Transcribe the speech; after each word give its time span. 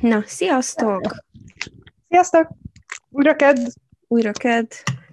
Na, 0.00 0.22
sziasztok! 0.26 1.00
Sziasztok! 2.08 2.48
Újra 3.10 3.36
kedd, 3.36 3.56
Újra 4.08 4.32
kedd. 4.32 4.66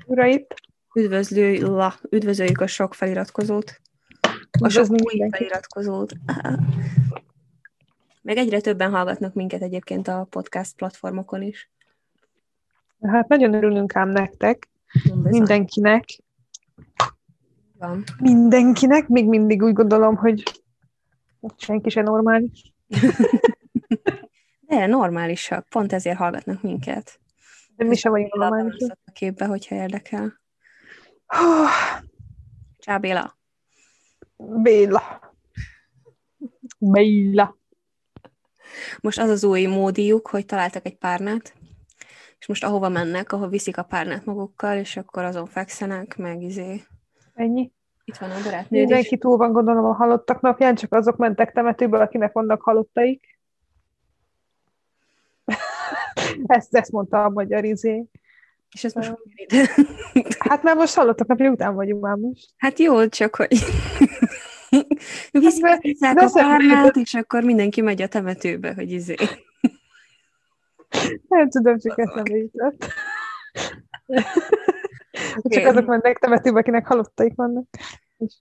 újra 0.06 0.26
itt. 0.26 0.54
Üdvözlő, 0.96 1.60
la, 1.60 1.94
üdvözöljük 2.10 2.62
a 2.62 2.68
sok 2.68 2.94
feliratkozót. 2.94 3.82
A 4.60 4.70
sok 4.70 4.90
új 4.90 5.30
feliratkozót. 5.32 6.14
Meg 8.22 8.38
egyre 8.38 8.62
többen 8.62 8.92
hallgatnak 8.92 9.34
minket 9.34 9.62
egyébként 9.62 10.08
a 10.08 10.28
podcast 10.30 10.76
platformokon 10.76 11.42
is. 11.42 11.70
Hát 13.02 13.28
nagyon 13.28 13.54
örülünk 13.54 13.96
ám 13.96 14.10
nektek, 14.10 14.70
mindenkinek, 15.24 16.04
Van. 17.78 18.04
mindenkinek, 18.20 19.08
még 19.08 19.28
mindig 19.28 19.64
úgy 19.64 19.74
gondolom, 19.74 20.16
hogy 20.16 20.44
senki 21.58 21.90
se 21.90 22.02
normális. 22.02 22.74
De 24.68 24.86
normálisak, 24.86 25.68
pont 25.70 25.94
ezért 25.94 26.18
hallgatnak 26.18 26.62
minket. 26.62 27.20
De 27.76 27.86
mi 27.86 27.96
sem 27.96 28.12
vagyunk 28.12 28.36
normálisak. 28.36 28.98
a 29.06 29.12
képbe, 29.12 29.46
hogyha 29.46 29.76
érdekel. 29.76 30.42
Hú, 31.26 31.66
Csá, 32.78 32.98
Béla! 32.98 33.38
Béla. 34.38 35.34
Béla. 36.80 37.58
Most 39.02 39.20
az 39.20 39.30
az 39.30 39.44
új 39.44 39.66
módiuk, 39.66 40.28
hogy 40.28 40.46
találtak 40.46 40.86
egy 40.86 40.98
párnát, 40.98 41.54
és 42.40 42.48
most 42.48 42.64
ahova 42.64 42.90
mennek, 42.90 43.32
ahol 43.32 43.50
viszik 43.50 43.78
a 43.78 43.84
párnát 43.84 44.26
magukkal, 44.26 44.78
és 44.78 44.98
akkor 44.98 45.24
azon 45.24 45.46
fekszenek, 45.46 46.18
meg 46.18 46.42
izé. 46.42 46.84
Ennyi. 47.34 47.72
Itt 48.04 48.18
van 48.18 48.32
a 48.32 48.44
barátnőd 48.44 48.82
is. 48.82 48.88
Mindenki 48.88 49.18
túl 49.18 49.38
van 49.38 49.52
gondolom 49.52 49.86
a 49.86 49.94
halottak 49.94 50.42
napján, 50.42 50.76
csak 50.76 50.94
azok 50.94 51.18
mentek 51.18 51.52
temetőbe, 51.52 52.00
akinek 52.00 52.34
vannak 52.34 52.62
halottaik. 52.62 53.37
Ezt, 56.46 56.76
ezt 56.76 56.92
mondta 56.92 57.24
a 57.24 57.30
magyar 57.30 57.64
izé. 57.64 58.06
És 58.72 58.84
ez 58.84 58.94
most 58.94 59.14
ide? 59.36 59.70
Hát 60.50 60.64
már 60.64 60.76
most 60.76 60.96
hallottak 60.96 61.28
napja 61.28 61.52
után 61.52 61.76
vagyunk 61.76 62.02
már 62.02 62.16
most. 62.16 62.50
Hát 62.58 62.80
jó, 62.80 63.08
csak 63.08 63.36
hogy 63.36 63.48
viszik 65.32 65.66
Hát, 65.66 66.16
de 66.16 66.26
a 66.26 66.30
párnát, 66.34 66.86
jutott. 66.86 67.04
és 67.04 67.14
akkor 67.14 67.44
mindenki 67.44 67.82
megy 67.82 68.02
a 68.02 68.08
temetőbe, 68.08 68.74
hogy 68.74 68.92
izé. 68.92 69.16
Nem 71.28 71.50
tudom, 71.50 71.80
csak 71.80 72.00
eszembe 72.00 72.38
jutott. 72.38 72.86
Oké. 75.38 75.62
Csak 75.62 75.66
azok 75.66 75.86
mennek 75.86 76.18
temetőbe, 76.18 76.60
akinek 76.60 76.88
halottaik 76.88 77.36
vannak. 77.36 77.66
És 78.18 78.34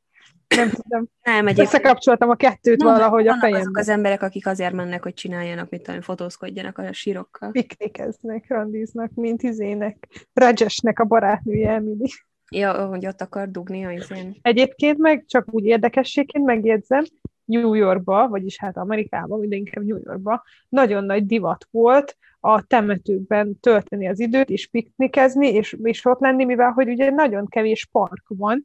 nem 0.49 0.71
tudom. 0.71 1.07
Nem, 1.23 1.47
egyébként 1.47 1.67
Összekapcsoltam 1.67 2.31
a 2.31 2.35
kettőt 2.35 2.83
Nem, 2.83 2.93
valahogy 2.93 3.27
a 3.27 3.31
vannak 3.31 3.45
azok 3.45 3.55
fejemben. 3.55 3.83
az 3.83 3.89
emberek, 3.89 4.23
akik 4.23 4.47
azért 4.47 4.73
mennek, 4.73 5.03
hogy 5.03 5.15
csináljanak, 5.15 5.71
mit 5.71 5.83
tudom, 5.83 6.01
fotózkodjanak 6.01 6.79
a 6.79 6.93
sírokkal. 6.93 7.51
Piknikeznek, 7.51 8.45
randiznak, 8.49 9.11
mint 9.15 9.43
izének. 9.43 10.09
Rajesnek 10.33 10.99
a 10.99 11.05
barátnője 11.05 11.71
Emily. 11.71 12.11
Ja, 12.51 12.87
hogy 12.87 13.07
ott 13.07 13.21
akar 13.21 13.51
dugni 13.51 13.85
a 13.85 13.91
izén. 13.91 14.37
Egyébként 14.43 14.99
meg 14.99 15.25
csak 15.27 15.47
úgy 15.51 15.65
érdekességként 15.65 16.45
megjegyzem, 16.45 17.05
New 17.45 17.75
Yorkba, 17.75 18.29
vagyis 18.29 18.59
hát 18.59 18.77
Amerikában, 18.77 19.49
de 19.49 19.57
inkább 19.57 19.85
New 19.85 19.99
Yorkba, 20.05 20.43
nagyon 20.69 21.05
nagy 21.05 21.27
divat 21.27 21.69
volt 21.71 22.17
a 22.41 22.63
temetőkben 22.63 23.61
tölteni 23.61 24.09
az 24.09 24.21
időt, 24.21 24.51
és 24.51 24.67
piknikezni, 24.67 25.49
és, 25.53 25.77
és 25.83 26.05
ott 26.05 26.21
lenni, 26.21 26.45
mivel 26.45 26.71
hogy 26.71 26.89
ugye 26.89 27.11
nagyon 27.11 27.49
kevés 27.49 27.89
park 27.93 28.25
van, 28.29 28.65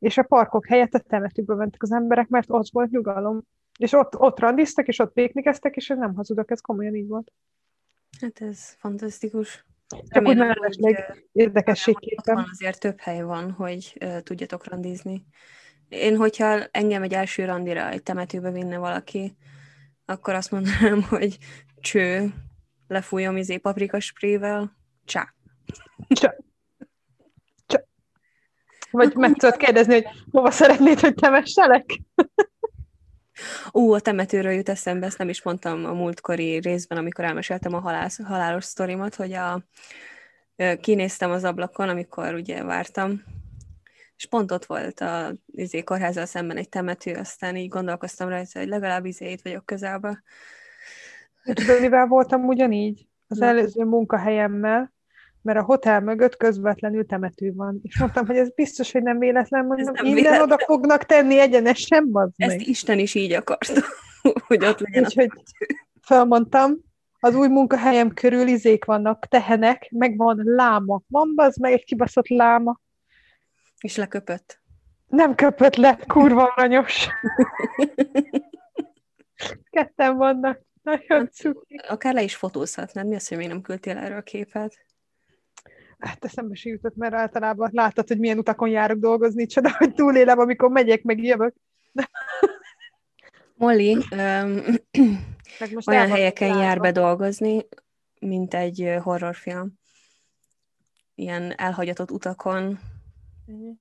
és 0.00 0.18
a 0.18 0.22
parkok 0.22 0.66
helyett 0.66 0.94
a 0.94 0.98
temetőkbe 0.98 1.54
mentek 1.54 1.82
az 1.82 1.92
emberek, 1.92 2.28
mert 2.28 2.50
ott 2.50 2.68
volt 2.70 2.90
nyugalom. 2.90 3.42
És 3.78 3.92
ott, 3.92 4.18
ott 4.18 4.38
randiztak, 4.38 4.88
és 4.88 4.98
ott 4.98 5.12
piknikeztek, 5.12 5.76
és 5.76 5.90
ez 5.90 5.98
nem 5.98 6.14
hazudok, 6.14 6.50
ez 6.50 6.60
komolyan 6.60 6.94
így 6.94 7.08
volt. 7.08 7.32
Hát 8.20 8.40
ez 8.40 8.74
fantasztikus. 8.78 9.66
Csak 10.08 10.26
úgy 10.26 10.36
mellesleg 10.36 11.24
érdekességképpen. 11.32 12.34
van 12.34 12.48
azért 12.50 12.80
több 12.80 13.00
hely 13.00 13.22
van, 13.22 13.50
hogy 13.50 13.96
uh, 14.04 14.20
tudjatok 14.20 14.64
randizni. 14.68 15.26
Én, 15.88 16.16
hogyha 16.16 16.64
engem 16.70 17.02
egy 17.02 17.12
első 17.12 17.44
randira 17.44 17.88
egy 17.88 18.02
temetőbe 18.02 18.50
vinne 18.50 18.78
valaki, 18.78 19.36
akkor 20.04 20.34
azt 20.34 20.50
mondanám, 20.50 21.02
hogy 21.08 21.38
cső, 21.80 22.32
lefújom 22.86 23.36
izé 23.36 23.56
paprikasprével, 23.56 24.76
csá. 25.04 25.34
Csak. 26.08 26.49
Vagy 28.90 29.14
meg 29.14 29.32
tudod 29.32 29.56
kérdezni, 29.56 29.92
hogy 29.92 30.06
hova 30.30 30.50
szeretnéd, 30.50 31.00
hogy 31.00 31.14
temesselek? 31.14 32.00
Ú, 33.70 33.92
a 33.92 34.00
temetőről 34.00 34.52
jut 34.52 34.68
eszembe, 34.68 35.06
ezt 35.06 35.18
nem 35.18 35.28
is 35.28 35.42
mondtam 35.42 35.84
a 35.84 35.92
múltkori 35.92 36.58
részben, 36.58 36.98
amikor 36.98 37.24
elmeséltem 37.24 37.74
a 37.74 37.80
halász, 37.80 38.22
halálos 38.22 38.64
sztorimat, 38.64 39.14
hogy 39.14 39.32
a, 39.32 39.62
kinéztem 40.80 41.30
az 41.30 41.44
ablakon, 41.44 41.88
amikor 41.88 42.34
ugye 42.34 42.64
vártam, 42.64 43.22
és 44.16 44.26
pont 44.26 44.52
ott 44.52 44.64
volt 44.64 45.00
a 45.00 45.34
izé, 45.46 45.82
kórházzal 45.82 46.26
szemben 46.26 46.56
egy 46.56 46.68
temető, 46.68 47.14
aztán 47.14 47.56
így 47.56 47.68
gondolkoztam 47.68 48.28
rajta, 48.28 48.58
hogy 48.58 48.68
legalább 48.68 49.04
izé 49.04 49.30
itt 49.30 49.42
vagyok 49.42 49.66
közelben. 49.66 50.22
Mivel 51.80 52.06
voltam 52.06 52.44
ugyanígy? 52.44 53.08
Az 53.28 53.38
Na. 53.38 53.46
előző 53.46 53.84
munkahelyemmel, 53.84 54.92
mert 55.42 55.58
a 55.58 55.62
hotel 55.62 56.00
mögött 56.00 56.36
közvetlenül 56.36 57.06
temető 57.06 57.52
van. 57.54 57.80
És 57.82 57.98
mondtam, 57.98 58.26
hogy 58.26 58.36
ez 58.36 58.54
biztos, 58.54 58.92
hogy 58.92 59.02
nem 59.02 59.18
véletlen, 59.18 59.64
mondom, 59.64 59.92
nem 59.92 60.04
minden 60.04 60.14
véletlen. 60.14 60.42
oda 60.42 60.58
fognak 60.58 61.04
tenni 61.04 61.38
egyenesen, 61.38 62.10
bazd 62.10 62.32
Ezt 62.36 62.56
meg. 62.56 62.68
Isten 62.68 62.98
is 62.98 63.14
így 63.14 63.32
akarta, 63.32 63.80
hogy 64.46 64.64
ott 64.64 64.80
legyen 64.80 65.04
Úgyhogy 65.04 65.30
felmondtam, 66.00 66.78
az 67.20 67.34
új 67.34 67.48
munkahelyem 67.48 68.14
körül 68.14 68.46
izék 68.46 68.84
vannak, 68.84 69.26
tehenek, 69.26 69.90
meg 69.90 70.16
van 70.16 70.40
láma. 70.44 71.02
Van 71.08 71.32
bazd 71.34 71.60
meg 71.60 71.72
egy 71.72 71.84
kibaszott 71.84 72.28
láma. 72.28 72.80
és 73.80 73.96
leköpött. 73.96 74.60
Nem 75.06 75.34
köpött 75.34 75.76
le, 75.76 75.98
kurva 76.06 76.44
aranyos. 76.44 77.08
Ketten 79.70 80.16
vannak. 80.16 80.60
Nagyon 80.82 81.28
cuki. 81.30 81.80
Akár 81.88 82.14
le 82.14 82.22
is 82.22 82.36
fotózhatnád, 82.36 83.06
mi 83.06 83.14
az, 83.14 83.28
hogy 83.28 83.36
még 83.36 83.48
nem 83.48 83.60
küldtél 83.60 83.96
erről 83.96 84.18
a 84.18 84.22
képet? 84.22 84.89
Hát 86.00 86.24
eszembe 86.24 86.54
se 86.54 86.68
jutott, 86.68 86.96
mert 86.96 87.14
általában 87.14 87.70
láttad, 87.72 88.08
hogy 88.08 88.18
milyen 88.18 88.38
utakon 88.38 88.68
járok 88.68 88.98
dolgozni, 88.98 89.46
csoda, 89.46 89.70
hogy 89.78 89.94
túlélem, 89.94 90.38
amikor 90.38 90.70
megyek, 90.70 91.02
meg 91.02 91.22
jövök. 91.22 91.54
Molly 93.54 93.96
Meg 95.58 95.72
most 95.72 95.88
olyan 95.88 96.08
helyeken 96.08 96.48
jár 96.48 96.58
zárva. 96.58 96.82
be 96.82 96.92
dolgozni, 96.92 97.66
mint 98.20 98.54
egy 98.54 98.96
horrorfilm. 99.02 99.72
Ilyen 101.14 101.52
elhagyatott 101.56 102.10
utakon. 102.10 102.78
Ennyi. 103.46 103.78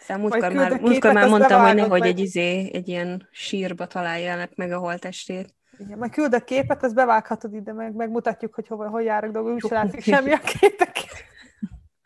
Aztán 0.00 0.20
múltkor 0.20 0.52
már, 0.52 0.80
múltkor 0.80 1.12
már 1.12 1.28
mondtam, 1.28 1.64
hogy 1.64 1.74
nehogy 1.74 2.00
meg. 2.00 2.08
egy, 2.08 2.18
izé, 2.18 2.70
egy 2.72 2.88
ilyen 2.88 3.28
sírba 3.30 3.86
találjanak 3.86 4.54
meg 4.54 4.72
a 4.72 4.78
holtestét. 4.78 5.54
Igen, 5.78 5.98
majd 5.98 6.12
küld 6.12 6.34
a 6.34 6.44
képet, 6.44 6.84
ezt 6.84 6.94
bevághatod 6.94 7.54
ide, 7.54 7.72
meg 7.72 7.94
megmutatjuk, 7.94 8.54
hogy 8.54 8.66
hova, 8.66 8.88
hol 8.88 9.02
járok 9.02 9.32
dolgozni, 9.32 9.58
úgyse 9.62 9.74
látszik 9.74 10.02
semmi 10.02 10.32
a 10.32 10.38
képek. 10.38 10.96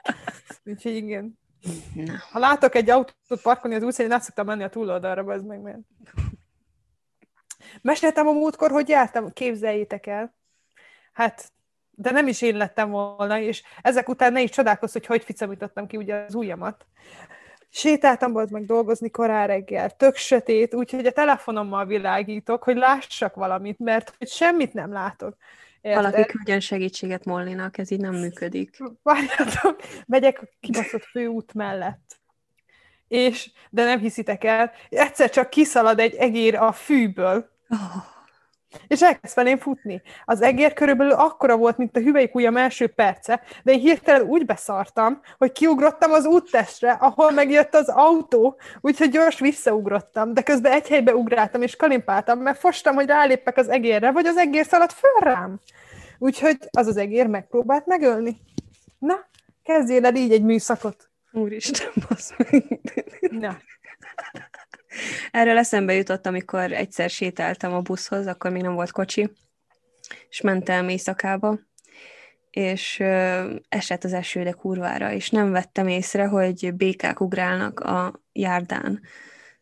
Úgyhogy 0.64 0.94
igen. 0.94 1.38
Na, 1.94 2.12
Ha 2.30 2.38
látok 2.38 2.74
egy 2.74 2.90
autót 2.90 3.42
parkolni 3.42 3.76
az 3.76 3.82
utcán, 3.82 4.06
én 4.06 4.12
át 4.12 4.22
szoktam 4.22 4.46
menni 4.46 4.62
a 4.62 4.68
túloldalra, 4.68 5.32
ez 5.32 5.42
meg 5.42 5.60
mert. 5.60 5.78
Meséltem 7.82 8.26
a 8.26 8.32
múltkor, 8.32 8.70
hogy 8.70 8.88
jártam, 8.88 9.32
képzeljétek 9.32 10.06
el. 10.06 10.34
Hát, 11.12 11.52
de 11.90 12.10
nem 12.10 12.26
is 12.26 12.42
én 12.42 12.56
lettem 12.56 12.90
volna, 12.90 13.38
és 13.38 13.62
ezek 13.82 14.08
után 14.08 14.32
ne 14.32 14.40
is 14.42 14.50
csodálkozz, 14.50 14.92
hogy 14.92 15.06
hogy 15.06 15.24
ficamítottam 15.24 15.86
ki 15.86 15.96
ugye 15.96 16.14
az 16.14 16.34
ujjamat. 16.34 16.86
Sétáltam 17.68 18.32
volt 18.32 18.50
meg 18.50 18.64
dolgozni 18.64 19.10
korán 19.10 19.46
reggel, 19.46 19.90
tök 19.96 20.16
sötét, 20.16 20.74
úgyhogy 20.74 21.06
a 21.06 21.12
telefonommal 21.12 21.86
világítok, 21.86 22.62
hogy 22.62 22.76
lássak 22.76 23.34
valamit, 23.34 23.78
mert 23.78 24.14
hogy 24.18 24.28
semmit 24.28 24.72
nem 24.72 24.92
látok. 24.92 25.36
Érted? 25.82 26.02
valaki 26.02 26.24
küldjön 26.24 26.60
segítséget 26.60 27.24
Mollinak, 27.24 27.78
ez 27.78 27.90
így 27.90 28.00
nem 28.00 28.14
működik. 28.14 28.78
Várjatok, 29.02 29.80
megyek 30.06 30.42
a 30.42 30.48
kibaszott 30.60 31.04
főút 31.04 31.54
mellett. 31.54 32.20
És, 33.08 33.50
de 33.70 33.84
nem 33.84 33.98
hiszitek 33.98 34.44
el, 34.44 34.72
egyszer 34.88 35.30
csak 35.30 35.50
kiszalad 35.50 35.98
egy 35.98 36.14
egér 36.14 36.54
a 36.54 36.72
fűből, 36.72 37.50
Oh, 37.72 38.11
és 38.86 39.02
elkezd 39.02 39.34
felém 39.34 39.58
futni. 39.58 40.02
Az 40.24 40.42
egér 40.42 40.72
körülbelül 40.72 41.12
akkora 41.12 41.56
volt, 41.56 41.76
mint 41.76 41.96
a 41.96 42.00
hüvelyk 42.00 42.34
ujjam 42.34 42.56
első 42.56 42.86
perce, 42.86 43.42
de 43.62 43.72
én 43.72 43.78
hirtelen 43.78 44.22
úgy 44.22 44.46
beszartam, 44.46 45.20
hogy 45.38 45.52
kiugrottam 45.52 46.12
az 46.12 46.26
úttestre, 46.26 46.92
ahol 46.92 47.30
megjött 47.30 47.74
az 47.74 47.88
autó, 47.88 48.56
úgyhogy 48.80 49.10
gyors 49.10 49.38
visszaugrottam, 49.38 50.34
de 50.34 50.42
közben 50.42 50.72
egy 50.72 50.88
helybe 50.88 51.14
ugráltam 51.14 51.62
és 51.62 51.76
kalimpáltam, 51.76 52.38
mert 52.38 52.58
fostam, 52.58 52.94
hogy 52.94 53.06
rálépek 53.06 53.56
az 53.56 53.68
egérre, 53.68 54.10
vagy 54.10 54.26
az 54.26 54.36
egér 54.36 54.66
szaladt 54.66 54.92
föl 54.92 55.20
rám. 55.20 55.60
Úgyhogy 56.18 56.58
az 56.70 56.86
az 56.86 56.96
egér 56.96 57.26
megpróbált 57.26 57.86
megölni. 57.86 58.36
Na, 58.98 59.14
kezdjél 59.62 60.04
el 60.06 60.14
így 60.14 60.32
egy 60.32 60.42
műszakot. 60.42 61.10
úristen, 61.32 61.90
basz 62.08 62.34
meg. 62.36 62.80
Na, 63.30 63.56
Erről 65.30 65.58
eszembe 65.58 65.94
jutott, 65.94 66.26
amikor 66.26 66.72
egyszer 66.72 67.10
sétáltam 67.10 67.72
a 67.72 67.80
buszhoz, 67.80 68.26
akkor 68.26 68.50
még 68.50 68.62
nem 68.62 68.74
volt 68.74 68.92
kocsi, 68.92 69.30
és 70.28 70.40
mentem 70.40 70.88
éjszakába, 70.88 71.58
és 72.50 73.00
ö, 73.00 73.54
esett 73.68 74.04
az 74.04 74.12
eső, 74.12 74.42
de 74.42 74.50
kurvára, 74.50 75.12
és 75.12 75.30
nem 75.30 75.50
vettem 75.50 75.88
észre, 75.88 76.26
hogy 76.26 76.74
békák 76.74 77.20
ugrálnak 77.20 77.80
a 77.80 78.22
járdán. 78.32 79.00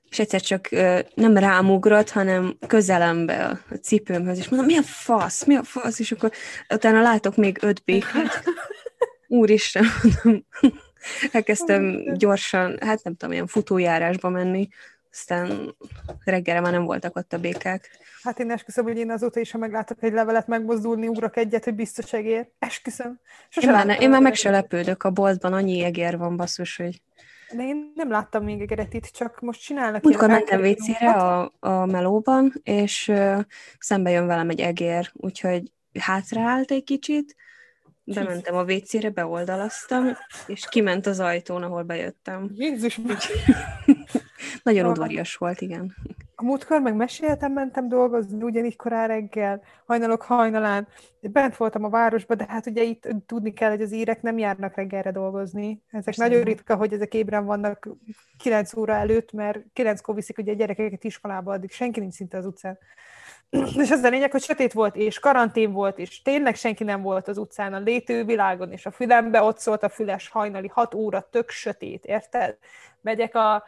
És 0.08 0.18
egyszer 0.18 0.40
csak 0.40 0.68
ö, 0.70 0.98
nem 1.14 1.36
rám 1.36 1.70
ugrott, 1.70 2.10
hanem 2.10 2.56
közelembe 2.66 3.44
a, 3.44 3.60
a 3.70 3.74
cipőmhöz, 3.74 4.38
és 4.38 4.48
mondom, 4.48 4.68
mi 4.68 4.76
a 4.76 4.82
fasz, 4.82 5.44
mi 5.44 5.54
a 5.54 5.62
fasz, 5.62 5.98
és 5.98 6.12
akkor 6.12 6.30
utána 6.74 7.02
látok 7.02 7.36
még 7.36 7.58
öt 7.60 7.84
békát. 7.84 8.42
Úristen, 9.28 9.84
mondom, 10.22 10.44
elkezdtem 11.32 12.14
gyorsan, 12.14 12.78
hát 12.80 13.02
nem 13.04 13.16
tudom, 13.16 13.32
ilyen 13.34 13.46
futójárásba 13.46 14.28
menni, 14.28 14.68
aztán 15.12 15.76
reggelre 16.24 16.60
már 16.60 16.72
nem 16.72 16.84
voltak 16.84 17.16
ott 17.16 17.32
a 17.32 17.38
békák. 17.38 17.90
Hát 18.22 18.38
én 18.38 18.50
esküszöm, 18.50 18.84
hogy 18.84 18.96
én 18.96 19.10
azóta 19.10 19.40
is, 19.40 19.50
ha 19.50 19.58
meglátok 19.58 20.02
egy 20.02 20.12
levelet 20.12 20.46
megmozdulni, 20.46 21.08
ugrok 21.08 21.36
egyet, 21.36 21.64
hogy 21.64 21.74
biztos 21.74 22.12
egér. 22.12 22.48
Esküszöm. 22.58 23.20
Sose 23.48 23.66
én, 23.66 23.72
már, 23.72 23.86
ne, 23.86 23.96
én 23.96 24.10
már 24.10 24.20
meg 24.20 24.34
se 24.34 24.50
lepődök, 24.50 25.02
a 25.02 25.10
boltban 25.10 25.52
annyi 25.52 25.82
egér 25.82 26.18
van, 26.18 26.36
basszus, 26.36 26.76
hogy... 26.76 27.02
De 27.52 27.62
én 27.62 27.92
nem 27.94 28.10
láttam 28.10 28.44
még 28.44 28.60
egeret 28.60 28.94
itt, 28.94 29.04
csak 29.04 29.40
most 29.40 29.60
csinálnak 29.60 30.02
Múltkor 30.02 30.28
mentem 30.28 30.60
WC-re 30.60 31.10
a, 31.10 31.52
a 31.58 31.86
melóban, 31.86 32.52
és 32.62 33.08
uh, 33.08 33.40
szembe 33.78 34.10
jön 34.10 34.26
velem 34.26 34.48
egy 34.48 34.60
egér, 34.60 35.10
úgyhogy 35.14 35.72
hátraállt 35.98 36.70
egy 36.70 36.84
kicsit, 36.84 37.36
bementem 38.04 38.54
a 38.54 38.62
WC-re, 38.62 39.10
beoldalaztam, 39.10 40.16
és 40.46 40.66
kiment 40.68 41.06
az 41.06 41.20
ajtón, 41.20 41.62
ahol 41.62 41.82
bejöttem. 41.82 42.50
Jézus! 42.54 43.00
Nagyon 44.62 44.90
udvarias 44.90 45.36
volt, 45.36 45.60
igen. 45.60 45.94
A 46.34 46.44
múltkor 46.44 46.80
meg 46.80 46.94
meséltem, 46.94 47.52
mentem 47.52 47.88
dolgozni, 47.88 48.42
ugyanígy 48.42 48.76
korán 48.76 49.08
reggel, 49.08 49.62
hajnalok 49.86 50.22
hajnalán. 50.22 50.88
Bent 51.20 51.56
voltam 51.56 51.84
a 51.84 51.88
városban, 51.88 52.36
de 52.36 52.44
hát 52.48 52.66
ugye 52.66 52.82
itt 52.82 53.08
tudni 53.26 53.52
kell, 53.52 53.70
hogy 53.70 53.82
az 53.82 53.92
írek 53.92 54.22
nem 54.22 54.38
járnak 54.38 54.76
reggelre 54.76 55.10
dolgozni. 55.10 55.82
Ezek 55.90 56.04
Persze. 56.04 56.28
nagyon 56.28 56.42
ritka, 56.42 56.76
hogy 56.76 56.92
ezek 56.92 57.14
ébren 57.14 57.44
vannak 57.44 57.88
9 58.38 58.76
óra 58.76 58.94
előtt, 58.94 59.32
mert 59.32 59.58
9-kor 59.74 60.14
viszik 60.14 60.38
ugye 60.38 60.52
a 60.52 60.54
gyerekeket 60.54 61.04
iskolába, 61.04 61.52
addig 61.52 61.70
senki 61.70 62.00
nincs 62.00 62.14
szinte 62.14 62.36
az 62.36 62.46
utcán. 62.46 62.78
És 63.82 63.90
az 63.90 64.02
a 64.02 64.08
lényeg, 64.08 64.30
hogy 64.30 64.42
sötét 64.42 64.72
volt, 64.72 64.96
és 64.96 65.18
karantén 65.18 65.72
volt, 65.72 65.98
és 65.98 66.22
tényleg 66.22 66.54
senki 66.54 66.84
nem 66.84 67.02
volt 67.02 67.28
az 67.28 67.38
utcán, 67.38 67.74
a 67.74 67.78
létővilágon, 67.78 68.72
és 68.72 68.86
a 68.86 68.90
fülembe 68.90 69.42
ott 69.42 69.58
szólt 69.58 69.82
a 69.82 69.88
füles 69.88 70.28
hajnali, 70.28 70.68
hat 70.68 70.94
óra, 70.94 71.28
tök 71.30 71.50
sötét, 71.50 72.04
érted? 72.04 72.56
Megyek 73.00 73.34
a, 73.34 73.64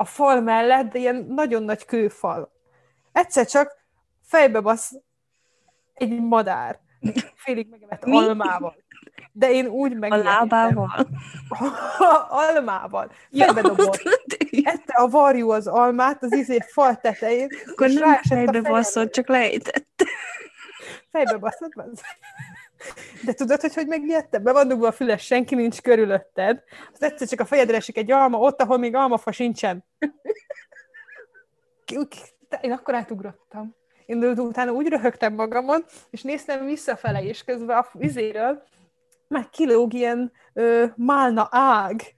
a 0.00 0.04
fal 0.04 0.40
mellett, 0.40 0.92
de 0.92 0.98
ilyen 0.98 1.26
nagyon 1.28 1.62
nagy 1.62 1.84
kőfal. 1.84 2.52
Egyszer 3.12 3.46
csak 3.46 3.76
fejbe 4.22 4.60
basz 4.60 4.94
egy 5.94 6.20
madár, 6.20 6.80
félig 7.34 7.68
megevett 7.70 8.04
almával. 8.04 8.76
De 9.32 9.50
én 9.50 9.66
úgy 9.66 9.98
meg. 9.98 10.12
A 10.12 10.16
lábával? 10.16 11.08
almával. 12.28 13.12
Fejbe 13.32 13.60
dobott. 13.60 14.02
Ette 14.62 14.92
a 14.92 15.08
varjú 15.08 15.50
az 15.50 15.66
almát 15.66 16.22
az 16.22 16.32
izé 16.32 16.58
fal 16.72 16.96
tetején. 16.96 17.48
Akkor 17.66 17.88
nem 17.88 18.14
fejbe 18.14 18.60
baszott, 18.60 19.12
csak 19.12 19.28
lejtett. 19.28 20.04
Fejbe 21.10 21.36
baszott, 21.36 21.74
de 23.24 23.32
tudod, 23.32 23.60
hogy 23.60 23.74
hogy 23.74 23.86
megijedtem? 23.86 24.42
Be 24.42 24.52
van 24.52 24.68
dugva 24.68 24.86
a 24.86 24.92
füles, 24.92 25.24
senki 25.24 25.54
nincs 25.54 25.80
körülötted. 25.80 26.62
Az 26.92 27.02
egyszer 27.02 27.28
csak 27.28 27.40
a 27.40 27.44
fejedre 27.44 27.76
esik 27.76 27.96
egy 27.96 28.10
alma, 28.10 28.38
ott, 28.38 28.60
ahol 28.60 28.78
még 28.78 28.94
almafa 28.94 29.32
sincsen. 29.32 29.84
Én 32.60 32.72
akkor 32.72 32.94
átugrottam. 32.94 33.74
Én 34.06 34.24
utána 34.24 34.72
úgy 34.72 34.88
röhögtem 34.88 35.34
magamon, 35.34 35.84
és 36.10 36.22
néztem 36.22 36.64
visszafele, 36.64 37.22
és 37.22 37.44
közben 37.44 37.78
a 37.78 37.86
vizéről 37.92 38.62
meg 39.28 39.50
kilóg 39.50 39.92
ilyen 39.92 40.32
ö, 40.52 40.84
málna 40.96 41.48
ág, 41.50 42.14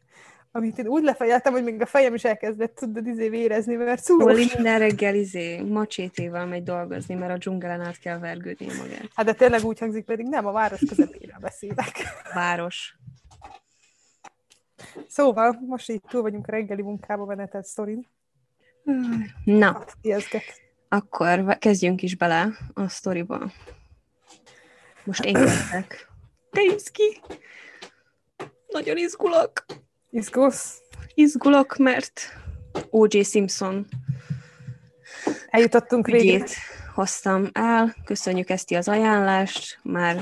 amit 0.53 0.79
én 0.79 0.87
úgy 0.87 1.03
lefejeltem, 1.03 1.53
hogy 1.53 1.65
még 1.65 1.81
a 1.81 1.87
fejem 1.87 2.15
is 2.15 2.25
elkezdett 2.25 2.75
tudod 2.75 3.07
izé 3.07 3.29
vérezni, 3.29 3.75
mert 3.75 4.03
szúrós. 4.03 4.33
Oli 4.33 4.51
minden 4.55 4.79
reggel 4.79 5.15
izé 5.15 5.61
macsétével 5.61 6.47
megy 6.47 6.63
dolgozni, 6.63 7.15
mert 7.15 7.33
a 7.33 7.37
dzsungelen 7.37 7.81
át 7.81 7.99
kell 7.99 8.19
vergődni 8.19 8.67
magát. 8.67 9.11
Hát 9.15 9.27
de 9.27 9.33
tényleg 9.33 9.65
úgy 9.65 9.79
hangzik, 9.79 10.05
pedig 10.05 10.27
nem, 10.27 10.47
a 10.47 10.53
város 10.53 10.81
közepére 10.89 11.37
beszélek. 11.41 11.93
Város. 12.35 12.97
Szóval, 15.09 15.59
most 15.67 15.91
így 15.91 16.03
túl 16.09 16.23
vagyunk 16.23 16.47
a 16.47 16.51
reggeli 16.51 16.83
munkába 16.83 17.25
venetett 17.25 17.65
sztorin. 17.65 18.09
Na, 19.45 19.85
akkor 20.89 21.59
kezdjünk 21.59 22.03
is 22.03 22.17
bele 22.17 22.49
a 22.75 22.89
sztoriba. 22.89 23.53
Most 25.05 25.25
én 25.25 25.35
kezdek. 25.35 26.09
Te 26.51 26.61
ki! 26.93 27.21
Nagyon 28.69 28.97
izgulok. 28.97 29.65
Izgulsz? 30.15 30.83
Izgulok, 31.15 31.77
mert 31.77 32.21
O.J. 32.91 33.23
Simpson 33.23 33.87
eljutottunk 35.47 36.07
végét 36.07 36.51
hoztam 36.95 37.49
el. 37.53 37.95
Köszönjük 38.05 38.51
ezt 38.51 38.73
az 38.73 38.89
ajánlást. 38.89 39.79
Már 39.83 40.21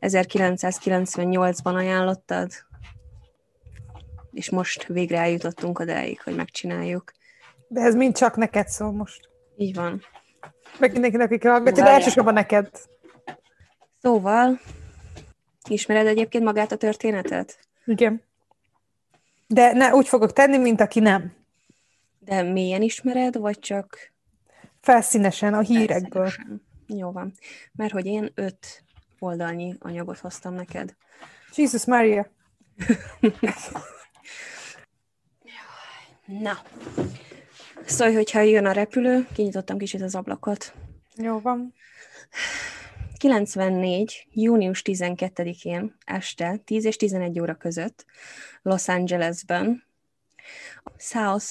1998-ban 0.00 1.74
ajánlottad, 1.74 2.50
és 4.32 4.50
most 4.50 4.86
végre 4.86 5.18
eljutottunk 5.18 5.78
odáig, 5.78 6.20
hogy 6.20 6.34
megcsináljuk. 6.34 7.12
De 7.68 7.80
ez 7.80 7.94
mind 7.94 8.16
csak 8.16 8.36
neked 8.36 8.68
szól 8.68 8.92
most. 8.92 9.28
Így 9.56 9.74
van. 9.74 10.02
Meg 10.78 10.92
mindenkinek, 10.92 11.26
akik 11.26 11.42
hallgatja, 11.42 11.84
de 11.84 11.90
elsősorban 11.90 12.34
neked. 12.34 12.70
Szóval, 14.00 14.60
ismered 15.68 16.06
egyébként 16.06 16.44
magát 16.44 16.72
a 16.72 16.76
történetet? 16.76 17.58
Igen. 17.84 18.28
De 19.52 19.72
ne, 19.72 19.94
úgy 19.94 20.08
fogok 20.08 20.32
tenni, 20.32 20.58
mint 20.58 20.80
aki 20.80 21.00
nem. 21.00 21.32
De 22.18 22.42
mélyen 22.42 22.82
ismered, 22.82 23.36
vagy 23.36 23.58
csak... 23.58 24.12
Felszínesen, 24.80 25.54
a 25.54 25.60
hírekből. 25.60 26.22
Felszínesen. 26.28 26.62
Jó 26.86 27.12
van. 27.12 27.32
Mert 27.72 27.92
hogy 27.92 28.06
én 28.06 28.32
öt 28.34 28.84
oldalnyi 29.18 29.74
anyagot 29.78 30.18
hoztam 30.18 30.54
neked. 30.54 30.96
Jesus 31.54 31.84
Maria. 31.84 32.30
Na. 36.24 36.58
Szóval, 37.86 38.14
hogyha 38.14 38.40
jön 38.40 38.66
a 38.66 38.72
repülő, 38.72 39.26
kinyitottam 39.32 39.78
kicsit 39.78 40.02
az 40.02 40.14
ablakot. 40.14 40.74
Jó 41.16 41.40
van. 41.40 41.74
94. 43.20 44.26
június 44.32 44.82
12-én 44.84 45.96
este 46.04 46.56
10 46.64 46.84
és 46.84 46.96
11 46.96 47.40
óra 47.40 47.54
között 47.54 48.04
Los 48.62 48.88
Angelesben, 48.88 49.84
South 50.96 51.46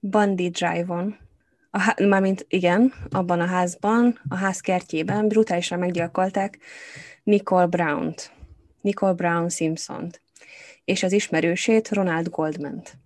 Bundy 0.00 0.48
Drive-on, 0.48 1.16
a, 1.70 2.02
mármint 2.02 2.46
igen, 2.48 2.94
abban 3.10 3.40
a 3.40 3.46
házban, 3.46 4.20
a 4.28 4.36
ház 4.36 4.60
kertjében 4.60 5.28
brutálisan 5.28 5.78
meggyilkolták 5.78 6.58
Nicole 7.22 7.66
Brown-t, 7.66 8.32
Nicole 8.80 9.12
Brown 9.12 9.48
Simpson-t, 9.48 10.22
és 10.84 11.02
az 11.02 11.12
ismerősét 11.12 11.88
Ronald 11.88 12.28
Goldman-t. 12.28 12.98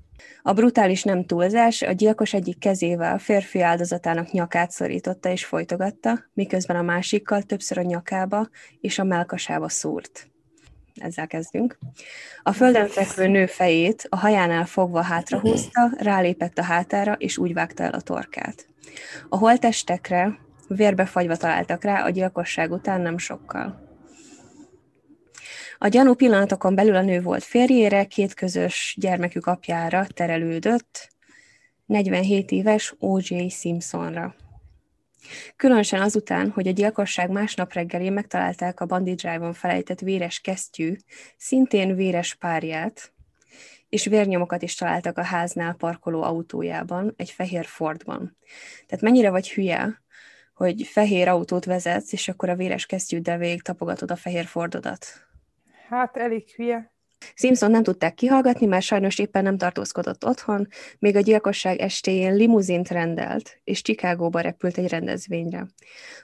A 0.43 0.53
brutális 0.53 1.03
nem 1.03 1.25
túlzás, 1.25 1.83
a 1.83 1.93
gyilkos 1.93 2.35
egyik 2.35 2.59
kezével 2.59 3.15
a 3.15 3.19
férfi 3.19 3.61
áldozatának 3.61 4.31
nyakát 4.31 4.71
szorította 4.71 5.29
és 5.29 5.45
folytogatta, 5.45 6.19
miközben 6.33 6.77
a 6.77 6.83
másikkal 6.83 7.43
többször 7.43 7.79
a 7.79 7.83
nyakába 7.83 8.49
és 8.81 8.99
a 8.99 9.05
melkasába 9.05 9.69
szúrt. 9.69 10.31
Ezzel 10.95 11.27
kezdünk. 11.27 11.79
A 12.43 12.53
földön 12.53 12.89
fekvő 12.89 13.27
nő 13.27 13.47
fejét 13.47 14.07
a 14.09 14.17
hajánál 14.17 14.65
fogva 14.65 15.03
hátrahúzta, 15.03 15.91
rálépett 15.99 16.59
a 16.59 16.63
hátára, 16.63 17.13
és 17.13 17.39
úgy 17.39 17.53
vágta 17.53 17.83
el 17.83 17.93
a 17.93 18.01
torkát. 18.01 18.67
A 19.29 19.37
holtestekre 19.37 20.39
vérbe 20.69 21.05
fagyva 21.05 21.37
találtak 21.37 21.85
rá 21.85 22.05
a 22.05 22.11
gyilkosság 22.11 22.73
után 22.73 23.01
nem 23.01 23.19
sokkal. 23.19 23.92
A 25.83 25.89
gyanú 25.89 26.15
pillanatokon 26.15 26.75
belül 26.75 26.97
a 26.97 27.03
nő 27.03 27.21
volt 27.21 27.45
férjére, 27.45 28.05
két 28.05 28.35
közös 28.35 28.97
gyermekük 29.01 29.47
apjára 29.47 30.07
terelődött, 30.15 31.09
47 31.87 32.51
éves 32.51 32.95
O.J. 32.99 33.49
Simpsonra. 33.49 34.35
Különösen 35.57 36.01
azután, 36.01 36.51
hogy 36.51 36.67
a 36.67 36.71
gyilkosság 36.71 37.31
másnap 37.31 37.73
reggelén 37.73 38.13
megtalálták 38.13 38.81
a 38.81 38.87
Bandit 38.87 39.21
Drive-on 39.21 39.53
felejtett 39.53 40.01
véres 40.01 40.41
kesztyű, 40.41 40.97
szintén 41.37 41.95
véres 41.95 42.35
párját, 42.35 43.13
és 43.89 44.05
vérnyomokat 44.07 44.63
is 44.63 44.75
találtak 44.75 45.19
a 45.19 45.25
háznál 45.25 45.75
parkoló 45.75 46.23
autójában, 46.23 47.15
egy 47.17 47.31
fehér 47.31 47.65
Fordban. 47.65 48.37
Tehát 48.87 49.05
mennyire 49.05 49.31
vagy 49.31 49.51
hülye, 49.51 50.03
hogy 50.55 50.83
fehér 50.83 51.29
autót 51.29 51.65
vezetsz, 51.65 52.13
és 52.13 52.29
akkor 52.29 52.49
a 52.49 52.57
véres 52.57 52.87
kesztyűddel 52.87 53.39
végig 53.39 53.63
tapogatod 53.63 54.11
a 54.11 54.17
fehér 54.17 54.45
Fordodat? 54.45 55.31
Hát 55.93 56.17
elég 56.17 56.51
hülye. 56.57 56.93
Simpson 57.35 57.71
nem 57.71 57.83
tudták 57.83 58.15
kihallgatni, 58.15 58.67
mert 58.67 58.85
sajnos 58.85 59.19
éppen 59.19 59.43
nem 59.43 59.57
tartózkodott 59.57 60.25
otthon, 60.25 60.69
még 60.99 61.17
a 61.17 61.21
gyilkosság 61.21 61.79
estéjén 61.79 62.35
limuzint 62.35 62.89
rendelt, 62.89 63.61
és 63.65 63.83
Chicagóba 63.83 64.41
repült 64.41 64.79
egy 64.79 64.89
rendezvényre. 64.89 65.67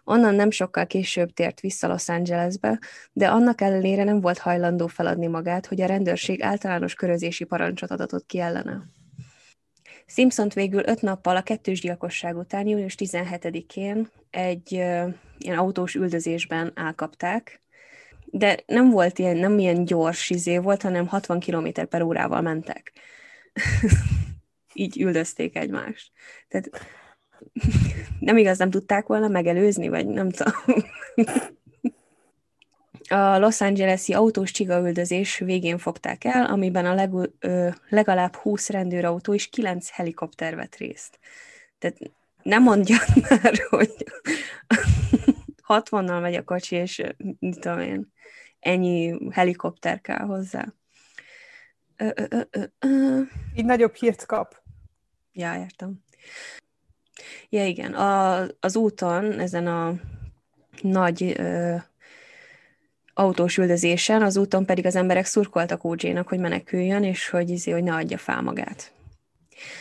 Onnan 0.04 0.34
nem 0.34 0.50
sokkal 0.50 0.86
később 0.86 1.30
tért 1.30 1.60
vissza 1.60 1.86
Los 1.86 2.08
Angelesbe, 2.08 2.78
de 3.12 3.28
annak 3.28 3.60
ellenére 3.60 4.04
nem 4.04 4.20
volt 4.20 4.38
hajlandó 4.38 4.86
feladni 4.86 5.26
magát, 5.26 5.66
hogy 5.66 5.80
a 5.80 5.86
rendőrség 5.86 6.42
általános 6.42 6.94
körözési 6.94 7.44
parancsot 7.44 7.90
adatott 7.90 8.26
ki 8.26 8.38
ellene. 8.38 8.82
Simpsont 10.06 10.54
végül 10.54 10.82
öt 10.86 11.00
nappal 11.00 11.36
a 11.36 11.42
kettős 11.42 11.80
gyilkosság 11.80 12.36
után, 12.36 12.66
június 12.66 12.94
17-én 12.98 14.08
egy 14.30 14.72
uh, 14.72 15.14
ilyen 15.38 15.58
autós 15.58 15.94
üldözésben 15.94 16.72
elkapták, 16.74 17.60
de 18.30 18.58
nem 18.66 18.90
volt 18.90 19.18
ilyen, 19.18 19.36
nem 19.36 19.58
ilyen 19.58 19.84
gyors 19.84 20.30
izé 20.30 20.58
volt, 20.58 20.82
hanem 20.82 21.06
60 21.06 21.40
km 21.40 21.68
per 21.88 22.02
órával 22.02 22.40
mentek. 22.40 22.92
Így 24.74 25.00
üldözték 25.00 25.56
egymást. 25.56 26.12
Tehát 26.48 26.70
nem 28.20 28.36
igaz, 28.36 28.58
nem 28.58 28.70
tudták 28.70 29.06
volna 29.06 29.28
megelőzni, 29.28 29.88
vagy 29.88 30.06
nem 30.06 30.30
tudom. 30.30 30.52
A 33.10 33.38
Los 33.38 33.60
Angeles-i 33.60 34.12
autós 34.12 34.50
csigaüldözés 34.50 35.38
végén 35.38 35.78
fogták 35.78 36.24
el, 36.24 36.44
amiben 36.44 36.86
a 36.86 36.94
leg, 36.94 37.10
ö, 37.38 37.68
legalább 37.88 38.34
20 38.34 38.68
rendőrautó 38.68 39.34
és 39.34 39.48
9 39.48 39.90
helikopter 39.90 40.56
vett 40.56 40.76
részt. 40.76 41.18
Tehát 41.78 41.98
nem 42.42 42.62
mondja 42.62 42.96
már, 43.28 43.54
hogy 43.68 43.94
60-nal 45.68 46.20
megy 46.20 46.34
a 46.34 46.44
kocsi, 46.44 46.76
és 46.76 47.02
mit 47.38 47.60
tudom 47.60 47.80
én, 47.80 48.12
ennyi 48.60 49.18
helikopter 49.30 50.00
kell 50.00 50.26
hozzá. 50.26 50.66
Ö, 51.96 52.08
ö, 52.14 52.40
ö, 52.50 52.62
ö. 52.78 53.20
Így 53.54 53.64
nagyobb 53.64 53.94
hírt 53.94 54.26
kap. 54.26 54.62
Ja, 55.32 55.54
értem. 55.54 56.04
Ja, 57.48 57.66
igen. 57.66 57.94
A, 57.94 58.46
az 58.60 58.76
úton, 58.76 59.38
ezen 59.38 59.66
a 59.66 59.94
nagy 60.82 61.34
ö, 61.36 61.76
autós 63.14 63.56
üldözésen, 63.56 64.22
az 64.22 64.36
úton 64.36 64.66
pedig 64.66 64.86
az 64.86 64.96
emberek 64.96 65.24
szurkoltak 65.24 65.84
OJ-nak, 65.84 66.28
hogy 66.28 66.38
meneküljön, 66.38 67.04
és 67.04 67.28
hogy, 67.28 67.50
izé, 67.50 67.70
hogy 67.70 67.82
ne 67.82 67.94
adja 67.94 68.18
fel 68.18 68.42
magát. 68.42 68.92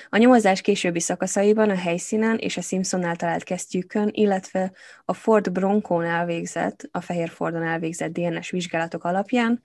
A 0.10 0.17
nyomozás 0.17 0.62
későbbi 0.62 1.00
szakaszaiban 1.00 1.69
a 1.69 1.75
helyszínen 1.75 2.38
és 2.38 2.57
a 2.57 2.62
Simpsonnál 2.62 3.15
talált 3.15 3.43
kesztyűkön, 3.43 4.10
illetve 4.13 4.72
a 5.05 5.13
Ford 5.13 5.51
Broncón 5.51 6.03
elvégzett, 6.03 6.89
a 6.91 7.01
Fehér 7.01 7.29
Fordon 7.29 7.63
elvégzett 7.63 8.12
DNS 8.12 8.50
vizsgálatok 8.50 9.03
alapján 9.03 9.62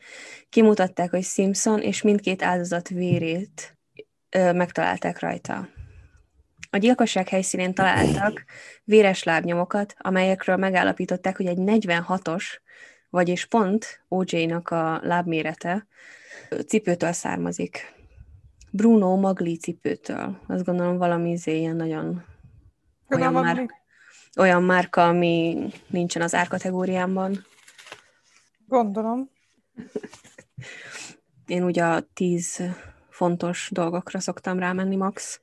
kimutatták, 0.49 1.11
hogy 1.11 1.25
Simpson 1.25 1.81
és 1.81 2.03
mindkét 2.03 2.43
áldozat 2.43 2.89
vérét 2.89 3.79
ö, 4.31 4.53
megtalálták 4.53 5.21
rajta. 5.21 5.69
A 6.71 6.77
gyilkosság 6.77 7.29
helyszínén 7.29 7.75
találtak 7.75 8.45
véres 8.85 9.23
lábnyomokat, 9.23 9.95
amelyekről 9.99 10.57
megállapították, 10.57 11.37
hogy 11.37 11.47
egy 11.47 11.59
46-os, 11.61 12.45
vagyis 13.11 13.47
pont 13.47 14.05
OJ-nak 14.09 14.71
a 14.71 15.01
lábmérete 15.03 15.87
cipőtől 16.67 17.13
származik. 17.13 18.02
Bruno 18.75 19.17
Magli 19.17 19.57
cipőtől. 19.57 20.39
Azt 20.47 20.65
gondolom 20.65 20.97
valami 20.97 21.31
izé 21.31 21.59
ilyen 21.59 21.77
nagyon 21.77 22.25
olyan, 23.09 23.33
már, 23.33 23.69
olyan 24.39 24.63
márka, 24.63 25.09
ami 25.09 25.67
nincsen 25.87 26.23
az 26.23 26.35
árkategóriámban. 26.35 27.45
Gondolom. 28.67 29.31
Én 31.47 31.63
ugye 31.63 31.85
a 31.85 32.01
tíz 32.15 32.63
fontos 33.09 33.69
dolgokra 33.73 34.21
szoktam 34.21 34.59
rámenni 34.59 34.97
max. 34.97 35.41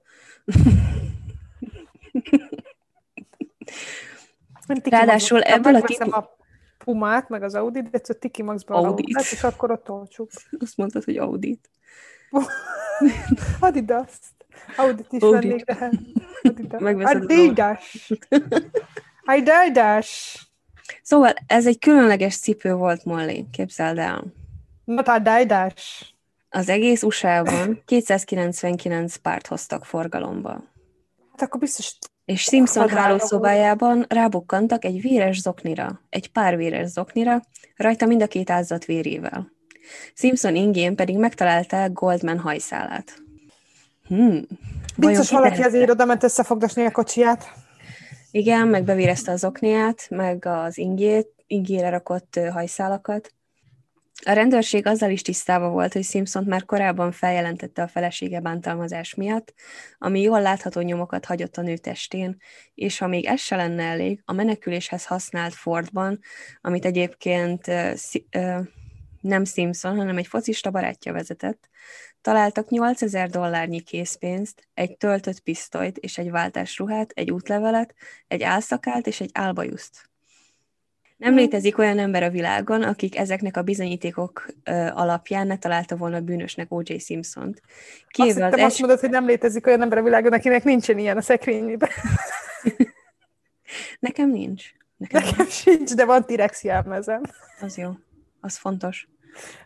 Ráadásul 4.84 5.42
ebből 5.42 5.76
a 5.76 5.82
típus... 5.82 6.14
a 6.14 6.38
Pumát, 6.78 7.30
meg 7.30 7.44
az 7.44 7.56
Audit, 7.56 7.90
de 7.90 8.00
a 8.08 8.14
Tiki 8.14 8.44
Maxban 8.44 8.78
Audit. 8.86 9.06
Audit, 9.16 9.32
és 9.32 9.44
akkor 9.44 9.72
ott 9.72 9.90
olcsuk. 9.90 10.30
Azt 10.60 10.78
mondtad, 10.78 11.04
hogy 11.04 11.18
Audit. 11.18 11.70
Adidas. 13.60 14.12
Audit 14.78 15.08
is 15.10 15.22
Audit. 15.22 15.66
vennék, 15.80 16.68
de 16.68 16.78
Adidas. 16.78 17.12
Adidas. 17.12 18.12
Adidas. 19.26 20.38
Szóval 21.02 21.34
ez 21.48 21.68
egy 21.68 21.80
különleges 21.80 22.38
cipő 22.38 22.74
volt, 22.74 23.06
Molly, 23.06 23.46
képzeld 23.52 23.98
el. 23.98 24.24
Not 24.84 25.08
Adidas. 25.08 26.14
Az 26.50 26.70
egész 26.70 27.04
USA-ban 27.04 27.82
299 27.86 29.16
párt 29.16 29.48
hoztak 29.48 29.86
forgalomba. 29.86 30.64
Hát 31.32 31.42
akkor 31.42 31.60
biztos... 31.60 31.98
És 32.26 32.42
Simpson 32.42 32.90
hálószobájában 32.90 34.06
rábukkantak 34.10 34.86
egy 34.86 35.02
véres 35.02 35.42
zoknira, 35.42 36.02
egy 36.10 36.32
pár 36.32 36.58
véres 36.58 36.88
zoknira, 36.88 37.42
rajta 37.76 38.06
mind 38.06 38.22
a 38.22 38.28
két 38.28 38.50
áldozat 38.50 38.86
vérével. 38.86 39.52
Simpson 40.14 40.56
ingén 40.56 40.96
pedig 40.96 41.18
megtalálták 41.18 41.92
Goldman 41.92 42.40
hajszálát. 42.40 43.22
Hmm. 44.08 44.42
Biztos 44.98 45.32
valaki 45.32 45.62
azért 45.62 45.90
oda 45.90 46.06
ment 46.06 46.24
összefogdosni 46.24 46.86
a 46.86 46.92
kocsiját. 46.92 47.52
Igen, 48.32 48.68
meg 48.68 48.84
bevérezte 48.84 49.32
az 49.32 49.44
okniát, 49.44 50.08
meg 50.10 50.46
az 50.46 50.78
ingét, 50.78 51.28
ingére 51.48 51.90
rakott 51.90 52.40
hajszálakat. 52.52 53.34
A 54.26 54.32
rendőrség 54.32 54.88
azzal 54.88 55.10
is 55.10 55.22
tisztában 55.22 55.72
volt, 55.72 55.94
hogy 55.94 56.04
Simpson 56.04 56.44
már 56.44 56.66
korábban 56.66 57.12
feljelentette 57.12 57.82
a 57.82 57.88
felesége 57.88 58.40
bántalmazás 58.40 59.14
miatt, 59.14 59.54
ami 59.98 60.22
jól 60.22 60.42
látható 60.42 60.82
nyomokat 60.82 61.26
hagyott 61.26 61.58
a 61.58 61.62
nő 61.62 61.78
testén, 61.78 62.38
és 62.74 62.98
ha 62.98 63.08
még 63.08 63.26
ez 63.26 63.40
se 63.40 63.56
lenne 63.56 63.84
elég, 63.84 64.22
a 64.26 64.34
meneküléshez 64.34 65.06
használt 65.06 65.54
Fordban, 65.54 66.20
amit 66.62 66.86
egyébként 66.86 67.68
uh, 67.68 68.60
nem 69.22 69.46
Simpson, 69.46 69.96
hanem 69.96 70.18
egy 70.18 70.28
focista 70.28 70.72
barátja 70.72 71.14
vezetett, 71.14 71.70
találtak 72.22 72.70
8000 72.70 73.30
dollárnyi 73.30 73.80
készpénzt, 73.80 74.68
egy 74.74 74.98
töltött 74.98 75.40
pisztolyt 75.40 75.98
és 75.98 76.18
egy 76.18 76.32
váltásruhát, 76.32 77.12
egy 77.16 77.32
útlevelet, 77.32 77.96
egy 78.28 78.44
álszakált 78.44 79.08
és 79.08 79.22
egy 79.22 79.30
álbajuszt. 79.34 80.10
Nem 81.18 81.30
hmm. 81.30 81.40
létezik 81.40 81.78
olyan 81.78 82.00
ember 82.00 82.24
a 82.24 82.30
világon, 82.30 82.84
akik 82.84 83.18
ezeknek 83.18 83.58
a 83.58 83.62
bizonyítékok 83.62 84.46
ö, 84.64 84.88
alapján 84.94 85.48
ne 85.48 85.58
találta 85.58 85.96
volna 85.96 86.20
bűnösnek 86.20 86.72
O.J. 86.72 86.98
Simpson-t. 86.98 87.62
Kivéve 88.08 88.46
azt, 88.46 88.54
az 88.54 88.60
es... 88.60 88.66
azt 88.66 88.80
mondod, 88.80 89.00
hogy 89.00 89.10
nem 89.10 89.26
létezik 89.26 89.68
olyan 89.68 89.82
ember 89.82 89.98
a 89.98 90.04
világon, 90.04 90.34
akinek 90.34 90.64
nincsen 90.64 90.98
ilyen 90.98 91.18
a 91.18 91.22
szekrényében. 91.22 91.90
Nekem 94.00 94.30
nincs. 94.30 94.66
Nekem, 94.98 95.22
Nekem 95.22 95.38
nincs. 95.38 95.52
sincs, 95.52 95.94
de 95.94 96.06
van 96.06 96.26
T-rex 96.26 96.64
jelmezem. 96.64 97.22
Az 97.62 97.78
jó 97.78 97.92
az 98.42 98.58
fontos. 98.58 99.08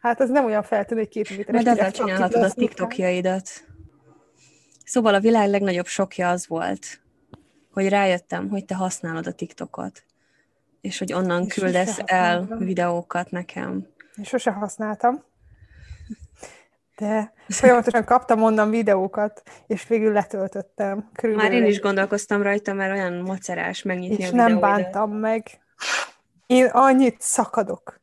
Hát 0.02 0.20
az 0.20 0.30
nem 0.30 0.46
olyan 0.46 0.64
feltűnő, 0.64 1.02
hogy 1.02 1.10
két 1.10 1.30
méteres. 1.30 1.64
Majd 1.64 1.68
ezzel 1.68 1.92
csinálhatod 1.92 2.44
a 2.44 2.50
TikTokjaidat. 2.50 3.50
Szóval 4.86 5.14
a 5.14 5.20
világ 5.20 5.50
legnagyobb 5.50 5.86
sokja 5.86 6.30
az 6.30 6.48
volt, 6.48 7.02
hogy 7.72 7.90
rájöttem, 7.90 8.50
hogy 8.50 8.66
te 8.66 8.76
használod 8.76 9.28
a 9.28 9.34
TikTokot, 9.34 10.04
és 10.82 11.00
hogy 11.00 11.14
onnan 11.14 11.44
és 11.46 11.54
küldesz 11.54 12.00
el 12.06 12.56
videókat 12.58 13.32
nekem. 13.32 13.88
Én 14.16 14.24
sose 14.24 14.52
használtam, 14.52 15.24
de 16.96 17.34
folyamatosan 17.48 18.06
kaptam 18.06 18.44
onnan 18.44 18.70
videókat, 18.70 19.42
és 19.68 19.88
végül 19.88 20.14
letöltöttem. 20.14 21.10
Körülbelül 21.14 21.52
Már 21.52 21.62
én 21.62 21.70
is 21.70 21.80
gondolkoztam 21.80 22.42
rajta, 22.42 22.74
mert 22.74 22.94
olyan 22.94 23.14
macerás 23.14 23.82
megnyitni 23.82 24.24
és 24.24 24.32
a 24.32 24.36
nem 24.36 24.60
bántam 24.60 25.12
meg. 25.12 25.48
Én 26.46 26.66
annyit 26.66 27.22
szakadok 27.22 28.02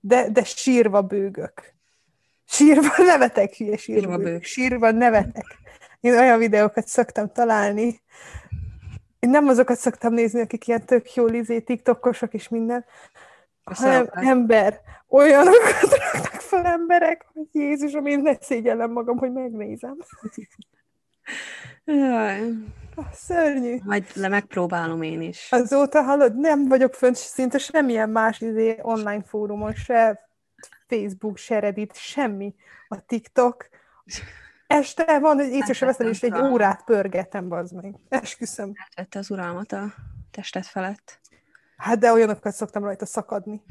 de, 0.00 0.30
de 0.30 0.44
sírva 0.44 1.02
bőgök. 1.02 1.72
Sírva 2.44 3.02
nevetek, 3.12 3.54
hülye 3.54 3.76
sírva, 3.76 4.00
sírva 4.00 4.16
bőgök. 4.16 4.42
Sírva 4.42 4.90
nevetek. 4.90 5.58
Én 6.00 6.18
olyan 6.18 6.38
videókat 6.38 6.86
szoktam 6.86 7.32
találni, 7.32 8.00
én 9.20 9.30
nem 9.30 9.48
azokat 9.48 9.78
szoktam 9.78 10.12
nézni, 10.12 10.40
akik 10.40 10.66
ilyen 10.66 10.84
tök 10.84 11.14
jó 11.14 11.28
izé, 11.28 11.60
tiktokosok 11.60 12.34
és 12.34 12.48
minden, 12.48 12.84
hanem 13.64 14.08
ember, 14.12 14.80
olyanokat 15.08 15.96
raknak 16.12 16.40
fel 16.40 16.66
emberek, 16.66 17.26
hogy 17.32 17.46
Jézus, 17.52 17.92
én 18.04 18.20
ne 18.20 18.34
szégyellem 18.40 18.90
magam, 18.90 19.18
hogy 19.18 19.32
megnézem. 19.32 19.96
Jaj. 21.84 22.40
Szörnyű. 23.12 23.78
Majd 23.84 24.06
le 24.14 24.28
megpróbálom 24.28 25.02
én 25.02 25.20
is. 25.20 25.48
Azóta 25.50 26.02
hallod, 26.02 26.36
nem 26.36 26.68
vagyok 26.68 26.94
fönt 26.94 27.16
szinte 27.16 27.58
semmilyen 27.58 28.10
más 28.10 28.40
izé, 28.40 28.78
online 28.82 29.22
fórumon, 29.22 29.74
se 29.74 30.28
Facebook, 30.88 31.36
se 31.36 31.58
Reddit, 31.58 31.96
semmi. 31.96 32.54
A 32.88 33.04
TikTok. 33.06 33.68
Este 34.66 35.18
van, 35.18 35.36
hogy 35.36 35.48
észre 35.48 35.72
sem 35.72 35.88
veszem, 35.88 36.08
és 36.08 36.22
egy 36.22 36.40
órát 36.40 36.84
pörgetem, 36.84 37.48
bazd 37.48 37.74
meg. 37.74 37.94
Esküszöm. 38.08 38.72
Átvette 38.84 39.18
az 39.18 39.30
uralmat 39.30 39.72
a 39.72 39.94
testet 40.30 40.66
felett. 40.66 41.20
Hát 41.76 41.98
de 41.98 42.12
olyanokat 42.12 42.52
szoktam 42.52 42.84
rajta 42.84 43.06
szakadni. 43.06 43.62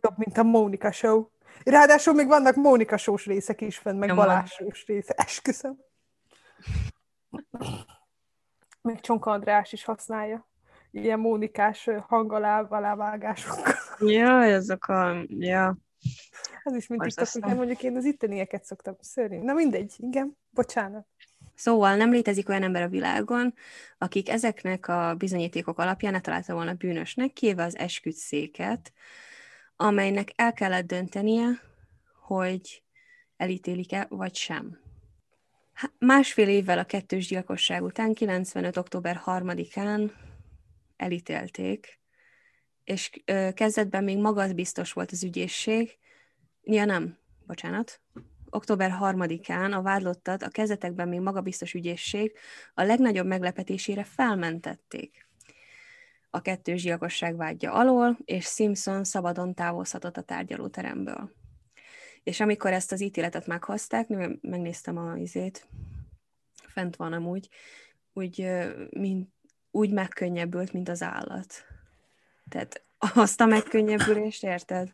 Jobb, 0.00 0.16
mint 0.16 0.38
a 0.38 0.42
Mónika 0.42 0.92
Show. 0.92 1.26
Ráadásul 1.64 2.14
még 2.14 2.26
vannak 2.26 2.54
Mónika 2.54 2.96
sós 2.96 3.26
részek 3.26 3.60
is 3.60 3.78
fenn, 3.78 3.96
meg 3.96 4.14
Balázs 4.14 4.50
sós 4.50 4.86
része. 4.86 5.14
Esküszöm. 5.16 5.78
Még 8.80 9.00
Csonka 9.00 9.30
András 9.30 9.72
is 9.72 9.84
használja. 9.84 10.48
Ilyen 10.90 11.18
Mónikás 11.18 11.86
ö, 11.86 11.98
hangalá, 12.06 12.60
alávágásokkal. 12.60 13.74
Ja, 13.98 14.42
ezek 14.42 14.88
a... 14.88 15.24
Ja. 15.28 15.76
Az 16.62 16.74
is 16.74 16.86
Borzasztó. 16.86 17.22
TikTokon, 17.22 17.56
mondjuk 17.56 17.82
én 17.82 17.96
az 17.96 18.04
ittenieket 18.04 18.64
szoktam 18.64 18.96
szörnyű. 19.00 19.38
Na 19.38 19.52
mindegy, 19.52 19.94
igen, 19.96 20.36
bocsánat. 20.50 21.06
Szóval 21.54 21.96
nem 21.96 22.10
létezik 22.10 22.48
olyan 22.48 22.62
ember 22.62 22.82
a 22.82 22.88
világon, 22.88 23.54
akik 23.98 24.28
ezeknek 24.28 24.88
a 24.88 25.14
bizonyítékok 25.14 25.78
alapján 25.78 26.12
ne 26.12 26.20
találta 26.20 26.54
volna 26.54 26.74
bűnösnek, 26.74 27.32
kivéve 27.32 27.64
az 27.64 27.76
esküdszéket, 27.76 28.92
amelynek 29.76 30.32
el 30.36 30.52
kellett 30.52 30.86
döntenie, 30.86 31.46
hogy 32.20 32.82
elítélik-e, 33.36 34.06
vagy 34.08 34.34
sem. 34.34 34.78
Másfél 35.98 36.48
évvel 36.48 36.78
a 36.78 36.84
kettős 36.84 37.26
gyilkosság 37.26 37.82
után, 37.82 38.14
95. 38.14 38.76
október 38.76 39.22
3-án 39.26 40.10
elítélték, 40.96 42.00
és 42.84 43.10
kezdetben 43.54 44.04
még 44.04 44.18
magazbiztos 44.18 44.92
volt 44.92 45.12
az 45.12 45.24
ügyészség. 45.24 45.98
Ja 46.62 46.84
nem, 46.84 47.18
bocsánat. 47.46 48.00
Október 48.50 48.96
3-án 49.00 49.72
a 49.74 49.82
vádlottat 49.82 50.42
a 50.42 50.48
kezdetekben 50.48 51.08
még 51.08 51.20
magabiztos 51.20 51.74
ügyészség 51.74 52.32
a 52.74 52.82
legnagyobb 52.82 53.26
meglepetésére 53.26 54.04
felmentették 54.04 55.28
a 56.30 56.40
kettős 56.40 56.82
gyilkosság 56.82 57.36
vágya 57.36 57.72
alól, 57.72 58.18
és 58.24 58.46
Simpson 58.46 59.04
szabadon 59.04 59.54
távozhatott 59.54 60.16
a 60.16 60.22
tárgyalóteremből. 60.22 61.37
És 62.22 62.40
amikor 62.40 62.72
ezt 62.72 62.92
az 62.92 63.00
ítéletet 63.00 63.46
meghozták, 63.46 64.08
megnéztem 64.40 64.96
a 64.96 65.16
izét, 65.16 65.66
fent 66.66 66.96
van 66.96 67.12
amúgy, 67.12 67.48
úgy, 68.12 68.48
mint, 68.90 69.28
úgy 69.70 69.90
megkönnyebbült, 69.90 70.72
mint 70.72 70.88
az 70.88 71.02
állat. 71.02 71.64
Tehát 72.48 72.82
azt 72.98 73.40
a 73.40 73.46
megkönnyebbülést, 73.46 74.42
érted? 74.42 74.92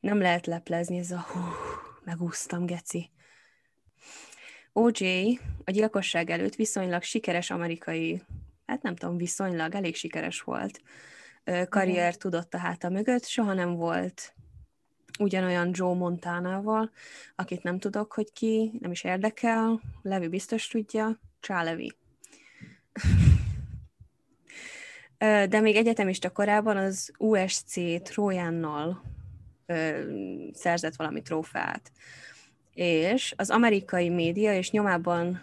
Nem 0.00 0.20
lehet 0.20 0.46
leplezni, 0.46 0.98
ez 0.98 1.10
a 1.10 1.20
hú, 1.20 1.40
megúsztam, 2.04 2.66
geci. 2.66 3.10
OJ 4.72 5.38
a 5.64 5.70
gyilkosság 5.70 6.30
előtt 6.30 6.54
viszonylag 6.54 7.02
sikeres 7.02 7.50
amerikai, 7.50 8.22
hát 8.66 8.82
nem 8.82 8.96
tudom, 8.96 9.16
viszonylag, 9.16 9.74
elég 9.74 9.94
sikeres 9.96 10.40
volt. 10.40 10.80
Karrier 11.68 12.16
tudott 12.16 12.54
a 12.54 12.58
háta 12.58 12.88
mögött, 12.88 13.26
soha 13.26 13.52
nem 13.52 13.74
volt 13.74 14.34
ugyanolyan 15.20 15.70
Joe 15.72 15.94
Montanával, 15.94 16.90
akit 17.36 17.62
nem 17.62 17.78
tudok, 17.78 18.12
hogy 18.12 18.32
ki, 18.32 18.72
nem 18.80 18.90
is 18.90 19.04
érdekel, 19.04 19.80
Levi 20.02 20.28
biztos 20.28 20.68
tudja, 20.68 21.20
Csálevi. 21.40 21.92
Ö, 25.18 25.44
De 25.48 25.60
még 25.60 25.76
egyetemista 25.76 26.30
korában 26.30 26.76
az 26.76 27.12
USC 27.18 28.02
Trójánnal 28.02 29.02
szerzett 30.52 30.96
valami 30.96 31.22
trófeát. 31.22 31.92
És 32.74 33.34
az 33.36 33.50
amerikai 33.50 34.08
média 34.08 34.54
és 34.54 34.70
nyomában 34.70 35.42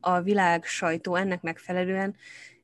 a 0.00 0.20
világ 0.20 0.64
sajtó 0.64 1.14
ennek 1.14 1.42
megfelelően 1.42 2.16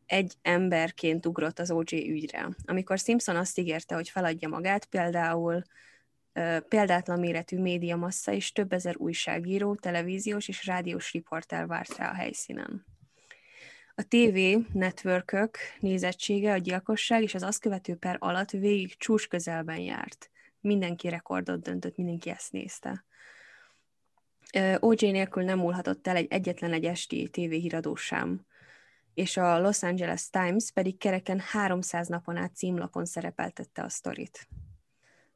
egy 0.07 0.35
emberként 0.43 1.27
ugrott 1.27 1.59
az 1.59 1.71
OJ 1.71 2.11
ügyre. 2.11 2.49
Amikor 2.65 2.99
Simpson 2.99 3.37
azt 3.37 3.59
ígérte, 3.59 3.95
hogy 3.95 4.09
feladja 4.09 4.49
magát, 4.49 4.85
például 4.85 5.63
példátlan 6.69 7.19
méretű 7.19 7.59
médiamassa 7.59 8.33
és 8.33 8.53
több 8.53 8.73
ezer 8.73 8.97
újságíró, 8.97 9.75
televíziós 9.75 10.49
és 10.49 10.67
rádiós 10.67 11.13
riporter 11.13 11.67
várt 11.67 11.97
rá 11.97 12.11
a 12.11 12.15
helyszínen. 12.15 12.85
A 13.95 14.03
TV 14.09 14.39
networkök 14.73 15.59
nézettsége, 15.81 16.53
a 16.53 16.57
gyilkosság 16.57 17.23
és 17.23 17.35
az 17.35 17.43
azt 17.43 17.61
követő 17.61 17.95
per 17.95 18.17
alatt 18.19 18.51
végig 18.51 18.97
csúcs 18.97 19.29
közelben 19.29 19.79
járt. 19.79 20.31
Mindenki 20.61 21.09
rekordot 21.09 21.63
döntött, 21.63 21.97
mindenki 21.97 22.31
ezt 22.31 22.53
nézte. 22.53 23.05
OJ 24.79 25.11
nélkül 25.11 25.43
nem 25.43 25.59
múlhatott 25.59 26.07
el 26.07 26.17
egy 26.17 26.27
egyetlen 26.31 26.73
egy 26.73 26.85
esti 26.85 27.29
tévéhíradó 27.29 27.95
sem, 27.95 28.47
és 29.15 29.37
a 29.37 29.59
Los 29.59 29.83
Angeles 29.83 30.31
Times 30.31 30.71
pedig 30.71 30.99
kereken 30.99 31.41
300 31.41 32.09
napon 32.09 32.37
át 32.37 32.57
címlapon 32.57 33.05
szerepeltette 33.05 33.83
a 33.83 33.89
sztorit. 33.89 34.49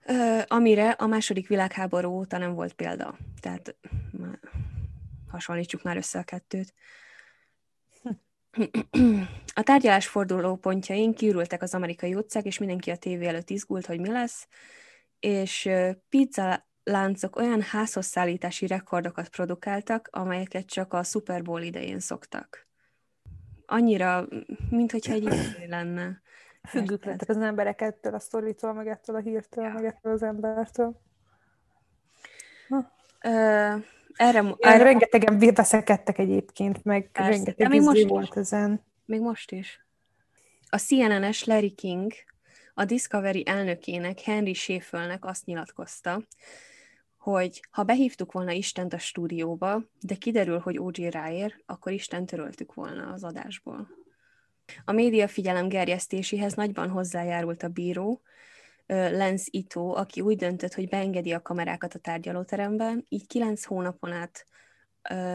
Ö, 0.06 0.40
amire 0.46 0.90
a 0.90 1.06
második 1.06 1.48
világháború 1.48 2.10
óta 2.10 2.38
nem 2.38 2.54
volt 2.54 2.72
példa. 2.72 3.18
Tehát 3.40 3.76
má- 4.10 4.40
hasonlítsuk 5.28 5.82
már 5.82 5.96
össze 5.96 6.18
a 6.18 6.22
kettőt. 6.22 6.74
A 9.54 9.62
tárgyalás 9.62 10.06
forduló 10.06 10.56
pontjain 10.56 11.14
kiürültek 11.14 11.62
az 11.62 11.74
amerikai 11.74 12.14
utcák, 12.14 12.44
és 12.44 12.58
mindenki 12.58 12.90
a 12.90 12.96
tévé 12.96 13.26
előtt 13.26 13.50
izgult, 13.50 13.86
hogy 13.86 14.00
mi 14.00 14.10
lesz, 14.10 14.48
és 15.20 15.68
pizza 16.08 16.68
láncok 16.82 17.36
olyan 17.36 17.62
házhoz 17.62 18.06
szállítási 18.06 18.66
rekordokat 18.66 19.28
produkáltak, 19.28 20.08
amelyeket 20.12 20.66
csak 20.66 20.92
a 20.92 21.02
Super 21.02 21.42
Bowl 21.42 21.62
idején 21.62 22.00
szoktak. 22.00 22.68
Annyira, 23.66 24.28
mint 24.70 24.90
hogyha 24.90 25.12
egy 25.12 25.24
izé 25.24 25.66
lenne. 25.66 26.20
Függők 26.68 26.90
Érted? 26.90 27.06
lettek 27.06 27.28
az 27.28 27.36
emberek 27.36 27.80
ettől 27.80 28.14
a 28.14 28.18
sztoritól, 28.18 28.72
meg 28.72 28.86
ettől 28.86 29.16
a 29.16 29.18
hírtől, 29.18 29.68
meg 29.68 29.84
ettől 29.84 30.12
az 30.12 30.22
embertől. 30.22 31.00
Ö, 33.22 33.28
erre, 33.30 34.38
Erre 34.38 34.54
erre 34.58 34.82
rengetegen 34.82 35.38
veszekedtek 35.54 36.18
egyébként, 36.18 36.84
meg 36.84 37.10
Persze, 37.12 37.30
rengeteg 37.30 37.68
még 37.68 37.78
izé 37.78 37.86
most 37.86 38.00
is. 38.00 38.06
volt 38.06 38.36
ezen. 38.36 38.84
Még 39.04 39.20
most 39.20 39.50
is. 39.50 39.86
A 40.68 40.78
CNN-es 40.78 41.44
Larry 41.44 41.70
King 41.70 42.12
a 42.74 42.84
Discovery 42.84 43.42
elnökének, 43.46 44.20
Henry 44.20 44.54
Schäfelnek 44.54 45.24
azt 45.24 45.44
nyilatkozta, 45.44 46.22
hogy 47.18 47.60
ha 47.70 47.82
behívtuk 47.82 48.32
volna 48.32 48.50
Istent 48.50 48.92
a 48.92 48.98
stúdióba, 48.98 49.82
de 50.00 50.14
kiderül, 50.14 50.58
hogy 50.58 50.78
OJ 50.78 51.10
ráér, 51.10 51.62
akkor 51.66 51.92
Isten 51.92 52.26
töröltük 52.26 52.74
volna 52.74 53.12
az 53.12 53.24
adásból. 53.24 53.88
A 54.84 54.92
média 54.92 55.28
figyelem 55.28 55.68
gerjesztéséhez 55.68 56.54
nagyban 56.54 56.88
hozzájárult 56.88 57.62
a 57.62 57.68
bíró, 57.68 58.20
Lance 58.86 59.46
Ito, 59.50 59.94
aki 59.96 60.20
úgy 60.20 60.36
döntött, 60.36 60.74
hogy 60.74 60.88
beengedi 60.88 61.32
a 61.32 61.42
kamerákat 61.42 61.94
a 61.94 61.98
tárgyalóteremben, 61.98 63.06
így 63.08 63.26
kilenc 63.26 63.64
hónapon 63.64 64.12
át 64.12 64.44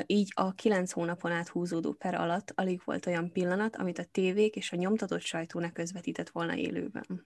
így 0.06 0.32
a 0.36 0.54
kilenc 0.54 0.92
hónapon 0.92 1.32
át 1.32 1.48
húzódó 1.48 1.92
per 1.92 2.16
alatt 2.16 2.52
alig 2.56 2.82
volt 2.86 3.06
olyan 3.06 3.32
pillanat, 3.32 3.76
amit 3.76 4.00
a 4.00 4.06
tévék 4.12 4.56
és 4.56 4.72
a 4.72 4.76
nyomtatott 4.76 5.22
sajtó 5.22 5.60
ne 5.60 5.72
közvetített 5.72 6.30
volna 6.30 6.56
élőben. 6.56 7.26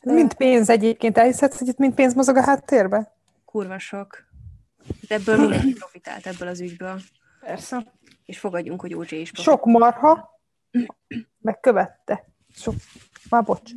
Ez 0.00 0.12
mind 0.12 0.34
pénz 0.34 0.70
egyébként. 0.70 1.18
Elhiszed, 1.18 1.52
hogy 1.52 1.68
itt 1.68 1.78
mind 1.78 1.94
pénz 1.94 2.14
mozog 2.14 2.36
a 2.36 2.42
háttérben? 2.42 3.08
Kurva 3.44 3.78
sok. 3.78 4.24
De 5.08 5.14
ebből 5.14 5.36
mindenki 5.36 5.72
profitált 5.72 6.26
ebből 6.26 6.48
az 6.48 6.60
ügyből. 6.60 7.00
Persze. 7.40 7.92
És 8.26 8.38
fogadjunk, 8.38 8.80
hogy 8.80 8.94
OJ 8.94 9.08
is. 9.10 9.30
Sok 9.34 9.64
marha, 9.64 10.40
meg 11.38 11.60
követte. 11.60 12.28
Sok, 12.54 12.74
már 13.30 13.44
bocs. 13.44 13.70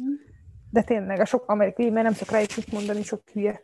De 0.70 0.84
tényleg, 0.84 1.20
a 1.20 1.26
sok 1.26 1.50
amerikai, 1.50 1.90
mert 1.90 2.06
nem 2.06 2.14
szok 2.14 2.32
rájuk 2.32 2.56
mit 2.56 2.72
mondani, 2.72 3.04
sok 3.04 3.22
hülye. 3.34 3.62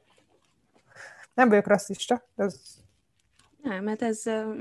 Nem 1.34 1.50
vagyok 1.50 1.68
rasszista, 1.68 2.30
de 2.36 2.44
az 2.44 2.84
Nem, 3.62 3.84
mert 3.84 4.02
ez 4.02 4.26
ö, 4.26 4.54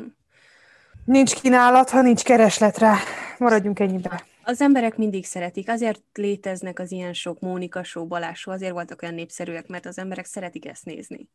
nincs 1.04 1.34
kínálat, 1.34 1.90
ha 1.90 2.02
nincs 2.02 2.22
kereslet 2.22 2.78
rá. 2.78 2.96
Maradjunk 3.38 3.80
ennyibe. 3.80 4.24
Az 4.44 4.60
emberek 4.60 4.96
mindig 4.96 5.24
szeretik. 5.24 5.68
Azért 5.68 6.02
léteznek 6.12 6.78
az 6.78 6.92
ilyen 6.92 7.12
sok 7.12 7.40
Mónika 7.40 7.84
show, 7.84 8.06
Balázs 8.06 8.38
show, 8.38 8.54
azért 8.54 8.72
voltak 8.72 9.02
olyan 9.02 9.14
népszerűek, 9.14 9.66
mert 9.66 9.86
az 9.86 9.98
emberek 9.98 10.24
szeretik 10.24 10.66
ezt 10.66 10.84
nézni. 10.84 11.28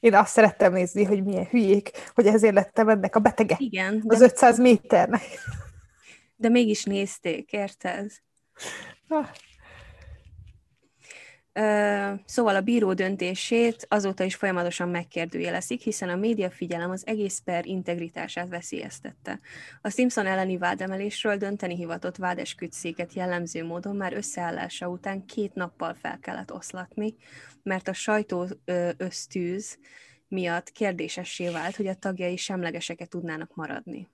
Én 0.00 0.14
azt 0.14 0.32
szerettem 0.32 0.72
nézni, 0.72 1.04
hogy 1.04 1.24
milyen 1.24 1.46
hülyék, 1.46 1.90
hogy 2.14 2.26
ezért 2.26 2.54
lettem 2.54 2.88
ennek 2.88 3.16
a 3.16 3.20
betege. 3.20 3.56
Igen, 3.58 4.02
Az 4.06 4.18
de, 4.18 4.24
500 4.24 4.58
méternek. 4.58 5.22
de 6.36 6.48
mégis 6.48 6.84
nézték, 6.84 7.52
érted? 7.52 8.10
Szóval 12.24 12.56
a 12.56 12.60
bíró 12.60 12.92
döntését 12.92 13.86
azóta 13.88 14.24
is 14.24 14.34
folyamatosan 14.34 14.88
megkérdőjelezik, 14.88 15.80
hiszen 15.80 16.08
a 16.08 16.16
média 16.16 16.50
figyelem 16.50 16.90
az 16.90 17.06
egész 17.06 17.42
per 17.44 17.66
integritását 17.66 18.48
veszélyeztette. 18.48 19.40
A 19.82 19.90
Simpson 19.90 20.26
elleni 20.26 20.58
vádemelésről 20.58 21.36
dönteni 21.36 21.76
hivatott 21.76 22.16
vádeskütszéket 22.16 23.12
jellemző 23.12 23.64
módon 23.64 23.96
már 23.96 24.12
összeállása 24.12 24.88
után 24.88 25.24
két 25.24 25.54
nappal 25.54 25.94
fel 25.94 26.18
kellett 26.18 26.52
oszlatni, 26.52 27.14
mert 27.62 27.88
a 27.88 27.92
sajtó 27.92 28.46
ö, 28.64 28.90
miatt 30.28 30.70
kérdésessé 30.72 31.48
vált, 31.48 31.76
hogy 31.76 31.86
a 31.86 31.94
tagjai 31.94 32.36
semlegeseket 32.36 33.08
tudnának 33.08 33.54
maradni. 33.54 34.08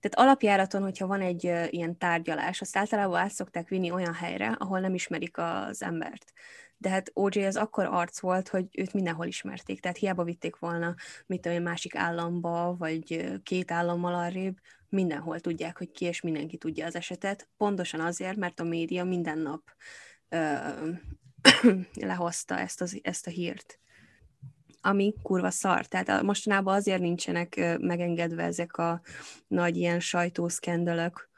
Tehát 0.00 0.28
alapjáraton, 0.28 0.82
hogyha 0.82 1.06
van 1.06 1.20
egy 1.20 1.44
ilyen 1.70 1.98
tárgyalás, 1.98 2.60
azt 2.60 2.76
általában 2.76 3.20
át 3.20 3.30
szokták 3.30 3.68
vinni 3.68 3.90
olyan 3.90 4.14
helyre, 4.14 4.56
ahol 4.58 4.80
nem 4.80 4.94
ismerik 4.94 5.38
az 5.38 5.82
embert. 5.82 6.32
De 6.76 6.88
hát 6.88 7.10
OJ 7.14 7.44
az 7.44 7.56
akkor 7.56 7.84
arc 7.84 8.20
volt, 8.20 8.48
hogy 8.48 8.66
őt 8.78 8.92
mindenhol 8.92 9.26
ismerték, 9.26 9.80
tehát 9.80 9.96
hiába 9.96 10.24
vitték 10.24 10.58
volna, 10.58 10.94
mit 11.26 11.46
olyan 11.46 11.62
másik 11.62 11.94
államba, 11.94 12.74
vagy 12.78 13.30
két 13.42 13.70
állammal 13.70 14.14
arrébb, 14.14 14.56
mindenhol 14.88 15.40
tudják, 15.40 15.78
hogy 15.78 15.90
ki, 15.90 16.04
és 16.04 16.20
mindenki 16.20 16.56
tudja 16.56 16.86
az 16.86 16.94
esetet. 16.94 17.48
Pontosan 17.56 18.00
azért, 18.00 18.36
mert 18.36 18.60
a 18.60 18.64
média 18.64 19.04
minden 19.04 19.38
nap 19.38 19.62
ö, 20.28 20.56
lehozta 22.10 22.58
ezt, 22.58 22.80
az, 22.80 22.98
ezt 23.02 23.26
a 23.26 23.30
hírt 23.30 23.80
ami 24.80 25.14
kurva 25.22 25.50
szar. 25.50 25.86
Tehát 25.86 26.22
mostanában 26.22 26.74
azért 26.74 27.00
nincsenek 27.00 27.76
megengedve 27.80 28.42
ezek 28.42 28.76
a 28.76 29.00
nagy 29.46 29.76
ilyen 29.76 30.00
sajtószkendalök 30.00 31.28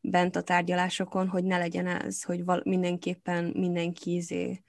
bent 0.00 0.36
a 0.36 0.42
tárgyalásokon, 0.42 1.28
hogy 1.28 1.44
ne 1.44 1.58
legyen 1.58 1.86
ez, 1.86 2.22
hogy 2.22 2.44
val- 2.44 2.64
mindenképpen 2.64 3.44
mindenki 3.44 4.14
izé 4.14 4.62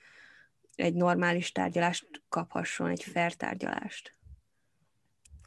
egy 0.75 0.93
normális 0.93 1.51
tárgyalást 1.51 2.21
kaphasson, 2.29 2.89
egy 2.89 3.03
fair 3.03 3.33
tárgyalást. 3.33 4.11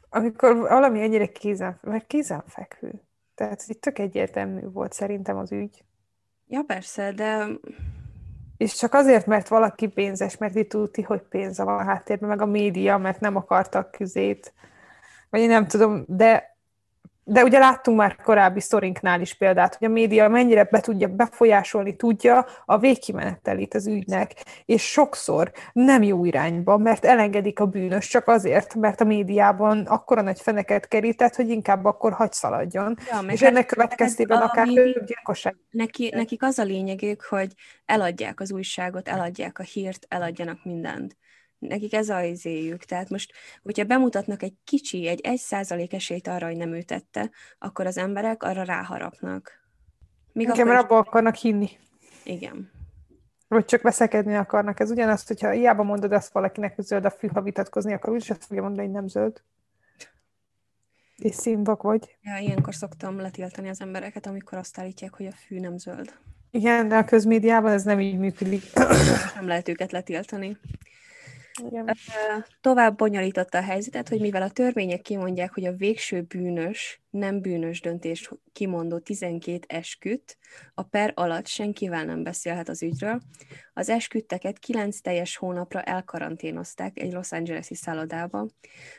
Amikor 0.09 0.55
valami 0.55 1.01
ennyire 1.01 1.27
kézen, 1.27 1.79
mert 1.81 2.07
kézenfekvő. 2.07 3.01
Tehát 3.35 3.63
itt 3.67 3.81
tök 3.81 3.99
egyértelmű 3.99 4.61
volt 4.61 4.93
szerintem 4.93 5.37
az 5.37 5.51
ügy. 5.51 5.83
Ja, 6.47 6.63
persze, 6.63 7.11
de 7.11 7.47
és 8.65 8.73
csak 8.73 8.93
azért, 8.93 9.25
mert 9.25 9.47
valaki 9.47 9.87
pénzes, 9.87 10.37
mert 10.37 10.55
itt 10.55 10.69
tudti, 10.69 11.01
hogy 11.01 11.21
pénze 11.21 11.63
van 11.63 11.77
a 11.77 11.83
háttérben, 11.83 12.29
meg 12.29 12.41
a 12.41 12.45
média, 12.45 12.97
mert 12.97 13.19
nem 13.19 13.35
akartak 13.35 13.91
küzét, 13.91 14.53
vagy 15.29 15.39
én 15.39 15.47
nem 15.47 15.67
tudom, 15.67 16.03
de 16.07 16.54
de 17.27 17.43
ugye 17.43 17.59
láttunk 17.59 17.97
már 17.97 18.15
korábbi 18.15 18.59
sztorinknál 18.59 19.21
is 19.21 19.33
példát, 19.33 19.75
hogy 19.75 19.87
a 19.87 19.91
média 19.91 20.29
mennyire 20.29 20.63
be 20.63 20.79
tudja 20.79 21.07
befolyásolni, 21.07 21.95
tudja 21.95 22.45
a 22.65 22.77
végkimenetelét 22.77 23.73
az 23.73 23.87
ügynek, 23.87 24.31
és 24.65 24.83
sokszor 24.91 25.51
nem 25.73 26.03
jó 26.03 26.25
irányba, 26.25 26.77
mert 26.77 27.05
elengedik 27.05 27.59
a 27.59 27.65
bűnös 27.65 28.07
csak 28.07 28.27
azért, 28.27 28.75
mert 28.75 29.01
a 29.01 29.05
médiában 29.05 29.85
akkora 29.85 30.21
nagy 30.21 30.41
feneket 30.41 30.87
kerített, 30.87 31.35
hogy 31.35 31.49
inkább 31.49 31.85
akkor 31.85 32.13
hagy 32.13 32.33
szaladjon. 32.33 32.97
Ja, 33.11 33.19
és 33.31 33.41
ennek 33.41 33.65
következtében 33.65 34.41
akár 34.41 34.67
gyilkosság. 35.05 35.55
Neki, 35.69 36.09
nekik 36.13 36.43
az 36.43 36.59
a 36.59 36.63
lényegük, 36.63 37.23
hogy 37.23 37.53
eladják 37.85 38.39
az 38.39 38.51
újságot, 38.51 39.07
eladják 39.07 39.59
a 39.59 39.63
hírt, 39.63 40.05
eladjanak 40.09 40.63
mindent 40.63 41.17
nekik 41.59 41.93
ez 41.93 42.09
a 42.09 42.21
izéjük. 42.21 42.83
Tehát 42.83 43.09
most, 43.09 43.33
hogyha 43.63 43.83
bemutatnak 43.83 44.43
egy 44.43 44.53
kicsi, 44.63 45.07
egy 45.07 45.21
egy 45.21 45.37
százalék 45.37 45.93
esélyt 45.93 46.27
arra, 46.27 46.45
hogy 46.45 46.57
nem 46.57 46.73
ő 46.73 46.81
tette, 46.81 47.31
akkor 47.59 47.85
az 47.85 47.97
emberek 47.97 48.43
arra 48.43 48.63
ráharapnak. 48.63 49.63
Még 50.33 50.47
Igen, 50.47 50.67
mert 50.67 50.83
abba 50.83 50.97
akarnak 50.97 51.35
hinni. 51.35 51.69
Igen. 52.23 52.71
Vagy 53.47 53.65
csak 53.65 53.81
veszekedni 53.81 54.35
akarnak. 54.35 54.79
Ez 54.79 54.91
ugyanazt, 54.91 55.27
hogyha 55.27 55.49
hiába 55.49 55.83
mondod 55.83 56.11
azt 56.11 56.33
valakinek, 56.33 56.75
hogy 56.75 56.85
zöld 56.85 57.05
a 57.05 57.09
fű, 57.09 57.27
ha 57.27 57.41
vitatkozni 57.41 57.93
akar, 57.93 58.13
úgyis 58.13 58.29
azt 58.29 58.45
fogja 58.45 58.61
mondani, 58.61 58.85
hogy 58.85 58.95
nem 58.95 59.07
zöld. 59.07 59.41
És 61.15 61.35
színvak 61.35 61.81
vagy. 61.81 62.17
Ja, 62.21 62.37
ilyenkor 62.37 62.75
szoktam 62.75 63.19
letiltani 63.19 63.69
az 63.69 63.81
embereket, 63.81 64.25
amikor 64.25 64.57
azt 64.57 64.79
állítják, 64.79 65.13
hogy 65.13 65.25
a 65.25 65.31
fű 65.31 65.59
nem 65.59 65.77
zöld. 65.77 66.13
Igen, 66.51 66.87
de 66.87 66.95
a 66.97 67.05
közmédiában 67.05 67.71
ez 67.71 67.83
nem 67.83 67.99
így 67.99 68.17
működik. 68.17 68.63
Nem 69.35 69.47
lehet 69.47 69.67
őket 69.67 69.91
letiltani. 69.91 70.57
Igen. 71.63 71.95
Tovább 72.61 72.97
bonyolította 72.97 73.57
a 73.57 73.61
helyzetet, 73.61 74.09
hogy 74.09 74.19
mivel 74.19 74.41
a 74.41 74.49
törvények 74.49 75.01
kimondják, 75.01 75.53
hogy 75.53 75.65
a 75.65 75.75
végső 75.75 76.21
bűnös, 76.21 77.01
nem 77.09 77.41
bűnös 77.41 77.81
döntés 77.81 78.29
kimondó 78.53 78.99
12 78.99 79.59
esküt, 79.67 80.37
a 80.73 80.83
per 80.83 81.11
alatt 81.15 81.47
senkivel 81.47 82.05
nem 82.05 82.23
beszélhet 82.23 82.69
az 82.69 82.83
ügyről, 82.83 83.21
az 83.73 83.89
eskütteket 83.89 84.59
9 84.59 84.99
teljes 84.99 85.35
hónapra 85.35 85.81
elkaranténozták 85.81 86.99
egy 86.99 87.13
Los 87.13 87.31
Angeles-i 87.31 87.75
szállodába, 87.75 88.47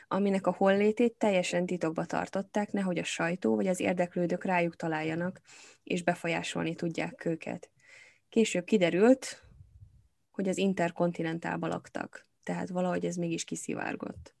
aminek 0.07 0.47
a 0.47 0.55
hollétét 0.57 1.17
teljesen 1.17 1.65
titokba 1.65 2.05
tartották, 2.05 2.71
nehogy 2.71 2.97
a 2.97 3.03
sajtó 3.03 3.55
vagy 3.55 3.67
az 3.67 3.79
érdeklődők 3.79 4.43
rájuk 4.43 4.75
találjanak, 4.75 5.41
és 5.83 6.03
befolyásolni 6.03 6.75
tudják 6.75 7.25
őket. 7.25 7.69
Később 8.29 8.63
kiderült, 8.63 9.43
hogy 10.31 10.47
az 10.47 10.57
interkontinentálba 10.57 11.67
laktak 11.67 12.27
tehát 12.47 12.69
valahogy 12.69 13.05
ez 13.05 13.15
mégis 13.15 13.43
kiszivárgott. 13.43 14.35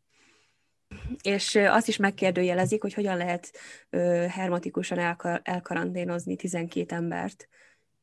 És 1.21 1.55
azt 1.55 1.87
is 1.87 1.97
megkérdőjelezik, 1.97 2.81
hogy 2.81 2.93
hogyan 2.93 3.17
lehet 3.17 3.51
hermatikusan 4.29 4.97
elkar- 4.97 5.47
elkaranténozni 5.47 6.35
12 6.35 6.95
embert 6.95 7.47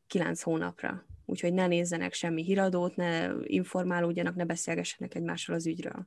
9 0.06 0.42
hónapra. 0.42 1.06
Úgyhogy 1.24 1.52
ne 1.52 1.66
nézzenek 1.66 2.12
semmi 2.12 2.42
híradót, 2.42 2.96
ne 2.96 3.30
informálódjanak, 3.42 4.34
ne 4.34 4.44
beszélgessenek 4.44 5.14
egymással 5.14 5.54
az 5.54 5.66
ügyről. 5.66 6.06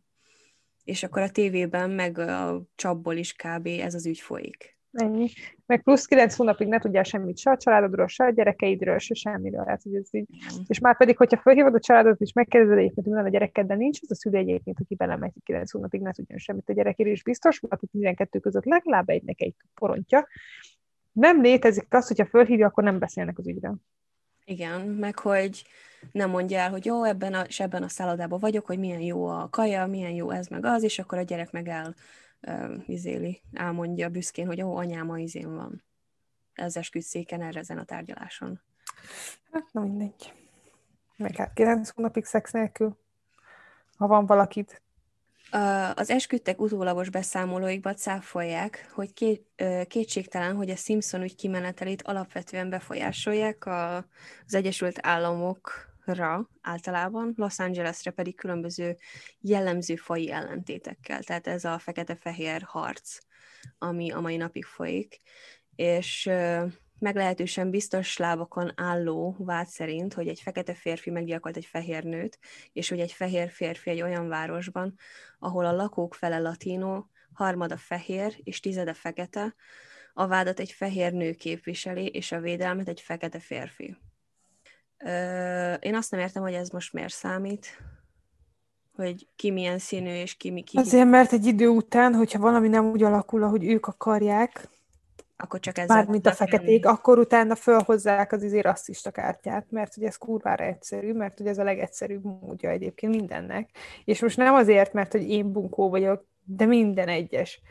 És 0.83 1.03
akkor 1.03 1.21
a 1.21 1.31
tévében, 1.31 1.89
meg 1.89 2.17
a 2.17 2.63
csapból 2.75 3.15
is 3.15 3.33
kb. 3.33 3.67
ez 3.67 3.93
az 3.93 4.05
ügy 4.05 4.19
folyik. 4.19 4.76
Ennyi. 4.91 5.29
Meg 5.65 5.83
plusz 5.83 6.05
kilenc 6.05 6.35
hónapig 6.35 6.67
ne 6.67 6.79
tudjál 6.79 7.03
semmit 7.03 7.37
se 7.37 7.51
a 7.51 7.57
családodról, 7.57 8.07
se 8.07 8.23
a 8.23 8.29
gyerekeidről, 8.29 8.97
se 8.97 9.13
semmiről. 9.13 9.65
Hát, 9.65 9.81
hogy 9.81 9.95
ez 9.95 10.07
így. 10.11 10.27
Mm. 10.29 10.61
És 10.67 10.79
már 10.79 10.97
pedig, 10.97 11.17
hogyha 11.17 11.37
felhívod 11.37 11.75
a 11.75 11.79
családot, 11.79 12.21
és 12.21 12.33
megkérdezed 12.33 12.77
egyébként, 12.77 13.07
hogy 13.07 13.25
a 13.25 13.29
gyereked, 13.29 13.67
de 13.67 13.75
nincs 13.75 13.99
az 14.01 14.11
a 14.11 14.15
szülő 14.15 14.37
egyébként, 14.37 14.79
aki 14.79 14.95
belemegy 14.95 15.33
kilenc 15.43 15.71
hónapig, 15.71 16.01
ne 16.01 16.11
tudjon 16.11 16.37
semmit 16.37 16.69
a 16.69 16.73
gyerekéről, 16.73 17.11
és 17.11 17.23
biztos 17.23 17.59
volt, 17.59 17.79
hogy 17.79 17.89
12 17.89 18.39
között 18.39 18.65
legalább 18.65 19.09
egynek 19.09 19.41
egy 19.41 19.55
porontja. 19.73 20.27
Nem 21.11 21.41
létezik 21.41 21.93
az, 21.93 22.07
hogyha 22.07 22.25
fölhívja, 22.25 22.67
akkor 22.67 22.83
nem 22.83 22.99
beszélnek 22.99 23.37
az 23.37 23.47
ügyről. 23.47 23.75
Igen, 24.45 24.81
meg 24.81 25.19
hogy 25.19 25.63
nem 26.11 26.29
mondja 26.29 26.59
el, 26.59 26.69
hogy 26.69 26.85
jó, 26.85 27.03
ebben 27.03 27.33
a, 27.33 27.41
és 27.41 27.59
ebben 27.59 27.83
a 27.83 27.87
szállodában 27.87 28.39
vagyok, 28.39 28.65
hogy 28.65 28.79
milyen 28.79 29.01
jó 29.01 29.27
a 29.27 29.47
kaja, 29.51 29.85
milyen 29.85 30.11
jó 30.11 30.29
ez 30.29 30.47
meg 30.47 30.65
az, 30.65 30.83
és 30.83 30.99
akkor 30.99 31.17
a 31.17 31.21
gyerek 31.21 31.51
meg 31.51 31.67
el 31.67 31.95
izéli, 32.85 33.41
elmondja 33.53 34.09
büszkén, 34.09 34.45
hogy 34.45 34.61
ó, 34.61 34.75
anyám 34.75 35.09
a 35.09 35.17
izén 35.17 35.55
van. 35.55 35.83
Ez 36.53 36.77
esküdszéken 36.77 37.41
erre 37.41 37.59
ezen 37.59 37.77
a 37.77 37.83
tárgyaláson. 37.83 38.61
Hát, 39.51 39.63
na 39.71 39.81
mindegy. 39.81 40.33
Meg 41.17 41.35
hát 41.35 41.53
9 41.53 41.89
hónapig 41.89 42.25
szex 42.25 42.51
nélkül, 42.51 42.97
ha 43.97 44.07
van 44.07 44.25
valakit. 44.25 44.81
Az 45.95 46.09
esküdtek 46.09 46.61
utólagos 46.61 47.09
beszámolóikba 47.09 47.93
cáfolják, 47.93 48.89
hogy 48.93 49.13
két, 49.13 49.63
kétségtelen, 49.87 50.55
hogy 50.55 50.69
a 50.69 50.75
Simpson 50.75 51.21
ügy 51.21 51.35
kimenetelét 51.35 52.01
alapvetően 52.01 52.69
befolyásolják 52.69 53.65
az 53.65 54.55
Egyesült 54.55 54.99
Államok 55.01 55.86
ra 56.13 56.49
általában, 56.61 57.33
Los 57.35 57.59
Angelesre 57.59 58.11
pedig 58.11 58.35
különböző 58.35 58.97
jellemző 59.39 59.95
fai 59.95 60.31
ellentétekkel. 60.31 61.23
Tehát 61.23 61.47
ez 61.47 61.65
a 61.65 61.79
fekete-fehér 61.79 62.61
harc, 62.61 63.17
ami 63.77 64.11
a 64.11 64.19
mai 64.19 64.37
napig 64.37 64.65
folyik. 64.65 65.21
És 65.75 66.29
meglehetősen 66.99 67.69
biztos 67.69 68.17
lábakon 68.17 68.71
álló 68.75 69.35
vád 69.39 69.67
szerint, 69.67 70.13
hogy 70.13 70.27
egy 70.27 70.39
fekete 70.39 70.73
férfi 70.73 71.09
meggyilkolt 71.09 71.57
egy 71.57 71.65
fehér 71.65 72.03
nőt, 72.03 72.39
és 72.73 72.89
hogy 72.89 72.99
egy 72.99 73.11
fehér 73.11 73.49
férfi 73.49 73.89
egy 73.89 74.01
olyan 74.01 74.27
városban, 74.27 74.95
ahol 75.39 75.65
a 75.65 75.71
lakók 75.71 76.13
fele 76.13 76.39
latino, 76.39 77.05
harmada 77.33 77.77
fehér 77.77 78.35
és 78.43 78.59
tizede 78.59 78.93
fekete, 78.93 79.55
a 80.13 80.27
vádat 80.27 80.59
egy 80.59 80.71
fehér 80.71 81.13
nő 81.13 81.33
képviseli, 81.33 82.07
és 82.07 82.31
a 82.31 82.39
védelmet 82.39 82.87
egy 82.87 83.01
fekete 83.01 83.39
férfi. 83.39 83.97
Én 85.79 85.95
azt 85.95 86.11
nem 86.11 86.19
értem, 86.19 86.41
hogy 86.41 86.53
ez 86.53 86.69
most 86.69 86.93
miért 86.93 87.13
számít, 87.13 87.67
hogy 88.95 89.27
ki 89.35 89.51
milyen 89.51 89.79
színű, 89.79 90.13
és 90.13 90.35
ki 90.35 90.51
mi 90.51 90.61
ki. 90.61 90.77
Azért, 90.77 91.09
mert 91.09 91.31
egy 91.31 91.45
idő 91.45 91.67
után, 91.67 92.13
hogyha 92.13 92.39
valami 92.39 92.67
nem 92.67 92.85
úgy 92.85 93.03
alakul, 93.03 93.43
ahogy 93.43 93.65
ők 93.65 93.85
akarják, 93.85 94.69
akkor 95.37 95.59
csak 95.59 95.77
ez 95.77 95.87
Mármint 95.87 96.25
a 96.25 96.31
feketék, 96.31 96.85
akkor 96.85 97.19
utána 97.19 97.55
fölhozzák 97.55 98.31
az 98.31 98.43
izé 98.43 98.59
rasszista 98.59 99.11
kártyát, 99.11 99.65
mert 99.69 99.93
hogy 99.93 100.03
ez 100.03 100.15
kurvára 100.15 100.63
egyszerű, 100.63 101.13
mert 101.13 101.37
hogy 101.37 101.47
ez 101.47 101.57
a 101.57 101.63
legegyszerűbb 101.63 102.23
módja 102.23 102.69
egyébként 102.69 103.15
mindennek. 103.15 103.69
És 104.05 104.21
most 104.21 104.37
nem 104.37 104.53
azért, 104.53 104.93
mert 104.93 105.11
hogy 105.11 105.29
én 105.29 105.51
bunkó 105.51 105.89
vagyok, 105.89 106.25
de 106.43 106.65
minden 106.65 107.07
egyes 107.07 107.61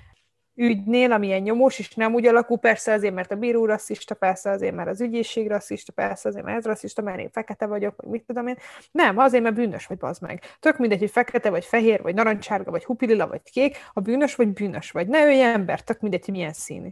ügynél, 0.56 1.12
amilyen 1.12 1.42
nyomós, 1.42 1.78
és 1.78 1.94
nem 1.94 2.14
úgy 2.14 2.26
alakul, 2.26 2.58
persze 2.58 2.92
azért, 2.92 3.14
mert 3.14 3.32
a 3.32 3.36
bíró 3.36 3.64
rasszista, 3.64 4.14
persze 4.14 4.50
azért, 4.50 4.74
mert 4.74 4.88
az 4.88 5.00
ügyészség 5.00 5.48
rasszista, 5.48 5.92
persze 5.92 6.28
azért, 6.28 6.44
mert 6.44 6.58
ez 6.58 6.64
rasszista, 6.64 7.02
mert 7.02 7.18
én 7.18 7.30
fekete 7.30 7.66
vagyok, 7.66 7.94
vagy 7.96 8.10
mit 8.10 8.24
tudom 8.26 8.46
én. 8.46 8.56
Nem, 8.90 9.18
azért, 9.18 9.42
mert 9.42 9.54
bűnös 9.54 9.86
vagy, 9.86 9.98
bazd 9.98 10.22
meg. 10.22 10.42
Tök 10.60 10.78
mindegy, 10.78 10.98
hogy 10.98 11.10
fekete, 11.10 11.50
vagy 11.50 11.64
fehér, 11.64 12.02
vagy 12.02 12.14
narancsárga, 12.14 12.70
vagy 12.70 12.84
hupilila, 12.84 13.26
vagy 13.26 13.42
kék, 13.42 13.76
a 13.92 14.00
bűnös 14.00 14.34
vagy 14.34 14.48
bűnös 14.48 14.90
vagy. 14.90 15.08
Ne 15.08 15.24
ölj 15.24 15.42
ember, 15.42 15.80
tök 15.80 16.00
mindegy, 16.00 16.24
hogy 16.24 16.34
milyen 16.34 16.52
színű. 16.52 16.88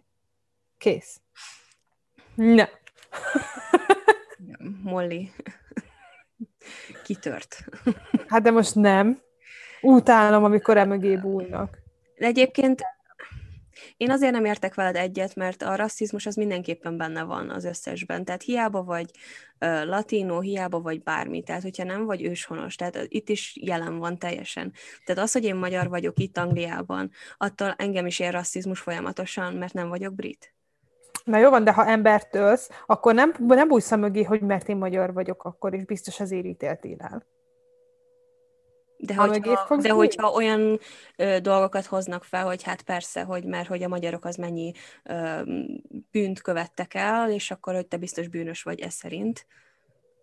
Kész. 0.78 1.20
Ne. 2.34 2.68
Molly. 4.82 5.30
Kitört. 7.04 7.64
Hát 8.28 8.42
de 8.42 8.50
most 8.50 8.74
nem. 8.74 9.18
Utálom, 9.80 10.44
amikor 10.44 10.76
emögé 10.76 11.16
bújnak. 11.16 11.78
De 12.18 12.26
egyébként 12.26 12.82
Én 13.96 14.10
azért 14.10 14.32
nem 14.32 14.44
értek 14.44 14.74
veled 14.74 14.96
egyet, 14.96 15.34
mert 15.34 15.62
a 15.62 15.76
rasszizmus 15.76 16.26
az 16.26 16.34
mindenképpen 16.34 16.96
benne 16.96 17.22
van 17.22 17.50
az 17.50 17.64
összesben. 17.64 18.24
Tehát 18.24 18.42
hiába 18.42 18.82
vagy 18.82 19.10
uh, 19.60 19.84
latino, 19.84 20.40
hiába 20.40 20.80
vagy 20.80 21.02
bármi. 21.02 21.42
Tehát, 21.42 21.62
hogyha 21.62 21.84
nem 21.84 22.04
vagy 22.04 22.22
őshonos, 22.22 22.76
tehát 22.76 23.04
itt 23.08 23.28
is 23.28 23.58
jelen 23.60 23.98
van 23.98 24.18
teljesen. 24.18 24.72
Tehát 25.04 25.22
az, 25.22 25.32
hogy 25.32 25.44
én 25.44 25.56
magyar 25.56 25.88
vagyok 25.88 26.18
itt 26.18 26.38
Angliában, 26.38 27.10
attól 27.36 27.74
engem 27.78 28.06
is 28.06 28.18
ér 28.18 28.32
rasszizmus 28.32 28.80
folyamatosan, 28.80 29.54
mert 29.54 29.72
nem 29.72 29.88
vagyok 29.88 30.14
brit. 30.14 30.54
Na 31.24 31.38
jó 31.38 31.50
van, 31.50 31.64
de 31.64 31.72
ha 31.72 31.86
embert 31.86 32.34
ölsz, 32.34 32.70
akkor 32.86 33.14
nem, 33.14 33.34
nem 33.38 33.68
bújsz 33.68 33.90
a 33.90 33.96
mögé, 33.96 34.22
hogy 34.22 34.40
mert 34.40 34.68
én 34.68 34.76
magyar 34.76 35.12
vagyok, 35.12 35.44
akkor 35.44 35.74
is 35.74 35.84
biztos 35.84 36.20
az 36.20 36.32
ítéltél 36.32 36.96
el. 36.98 37.33
De, 39.06 39.14
hogyha, 39.14 39.76
de 39.76 39.90
hogyha 39.90 40.30
olyan 40.30 40.78
ö, 41.16 41.38
dolgokat 41.40 41.86
hoznak 41.86 42.24
fel, 42.24 42.44
hogy 42.44 42.62
hát 42.62 42.82
persze, 42.82 43.22
hogy 43.22 43.44
mert 43.44 43.68
hogy 43.68 43.82
a 43.82 43.88
magyarok 43.88 44.24
az 44.24 44.36
mennyi 44.36 44.72
ö, 45.04 45.40
bűnt 46.10 46.40
követtek 46.40 46.94
el, 46.94 47.30
és 47.30 47.50
akkor, 47.50 47.74
hogy 47.74 47.86
te 47.86 47.96
biztos 47.96 48.28
bűnös 48.28 48.62
vagy 48.62 48.80
ez 48.80 48.94
szerint. 48.94 49.46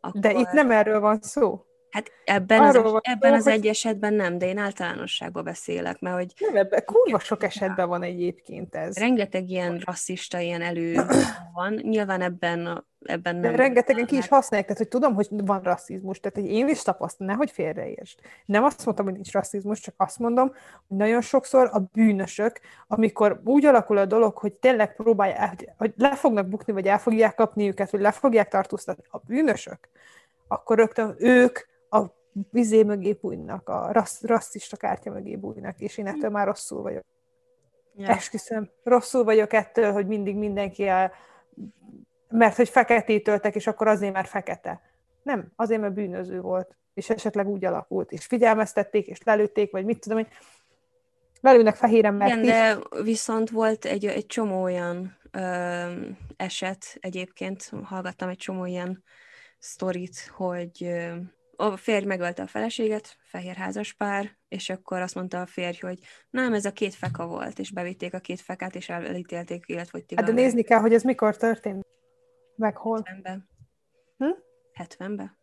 Akkor... 0.01 0.21
De 0.21 0.31
itt 0.31 0.51
nem 0.51 0.71
erről 0.71 0.99
van 0.99 1.19
szó. 1.21 1.65
Hát 1.91 2.11
ebben 2.25 2.61
az, 2.61 2.75
van, 2.75 2.99
ebben 3.03 3.33
az 3.33 3.47
egy 3.47 3.67
esetben 3.67 4.13
nem, 4.13 4.37
de 4.37 4.47
én 4.47 4.57
általánosságban 4.57 5.43
beszélek, 5.43 5.99
mert 5.99 6.15
hogy... 6.15 6.33
Nem, 6.39 6.55
ebben 6.55 6.83
kurva 6.85 7.19
sok 7.19 7.43
esetben 7.43 7.87
van 7.87 8.03
egyébként 8.03 8.75
ez. 8.75 8.97
Rengeteg 8.97 9.49
ilyen 9.49 9.81
rasszista 9.85 10.39
ilyen 10.39 10.61
elő 10.61 11.05
van, 11.53 11.73
nyilván 11.73 12.21
ebben, 12.21 12.85
ebben 13.01 13.35
nem... 13.35 13.51
De 13.51 13.57
rengetegen 13.57 14.05
ki 14.05 14.17
is 14.17 14.27
használják, 14.27 14.67
tehát 14.67 14.81
hogy 14.81 14.99
tudom, 15.01 15.13
hogy 15.13 15.27
van 15.31 15.61
rasszizmus, 15.61 16.19
tehát 16.19 16.37
hogy 16.37 16.57
én 16.57 16.67
is 16.67 16.81
tapasztalom, 16.81 17.31
nehogy 17.31 17.51
félreértsd. 17.51 18.19
Nem 18.45 18.63
azt 18.63 18.85
mondtam, 18.85 19.05
hogy 19.05 19.13
nincs 19.13 19.31
rasszizmus, 19.31 19.79
csak 19.79 19.93
azt 19.97 20.19
mondom, 20.19 20.47
hogy 20.87 20.97
nagyon 20.97 21.21
sokszor 21.21 21.69
a 21.71 21.79
bűnösök, 21.79 22.59
amikor 22.87 23.41
úgy 23.43 23.65
alakul 23.65 23.97
a 23.97 24.05
dolog, 24.05 24.37
hogy 24.37 24.53
tényleg 24.53 24.95
próbálják, 24.95 25.73
hogy 25.77 25.93
le 25.97 26.15
fognak 26.15 26.47
bukni, 26.47 26.73
vagy 26.73 26.87
el 26.87 26.99
fogják 26.99 27.35
kapni 27.35 27.67
őket, 27.67 27.91
vagy 27.91 28.01
le 28.01 28.11
fogják 28.11 28.47
tartóztatni 28.47 29.03
a 29.09 29.17
bűnösök, 29.17 29.89
akkor 30.47 30.77
rögtön 30.77 31.15
ők 31.17 31.69
a 32.35 32.39
vizé 32.51 32.83
mögé 32.83 33.13
bújnak, 33.13 33.69
a 33.69 33.91
rassz, 33.91 34.23
rasszista 34.23 34.77
kártya 34.77 35.11
mögé 35.11 35.35
bújnak, 35.35 35.79
és 35.79 35.97
én 35.97 36.07
ettől 36.07 36.29
már 36.29 36.45
rosszul 36.45 36.81
vagyok. 36.81 37.03
Ja. 37.95 38.07
Esküszöm, 38.07 38.69
rosszul 38.83 39.23
vagyok 39.23 39.53
ettől, 39.53 39.91
hogy 39.91 40.07
mindig 40.07 40.35
mindenki 40.35 40.87
el, 40.87 41.11
mert 42.29 42.55
hogy 42.55 42.69
feketét 42.69 43.23
töltek, 43.23 43.55
és 43.55 43.67
akkor 43.67 43.87
azért, 43.87 44.13
mert 44.13 44.27
fekete. 44.27 44.81
Nem, 45.23 45.51
azért, 45.55 45.81
mert 45.81 45.93
bűnöző 45.93 46.41
volt, 46.41 46.75
és 46.93 47.09
esetleg 47.09 47.47
úgy 47.47 47.65
alakult, 47.65 48.11
és 48.11 48.25
figyelmeztették, 48.25 49.07
és 49.07 49.23
lelőtték, 49.23 49.71
vagy 49.71 49.85
mit 49.85 49.99
tudom 49.99 50.17
én. 50.17 50.27
Lelőnek 51.41 51.75
fehéren, 51.75 52.13
mert 52.13 52.31
Igen, 52.35 52.45
de 52.45 52.77
viszont 53.03 53.49
volt 53.49 53.85
egy, 53.85 54.05
egy 54.05 54.25
csomó 54.25 54.61
olyan 54.61 55.17
ö, 55.31 55.41
eset 56.35 56.97
egyébként, 56.99 57.71
hallgattam 57.83 58.29
egy 58.29 58.37
csomó 58.37 58.65
ilyen 58.65 59.03
sztorit, 59.59 60.31
hogy 60.35 60.83
ö, 60.83 61.15
a 61.61 61.77
férj 61.77 62.05
megölte 62.05 62.41
a 62.41 62.47
feleséget, 62.47 63.17
fehér 63.21 63.55
házas 63.55 63.93
pár, 63.93 64.37
és 64.47 64.69
akkor 64.69 65.01
azt 65.01 65.15
mondta 65.15 65.41
a 65.41 65.45
férj, 65.45 65.79
hogy 65.79 65.99
nem, 66.29 66.53
ez 66.53 66.65
a 66.65 66.71
két 66.71 66.93
feka 66.93 67.27
volt, 67.27 67.59
és 67.59 67.71
bevitték 67.71 68.13
a 68.13 68.19
két 68.19 68.41
fekát, 68.41 68.75
és 68.75 68.89
elítélték 68.89 69.65
életfogytiglanra. 69.65 70.31
Hát 70.31 70.39
de 70.39 70.41
nézni 70.41 70.61
kell, 70.63 70.79
hogy 70.79 70.93
ez 70.93 71.03
mikor 71.03 71.37
történt. 71.37 71.85
Meg 72.55 72.77
hol. 72.77 73.01
70-ben. 73.03 73.49
Hm? 74.17 74.29
70-ben. 74.83 75.37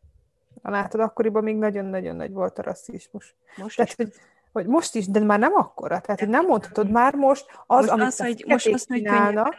Látod, 0.63 1.01
akkoriban 1.01 1.43
még 1.43 1.57
nagyon-nagyon 1.57 2.17
nagy 2.17 2.33
volt 2.33 2.59
a 2.59 2.63
rasszizmus. 2.63 3.35
Most 3.57 3.77
Tehát, 3.77 3.95
hogy, 3.95 4.13
hogy 4.53 4.67
most 4.67 4.95
is, 4.95 5.07
de 5.07 5.21
már 5.21 5.39
nem 5.39 5.55
akkora. 5.55 6.01
Tehát, 6.01 6.21
hogy 6.21 6.29
nem 6.29 6.47
mondhatod 6.47 6.91
már 6.91 7.15
most, 7.15 7.47
az, 7.67 7.79
most 7.79 7.91
amit 7.91 8.07
az, 8.07 8.21
hogy, 8.21 8.45
most 8.49 8.67
az, 8.67 8.87
hogy 8.87 9.07
a, 9.07 9.55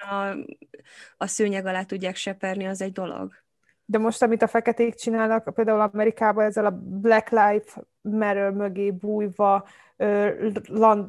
a 1.17 1.27
szőnyeg 1.27 1.65
alá 1.65 1.83
tudják 1.83 2.15
seperni, 2.15 2.67
az 2.67 2.81
egy 2.81 2.91
dolog. 2.91 3.33
De 3.89 3.97
most, 3.97 4.21
amit 4.21 4.41
a 4.41 4.47
feketék 4.47 4.95
csinálnak, 4.95 5.53
például 5.53 5.81
Amerikában 5.81 6.45
ezzel 6.45 6.65
a 6.65 6.79
Black 6.83 7.29
Life 7.29 7.83
Matter 8.01 8.51
mögé 8.51 8.91
bújva 8.91 9.67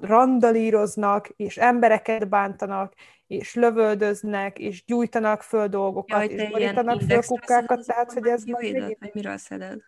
randalíroznak, 0.01 1.29
és 1.29 1.57
embereket 1.57 2.29
bántanak, 2.29 2.93
és 3.27 3.55
lövöldöznek, 3.55 4.59
és 4.59 4.85
gyújtanak 4.85 5.43
föl 5.43 5.67
dolgokat, 5.67 6.31
ja, 6.31 6.37
és 6.37 6.51
borítanak 6.51 7.01
föl 7.01 7.23
kukkákat, 7.23 7.87
tehát, 7.87 8.13
hogy 8.13 8.27
ez... 8.27 8.51
Vagy 8.51 8.99
miről 9.13 9.37
szeded? 9.37 9.81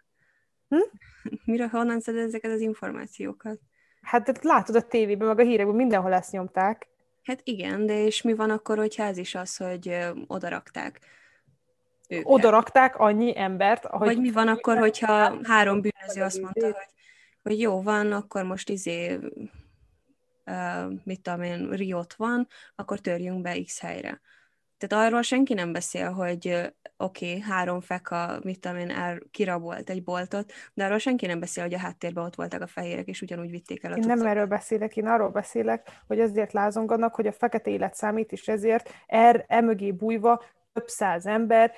Hm? 0.68 0.76
Miről, 1.50 1.66
honnan 1.66 2.00
szeded 2.00 2.26
ezeket 2.26 2.50
az 2.50 2.61
információkat? 2.61 3.59
Hát 4.02 4.44
látod 4.44 4.74
a 4.74 4.83
tévében, 4.83 5.28
meg 5.28 5.38
a 5.38 5.42
hírekben, 5.42 5.74
mindenhol 5.74 6.12
ezt 6.12 6.33
nyomták. 6.33 6.88
Hát 7.22 7.40
igen, 7.44 7.87
de 7.87 8.05
és 8.05 8.22
mi 8.22 8.35
van 8.35 8.50
akkor, 8.50 8.78
hogyha 8.78 9.02
ez 9.05 9.16
is 9.16 9.35
az, 9.35 9.57
hogy 9.57 9.96
odarakták? 10.26 11.00
Őket. 12.12 12.33
Oda 12.33 12.51
rakták 12.51 12.98
annyi 12.98 13.38
embert, 13.38 13.85
ahogy... 13.85 14.07
Vagy 14.07 14.20
mi 14.20 14.31
van 14.31 14.48
akkor, 14.48 14.79
hogyha 14.79 15.38
három 15.42 15.81
bűnöző 15.81 16.22
azt 16.22 16.40
mondta, 16.40 16.64
hogy, 16.64 16.75
hogy 17.42 17.61
jó 17.61 17.83
van, 17.83 18.12
akkor 18.12 18.44
most 18.44 18.68
izé, 18.68 19.18
uh, 20.46 20.92
mit 21.05 21.20
tudom 21.20 21.42
én, 21.42 21.70
Riot 21.70 22.14
van, 22.14 22.48
akkor 22.75 22.98
törjünk 22.98 23.42
be 23.42 23.62
X 23.62 23.81
helyre. 23.81 24.20
Tehát 24.83 25.07
arról 25.07 25.22
senki 25.22 25.55
nem 25.55 25.72
beszél, 25.72 26.11
hogy 26.11 26.72
oké, 26.96 27.29
okay, 27.29 27.40
három 27.40 27.81
feka, 27.81 28.40
mit 28.42 28.61
tudom 28.61 28.77
én, 28.77 28.90
el, 28.90 29.18
kirabolt 29.31 29.90
egy 29.90 30.03
boltot, 30.03 30.53
de 30.75 30.85
arról 30.85 30.98
senki 30.98 31.27
nem 31.27 31.40
beszél, 31.40 31.64
hogy 31.64 31.75
a 31.75 31.79
háttérben 31.79 32.25
ott 32.25 32.35
voltak 32.35 32.61
a 32.62 32.66
fehérek, 32.66 33.07
és 33.07 33.22
ugyanúgy 33.22 33.51
vitték 33.51 33.85
el 33.85 33.92
a 33.92 33.96
Én 33.96 34.07
nem 34.07 34.27
erről 34.27 34.46
beszélek, 34.46 34.96
én 34.96 35.07
arról 35.07 35.29
beszélek, 35.29 36.03
hogy 36.07 36.20
azért 36.20 36.53
lázonganak, 36.53 37.14
hogy 37.14 37.27
a 37.27 37.33
fekete 37.33 37.70
élet 37.70 37.94
számít, 37.94 38.33
és 38.33 38.48
ezért 38.48 38.90
er, 39.07 39.44
emögé 39.48 39.92
bújva 39.92 40.42
több 40.73 40.89
száz 40.89 41.27
ember 41.27 41.73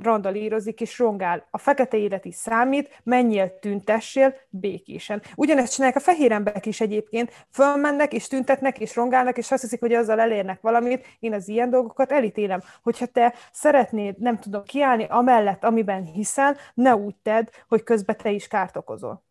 randalírozik 0.00 0.80
és 0.80 0.98
rongál. 0.98 1.46
A 1.50 1.58
fekete 1.58 1.96
élet 1.96 2.24
is 2.24 2.34
számít, 2.34 3.00
menjél, 3.02 3.58
tüntessél 3.58 4.34
békésen. 4.48 5.22
Ugyanezt 5.36 5.72
csinálják 5.72 5.98
a 5.98 6.00
fehér 6.00 6.32
emberek 6.32 6.66
is 6.66 6.80
egyébként, 6.80 7.46
fölmennek 7.50 8.12
és 8.12 8.26
tüntetnek 8.26 8.78
és 8.78 8.96
rongálnak, 8.96 9.38
és 9.38 9.50
azt 9.50 9.62
hiszik, 9.62 9.80
hogy 9.80 9.92
azzal 9.92 10.20
elérnek 10.20 10.60
valamit. 10.60 11.06
Én 11.18 11.34
az 11.34 11.48
ilyen 11.48 11.70
dolgokat 11.70 12.12
elítélem. 12.12 12.60
Hogyha 12.82 13.06
te 13.06 13.34
szeretnéd, 13.52 14.18
nem 14.18 14.38
tudom, 14.38 14.62
kiállni 14.64 15.06
amellett, 15.08 15.64
amiben 15.64 16.04
hiszel, 16.04 16.56
ne 16.74 16.96
úgy 16.96 17.16
tedd, 17.22 17.46
hogy 17.68 17.82
közben 17.82 18.16
te 18.16 18.30
is 18.30 18.48
kárt 18.48 18.76
okozol. 18.76 19.24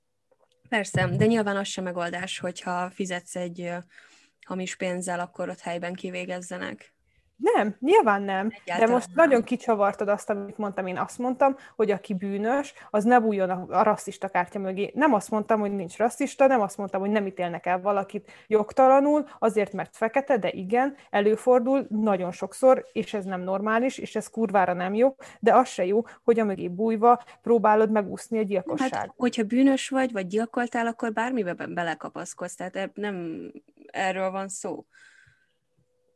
Persze, 0.69 1.07
de 1.17 1.25
nyilván 1.25 1.57
az 1.57 1.67
sem 1.67 1.83
megoldás, 1.83 2.39
hogyha 2.39 2.89
fizetsz 2.89 3.35
egy 3.35 3.71
hamis 4.45 4.75
pénzzel, 4.75 5.19
akkor 5.19 5.49
ott 5.49 5.59
helyben 5.59 5.93
kivégezzenek. 5.93 6.93
Nem, 7.39 7.75
nyilván 7.79 8.21
nem. 8.21 8.47
Egyáltalán 8.51 8.87
de 8.87 8.93
most 8.93 9.07
nem. 9.13 9.27
nagyon 9.27 9.43
kicsavartad 9.43 10.07
azt, 10.07 10.29
amit 10.29 10.57
mondtam. 10.57 10.87
Én 10.87 10.97
azt 10.97 11.17
mondtam, 11.17 11.55
hogy 11.75 11.91
aki 11.91 12.13
bűnös, 12.13 12.73
az 12.89 13.03
ne 13.03 13.19
bújjon 13.19 13.49
a, 13.49 13.65
a 13.69 13.83
rasszista 13.83 14.27
kártya 14.27 14.59
mögé. 14.59 14.91
Nem 14.95 15.13
azt 15.13 15.29
mondtam, 15.29 15.59
hogy 15.59 15.71
nincs 15.71 15.97
rasszista, 15.97 16.47
nem 16.47 16.61
azt 16.61 16.77
mondtam, 16.77 17.01
hogy 17.01 17.09
nem 17.09 17.25
ítélnek 17.25 17.65
el 17.65 17.81
valakit 17.81 18.31
jogtalanul, 18.47 19.27
azért, 19.39 19.73
mert 19.73 19.95
fekete, 19.95 20.37
de 20.37 20.49
igen, 20.49 20.95
előfordul 21.09 21.85
nagyon 21.89 22.31
sokszor, 22.31 22.85
és 22.91 23.13
ez 23.13 23.25
nem 23.25 23.41
normális, 23.41 23.97
és 23.97 24.15
ez 24.15 24.29
kurvára 24.29 24.73
nem 24.73 24.93
jó, 24.93 25.15
de 25.39 25.53
az 25.55 25.67
se 25.67 25.85
jó, 25.85 26.01
hogy 26.23 26.39
a 26.39 26.43
mögé 26.43 26.67
bújva 26.67 27.23
próbálod 27.41 27.91
megúszni 27.91 28.37
a 28.37 28.43
gyilkosságot. 28.43 28.95
Hát, 28.95 29.13
hogyha 29.17 29.43
bűnös 29.43 29.89
vagy, 29.89 30.11
vagy 30.11 30.27
gyilkoltál, 30.27 30.87
akkor 30.87 31.13
bármiben 31.13 31.73
belekapaszkodsz, 31.73 32.55
tehát 32.55 32.89
nem 32.93 33.41
erről 33.91 34.31
van 34.31 34.47
szó. 34.47 34.85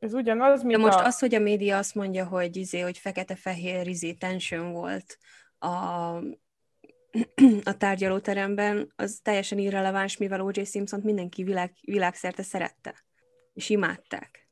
Ez 0.04 0.14
ugyanaz, 0.14 0.64
mint 0.64 0.76
De 0.76 0.82
most 0.84 1.00
a... 1.00 1.06
az, 1.06 1.20
hogy 1.20 1.36
a 1.36 1.40
média 1.40 1.78
azt 1.78 1.96
mondja, 1.96 2.26
hogy 2.26 2.56
izé, 2.56 2.80
hogy 2.80 2.98
fekete-fehér 2.98 3.88
izé 3.88 4.14
tension 4.14 4.72
volt 4.72 5.18
a, 5.60 5.68
a 7.72 7.78
tárgyalóteremben, 7.78 8.94
az 8.96 9.20
teljesen 9.22 9.58
irreleváns, 9.58 10.18
mivel 10.18 10.42
O.J. 10.42 10.64
simpson 10.64 11.02
mindenki 11.04 11.44
világ, 11.44 11.74
világszerte 11.82 12.44
szerette, 12.44 12.96
és 13.54 13.70
imádták. 13.70 14.48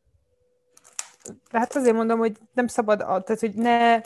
De 1.52 1.60
hát 1.60 1.76
azért 1.76 1.96
mondom, 1.96 2.20
hogy 2.20 2.38
nem 2.54 2.68
szabad, 2.68 3.00
tehát 3.00 3.40
hogy 3.40 3.54
ne... 3.54 4.02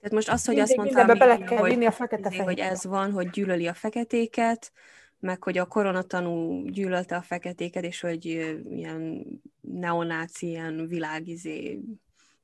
Tehát 0.00 0.12
most 0.12 0.28
az, 0.28 0.46
hogy 0.46 0.58
azt 0.58 0.76
mondta, 0.76 1.04
bele 1.04 1.38
kell 1.38 1.58
hogy, 1.58 1.84
a 1.84 1.90
fekete 1.90 2.28
izé, 2.28 2.38
hogy 2.38 2.58
ez 2.58 2.84
van, 2.84 3.12
hogy 3.12 3.30
gyűlöli 3.30 3.66
a 3.66 3.74
feketéket, 3.74 4.72
meg 5.20 5.42
hogy 5.42 5.58
a 5.58 5.66
koronatanú 5.66 6.64
gyűlölte 6.68 7.16
a 7.16 7.22
feketéket, 7.22 7.84
és 7.84 8.00
hogy 8.00 8.24
ilyen 8.70 9.26
neonáci, 9.60 10.46
ilyen 10.46 10.86
világizé 10.86 11.80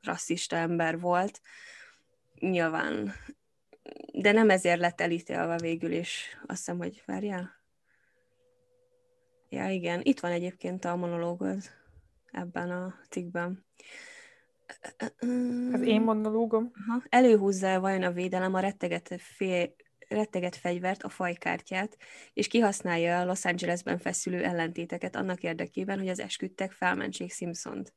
rasszista 0.02 0.56
ember 0.56 1.00
volt. 1.00 1.40
Nyilván. 2.38 3.12
De 4.12 4.32
nem 4.32 4.50
ezért 4.50 4.80
lett 4.80 5.00
elítélve 5.00 5.56
végül 5.58 5.92
is. 5.92 6.38
Azt 6.46 6.58
hiszem, 6.58 6.78
hogy 6.78 7.02
várjál. 7.06 7.50
Ja, 9.48 9.68
igen. 9.68 10.00
Itt 10.02 10.20
van 10.20 10.30
egyébként 10.30 10.84
a 10.84 10.96
monológod 10.96 11.58
ebben 12.30 12.70
a 12.70 12.94
cikkben. 13.10 13.64
Az 15.72 15.80
én 15.80 16.00
monológom? 16.00 16.70
Aha. 16.88 17.02
Előhúzza 17.08 17.80
vajon 17.80 18.02
a 18.02 18.12
védelem 18.12 18.54
a 18.54 18.60
retteget 18.60 19.14
fél, 19.18 19.74
retteget 20.14 20.56
fegyvert, 20.56 21.02
a 21.02 21.08
fajkártyát, 21.08 21.96
és 22.32 22.46
kihasználja 22.46 23.20
a 23.20 23.24
Los 23.24 23.44
Angelesben 23.44 23.98
feszülő 23.98 24.44
ellentéteket 24.44 25.16
annak 25.16 25.42
érdekében, 25.42 25.98
hogy 25.98 26.08
az 26.08 26.20
esküdtek 26.20 26.72
felmentsék 26.72 27.32
Simpsont. 27.32 27.92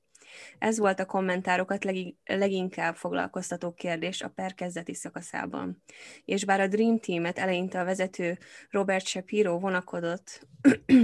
Ez 0.59 0.77
volt 0.77 0.99
a 0.99 1.05
kommentárokat 1.05 1.85
leginkább 2.25 2.95
foglalkoztató 2.95 3.73
kérdés 3.73 4.21
a 4.21 4.29
per 4.29 4.53
kezdeti 4.53 4.93
szakaszában. 4.93 5.83
És 6.25 6.45
bár 6.45 6.59
a 6.59 6.67
Dream 6.67 6.99
Team-et 6.99 7.39
eleinte 7.39 7.79
a 7.79 7.83
vezető 7.83 8.37
Robert 8.69 9.05
Shapiro 9.05 9.59
vonakodott 9.59 10.47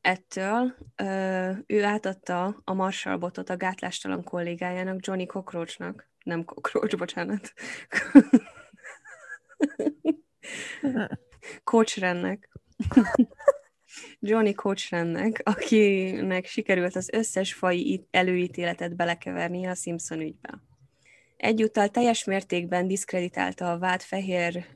ettől, 0.00 0.74
ő 1.66 1.84
átadta 1.84 2.60
a 2.64 2.74
Marshall 2.74 3.16
botot 3.16 3.50
a 3.50 3.56
gátlástalan 3.56 4.24
kollégájának, 4.24 5.06
Johnny 5.06 5.26
Cockroachnak. 5.26 6.10
Nem 6.24 6.44
Cockroach, 6.44 6.96
bocsánat. 6.96 7.52
Coachrennek. 11.64 12.48
Johnny 14.20 14.54
Cochrannek, 14.54 15.40
akinek 15.44 16.46
sikerült 16.46 16.96
az 16.96 17.08
összes 17.12 17.54
fai 17.54 18.06
előítéletet 18.10 18.96
belekeverni 18.96 19.66
a 19.66 19.74
Simpson 19.74 20.20
ügybe. 20.20 20.62
Egyúttal 21.36 21.88
teljes 21.88 22.24
mértékben 22.24 22.86
diszkreditálta 22.86 23.72
a 23.72 23.78
vád 23.78 24.00
fehér 24.00 24.66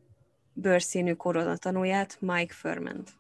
bőrszínű 0.53 1.15
koronatanúját, 1.15 2.17
Mike 2.21 2.55
Furman-t. 2.55 3.18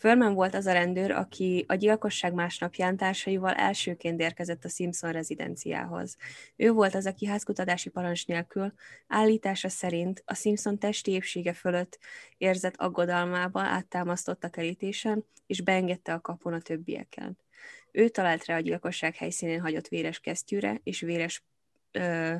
Furman 0.00 0.34
volt 0.34 0.54
az 0.54 0.66
a 0.66 0.72
rendőr, 0.72 1.10
aki 1.10 1.64
a 1.68 1.74
gyilkosság 1.74 2.32
másnapján 2.32 2.96
társaival 2.96 3.54
elsőként 3.54 4.20
érkezett 4.20 4.64
a 4.64 4.68
Simpson 4.68 5.12
rezidenciához. 5.12 6.16
Ő 6.56 6.70
volt 6.72 6.94
az, 6.94 7.06
aki 7.06 7.26
házkutatási 7.26 7.88
parancs 7.88 8.26
nélkül 8.26 8.72
állítása 9.08 9.68
szerint 9.68 10.22
a 10.26 10.34
Simpson 10.34 10.78
testi 10.78 11.10
épsége 11.10 11.52
fölött 11.52 11.98
érzett 12.38 12.76
aggodalmába 12.76 13.60
áttámasztott 13.60 14.44
a 14.44 14.48
kerítésen, 14.48 15.24
és 15.46 15.60
beengedte 15.60 16.12
a 16.12 16.20
kapon 16.20 16.52
a 16.52 16.60
többieket. 16.60 17.44
Ő 17.92 18.08
talált 18.08 18.44
rá 18.44 18.56
a 18.56 18.60
gyilkosság 18.60 19.16
helyszínén 19.16 19.60
hagyott 19.60 19.88
véres 19.88 20.20
kesztyűre 20.20 20.80
és 20.82 21.00
véres 21.00 21.44
ö, 21.90 22.34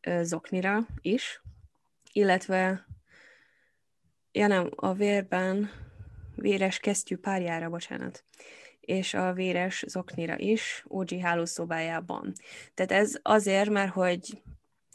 ö, 0.00 0.20
zoknira 0.22 0.86
is, 1.00 1.42
illetve 2.12 2.86
ja 4.32 4.46
nem, 4.46 4.70
a 4.74 4.92
vérben 4.92 5.84
véres 6.36 6.78
kesztyű 6.78 7.16
párjára, 7.16 7.68
bocsánat, 7.68 8.24
és 8.80 9.14
a 9.14 9.32
véres 9.32 9.84
zoknira 9.86 10.38
is, 10.38 10.84
OG 10.88 11.20
hálószobájában. 11.20 12.32
Tehát 12.74 12.92
ez 12.92 13.14
azért, 13.22 13.70
mert 13.70 13.92
hogy 13.92 14.42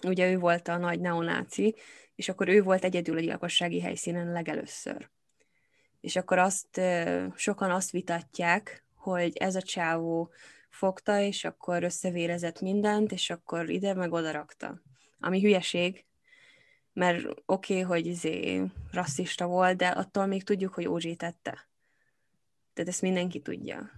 ugye 0.03 0.31
ő 0.31 0.37
volt 0.37 0.67
a 0.67 0.77
nagy 0.77 0.99
neonáci, 0.99 1.75
és 2.15 2.29
akkor 2.29 2.47
ő 2.47 2.61
volt 2.61 2.83
egyedül 2.83 3.17
a 3.17 3.21
gyilkossági 3.21 3.81
helyszínen 3.81 4.31
legelőször. 4.31 5.09
És 6.01 6.15
akkor 6.15 6.37
azt 6.37 6.81
sokan 7.35 7.71
azt 7.71 7.91
vitatják, 7.91 8.85
hogy 8.95 9.37
ez 9.37 9.55
a 9.55 9.61
csávó 9.61 10.31
fogta, 10.69 11.19
és 11.19 11.43
akkor 11.43 11.83
összevérezett 11.83 12.61
mindent, 12.61 13.11
és 13.11 13.29
akkor 13.29 13.69
ide 13.69 13.93
meg 13.93 14.11
oda 14.11 14.31
rakta. 14.31 14.81
Ami 15.19 15.41
hülyeség, 15.41 16.05
mert 16.93 17.25
oké, 17.25 17.73
okay, 17.73 17.81
hogy 17.81 18.05
izé 18.05 18.63
rasszista 18.91 19.47
volt, 19.47 19.77
de 19.77 19.87
attól 19.87 20.25
még 20.25 20.43
tudjuk, 20.43 20.73
hogy 20.73 20.87
OG 20.87 21.15
tette. 21.15 21.69
Tehát 22.73 22.89
ezt 22.89 23.01
mindenki 23.01 23.39
tudja. 23.39 23.91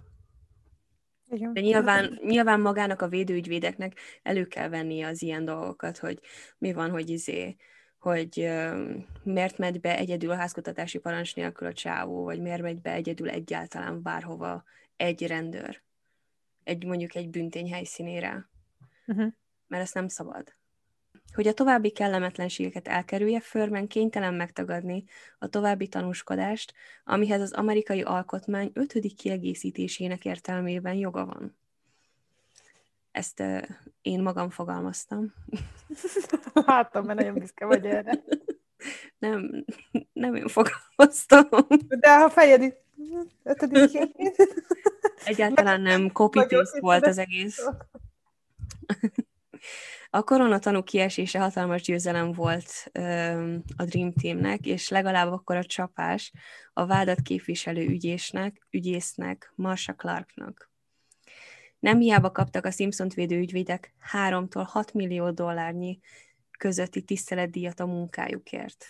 De 1.53 1.61
nyilván, 1.61 2.19
nyilván 2.23 2.59
magának 2.59 3.01
a 3.01 3.07
védőügyvédeknek 3.07 3.99
elő 4.23 4.45
kell 4.45 4.69
venni 4.69 5.01
az 5.01 5.21
ilyen 5.21 5.45
dolgokat, 5.45 5.97
hogy 5.97 6.19
mi 6.57 6.73
van, 6.73 6.89
hogy 6.89 7.09
izé, 7.09 7.55
hogy 7.97 8.39
uh, 8.39 9.03
miért 9.23 9.57
megy 9.57 9.79
be 9.79 9.97
egyedül 9.97 10.31
a 10.31 10.35
házkutatási 10.35 10.97
parancs 10.97 11.35
nélkül 11.35 11.67
a 11.67 11.73
csávó, 11.73 12.23
vagy 12.23 12.41
miért 12.41 12.61
megy 12.61 12.81
be 12.81 12.91
egyedül 12.91 13.29
egyáltalán 13.29 14.01
bárhova 14.01 14.63
egy 14.95 15.27
rendőr. 15.27 15.81
Egy 16.63 16.85
mondjuk 16.85 17.15
egy 17.15 17.29
büntény 17.29 17.71
helyszínére. 17.71 18.49
Uh-huh. 19.07 19.33
Mert 19.67 19.83
ezt 19.83 19.93
nem 19.93 20.07
szabad. 20.07 20.55
Hogy 21.33 21.47
a 21.47 21.53
további 21.53 21.91
kellemetlenségeket 21.91 22.87
elkerülje, 22.87 23.39
Förmen 23.39 23.87
kénytelen 23.87 24.33
megtagadni 24.33 25.03
a 25.39 25.47
további 25.47 25.87
tanúskodást, 25.87 26.73
amihez 27.03 27.41
az 27.41 27.51
amerikai 27.51 28.01
alkotmány 28.01 28.71
ötödik 28.73 29.15
kiegészítésének 29.15 30.25
értelmében 30.25 30.93
joga 30.93 31.25
van. 31.25 31.57
Ezt 33.11 33.39
uh, 33.39 33.61
én 34.01 34.21
magam 34.21 34.49
fogalmaztam. 34.49 35.33
Láttam, 36.53 37.05
mert 37.05 37.19
nagyon 37.19 37.33
büszke 37.33 37.65
vagy 37.65 37.85
erre. 37.85 38.23
Nem, 39.19 39.65
nem 40.13 40.35
én 40.35 40.47
fogalmaztam. 40.47 41.47
De 41.87 42.09
a 42.09 42.29
fejed 42.29 42.77
ötödik 43.43 43.99
Egyáltalán 45.25 45.81
nem 45.81 46.11
copy 46.11 46.39
volt 46.79 47.05
az 47.05 47.17
egész. 47.17 47.65
A 50.15 50.23
koronatanú 50.23 50.83
kiesése 50.83 51.39
hatalmas 51.39 51.81
győzelem 51.81 52.31
volt 52.31 52.89
ö, 52.91 53.01
a 53.77 53.83
Dream 53.85 54.13
Teamnek, 54.13 54.65
és 54.65 54.89
legalább 54.89 55.31
akkor 55.31 55.55
a 55.55 55.63
csapás 55.63 56.31
a 56.73 56.85
vádat 56.85 57.21
képviselő 57.21 57.85
ügyésnek, 57.85 58.67
ügyésznek, 58.69 59.53
Marsha 59.55 59.93
Clarknak. 59.93 60.71
Nem 61.79 61.99
hiába 61.99 62.31
kaptak 62.31 62.65
a 62.65 62.71
Simpsont 62.71 63.13
védő 63.13 63.39
ügyvédek 63.39 63.93
3-tól 64.11 64.65
6 64.67 64.93
millió 64.93 65.31
dollárnyi 65.31 65.99
közötti 66.57 67.01
tiszteletdíjat 67.01 67.79
a 67.79 67.85
munkájukért. 67.85 68.85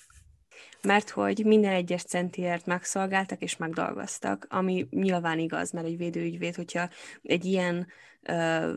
Mert 0.81 1.09
hogy 1.09 1.45
minden 1.45 1.73
egyes 1.73 2.03
centiért 2.03 2.65
megszolgáltak 2.65 3.41
és 3.41 3.57
megdolgoztak, 3.57 4.45
ami 4.49 4.87
nyilván 4.89 5.39
igaz, 5.39 5.71
mert 5.71 5.87
egy 5.87 5.97
védőügyvéd, 5.97 6.55
hogyha 6.55 6.89
egy 7.21 7.45
ilyen 7.45 7.87
ö, 8.21 8.73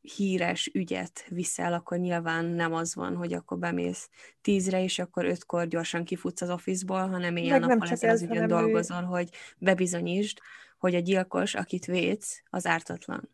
híres 0.00 0.70
ügyet 0.74 1.24
viszel, 1.28 1.72
akkor 1.72 1.98
nyilván 1.98 2.44
nem 2.44 2.74
az 2.74 2.94
van, 2.94 3.16
hogy 3.16 3.32
akkor 3.32 3.58
bemész 3.58 4.08
tízre, 4.40 4.82
és 4.82 4.98
akkor 4.98 5.24
ötkor 5.24 5.66
gyorsan 5.66 6.04
kifutsz 6.04 6.40
az 6.40 6.50
office-ból, 6.50 7.08
hanem 7.08 7.36
ilyen 7.36 7.60
nappal 7.60 7.88
ezen 7.88 8.10
az 8.10 8.22
ügyön 8.22 8.46
dolgozol, 8.46 9.02
ő... 9.02 9.04
hogy 9.04 9.30
bebizonyítsd, 9.58 10.38
hogy 10.78 10.94
a 10.94 10.98
gyilkos, 10.98 11.54
akit 11.54 11.84
védsz, 11.84 12.42
az 12.50 12.66
ártatlan. 12.66 13.28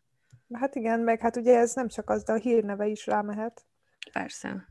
Hát 0.53 0.75
igen, 0.75 0.99
meg 0.99 1.19
hát 1.19 1.37
ugye 1.37 1.57
ez 1.57 1.73
nem 1.73 1.87
csak 1.87 2.09
az, 2.09 2.23
de 2.23 2.33
a 2.33 2.37
hírneve 2.37 2.87
is 2.87 3.05
rámehet. 3.05 3.65
Persze 4.11 4.67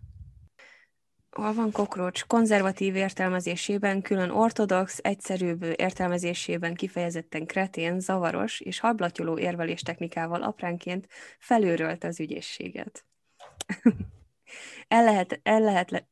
hol 1.34 1.54
van 1.54 1.70
kokrocs, 1.70 2.24
konzervatív 2.26 2.96
értelmezésében, 2.96 4.02
külön 4.02 4.30
ortodox, 4.30 4.98
egyszerűbb 5.02 5.62
értelmezésében 5.62 6.74
kifejezetten 6.74 7.46
kretén, 7.46 8.00
zavaros 8.00 8.60
és 8.60 8.78
hablatyoló 8.80 9.38
érvelés 9.38 9.82
technikával 9.82 10.42
apránként 10.42 11.08
felőrölt 11.38 12.04
az 12.04 12.20
ügyészséget. 12.20 13.04
el, 14.88 15.04
lehet, 15.04 15.40
el, 15.42 15.60
lehet, 15.60 16.06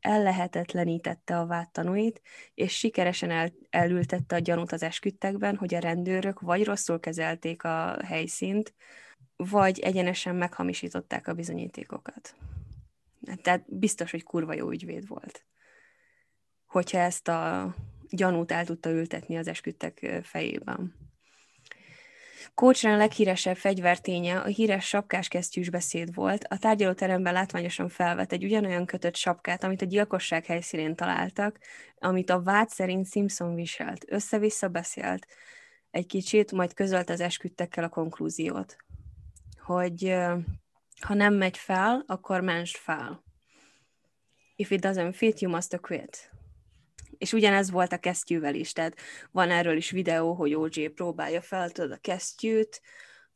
el 0.00 0.22
lehetetlenítette 0.22 1.38
a 1.38 1.46
vádtanúit, 1.46 2.20
és 2.54 2.72
sikeresen 2.78 3.30
el, 3.30 3.52
elültette 3.70 4.36
a 4.36 4.38
gyanút 4.38 4.72
az 4.72 4.82
esküdtekben, 4.82 5.56
hogy 5.56 5.74
a 5.74 5.78
rendőrök 5.78 6.40
vagy 6.40 6.64
rosszul 6.64 7.00
kezelték 7.00 7.64
a 7.64 7.96
helyszínt, 8.04 8.74
vagy 9.36 9.78
egyenesen 9.78 10.34
meghamisították 10.34 11.26
a 11.26 11.34
bizonyítékokat. 11.34 12.34
Tehát 13.42 13.64
biztos, 13.78 14.10
hogy 14.10 14.22
kurva 14.22 14.54
jó 14.54 14.70
ügyvéd 14.70 15.06
volt. 15.06 15.44
Hogyha 16.66 16.98
ezt 16.98 17.28
a 17.28 17.74
gyanút 18.08 18.52
el 18.52 18.64
tudta 18.64 18.90
ültetni 18.90 19.36
az 19.36 19.48
esküdtek 19.48 20.20
fejében. 20.22 20.94
Kócsrán 22.54 22.98
leghíresebb 22.98 23.56
fegyverténye 23.56 24.38
a 24.38 24.46
híres 24.46 24.86
sapkás 24.86 25.28
kesztyűs 25.28 25.70
beszéd 25.70 26.14
volt. 26.14 26.44
A 26.44 26.58
tárgyalóteremben 26.58 27.32
látványosan 27.32 27.88
felvett 27.88 28.32
egy 28.32 28.44
ugyanolyan 28.44 28.86
kötött 28.86 29.16
sapkát, 29.16 29.64
amit 29.64 29.82
a 29.82 29.86
gyilkosság 29.86 30.44
helyszínén 30.44 30.94
találtak, 30.94 31.58
amit 31.98 32.30
a 32.30 32.42
vád 32.42 32.68
szerint 32.68 33.10
Simpson 33.10 33.54
viselt. 33.54 34.04
Össze-vissza 34.08 34.68
beszélt 34.68 35.26
egy 35.90 36.06
kicsit, 36.06 36.52
majd 36.52 36.74
közölt 36.74 37.10
az 37.10 37.20
esküdtekkel 37.20 37.84
a 37.84 37.88
konklúziót, 37.88 38.76
hogy 39.60 40.14
ha 41.00 41.14
nem 41.14 41.34
megy 41.34 41.56
fel, 41.56 42.04
akkor 42.06 42.40
mensd 42.40 42.76
fel. 42.76 43.24
If 44.56 44.70
it 44.70 44.86
doesn't 44.86 45.14
fit, 45.14 45.40
you 45.40 45.52
must 45.52 45.80
quit. 45.80 46.32
És 47.18 47.32
ugyanez 47.32 47.70
volt 47.70 47.92
a 47.92 47.98
kesztyűvel 47.98 48.54
is, 48.54 48.72
tehát 48.72 48.96
van 49.30 49.50
erről 49.50 49.76
is 49.76 49.90
videó, 49.90 50.32
hogy 50.32 50.54
OJ 50.54 50.86
próbálja 50.94 51.40
fel 51.40 51.70
tudod, 51.70 51.92
a 51.92 51.96
kesztyűt, 51.96 52.80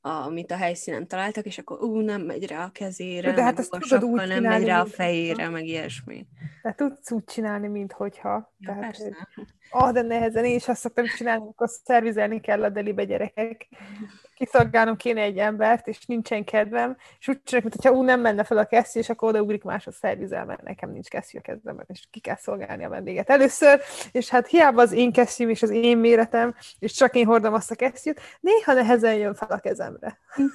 amit 0.00 0.50
a 0.50 0.56
helyszínen 0.56 1.08
találtak, 1.08 1.44
és 1.44 1.58
akkor 1.58 1.82
ú, 1.82 2.00
nem 2.00 2.22
megy 2.22 2.46
rá 2.46 2.64
a 2.64 2.70
kezére, 2.70 3.32
de 3.32 3.42
hát 3.42 3.58
ezt 3.58 3.70
tudod 3.70 4.04
úgy 4.04 4.28
nem 4.28 4.42
megy 4.42 4.64
rá 4.64 4.80
a 4.80 4.86
fejére, 4.86 5.44
ha. 5.44 5.50
meg 5.50 5.66
ilyesmi. 5.66 6.26
De 6.62 6.74
tudsz 6.74 7.10
úgy 7.10 7.24
csinálni, 7.24 7.68
mint 7.68 7.92
hogyha. 7.92 8.52
Ja, 8.58 8.72
Tehát, 8.72 8.80
persze. 8.80 9.28
Ah, 9.70 9.92
de 9.92 10.02
nehezen, 10.02 10.44
én 10.44 10.54
is 10.54 10.68
azt 10.68 10.80
szoktam 10.80 11.06
csinálni, 11.06 11.42
amikor 11.42 11.68
szervizelni 11.68 12.40
kell 12.40 12.64
a 12.64 12.68
delibe 12.68 13.04
gyerekek. 13.04 13.68
kiszolgálnom 14.38 14.96
kéne 14.96 15.20
egy 15.20 15.38
embert, 15.38 15.86
és 15.86 16.06
nincsen 16.06 16.44
kedvem, 16.44 16.96
és 17.18 17.28
úgy 17.28 17.42
csinálok, 17.42 17.70
mintha 17.70 17.98
ú, 17.98 18.02
nem 18.02 18.20
menne 18.20 18.44
fel 18.44 18.58
a 18.58 18.66
kesztyű, 18.66 19.00
és 19.00 19.08
akkor 19.08 19.28
odaugrik 19.28 19.62
máshoz 19.64 19.94
szervizel, 19.94 20.44
mert 20.44 20.62
nekem 20.62 20.90
nincs 20.90 21.08
kesztyű 21.08 21.38
a 21.38 21.40
kezdemben, 21.40 21.86
és 21.88 22.06
ki 22.10 22.20
kell 22.20 22.36
szolgálni 22.36 22.84
a 22.84 22.88
vendéget 22.88 23.30
először, 23.30 23.80
és 24.12 24.28
hát 24.28 24.46
hiába 24.46 24.82
az 24.82 24.92
én 24.92 25.12
kesztyűm 25.12 25.48
és 25.48 25.62
az 25.62 25.70
én 25.70 25.98
méretem, 25.98 26.54
és 26.78 26.92
csak 26.92 27.14
én 27.14 27.26
hordom 27.26 27.54
azt 27.54 27.70
a 27.70 27.74
kesztyűt, 27.74 28.20
néha 28.40 28.72
nehezen 28.72 29.14
jön 29.14 29.34
fel 29.34 29.50
a 29.50 29.58
kezemre. 29.58 30.18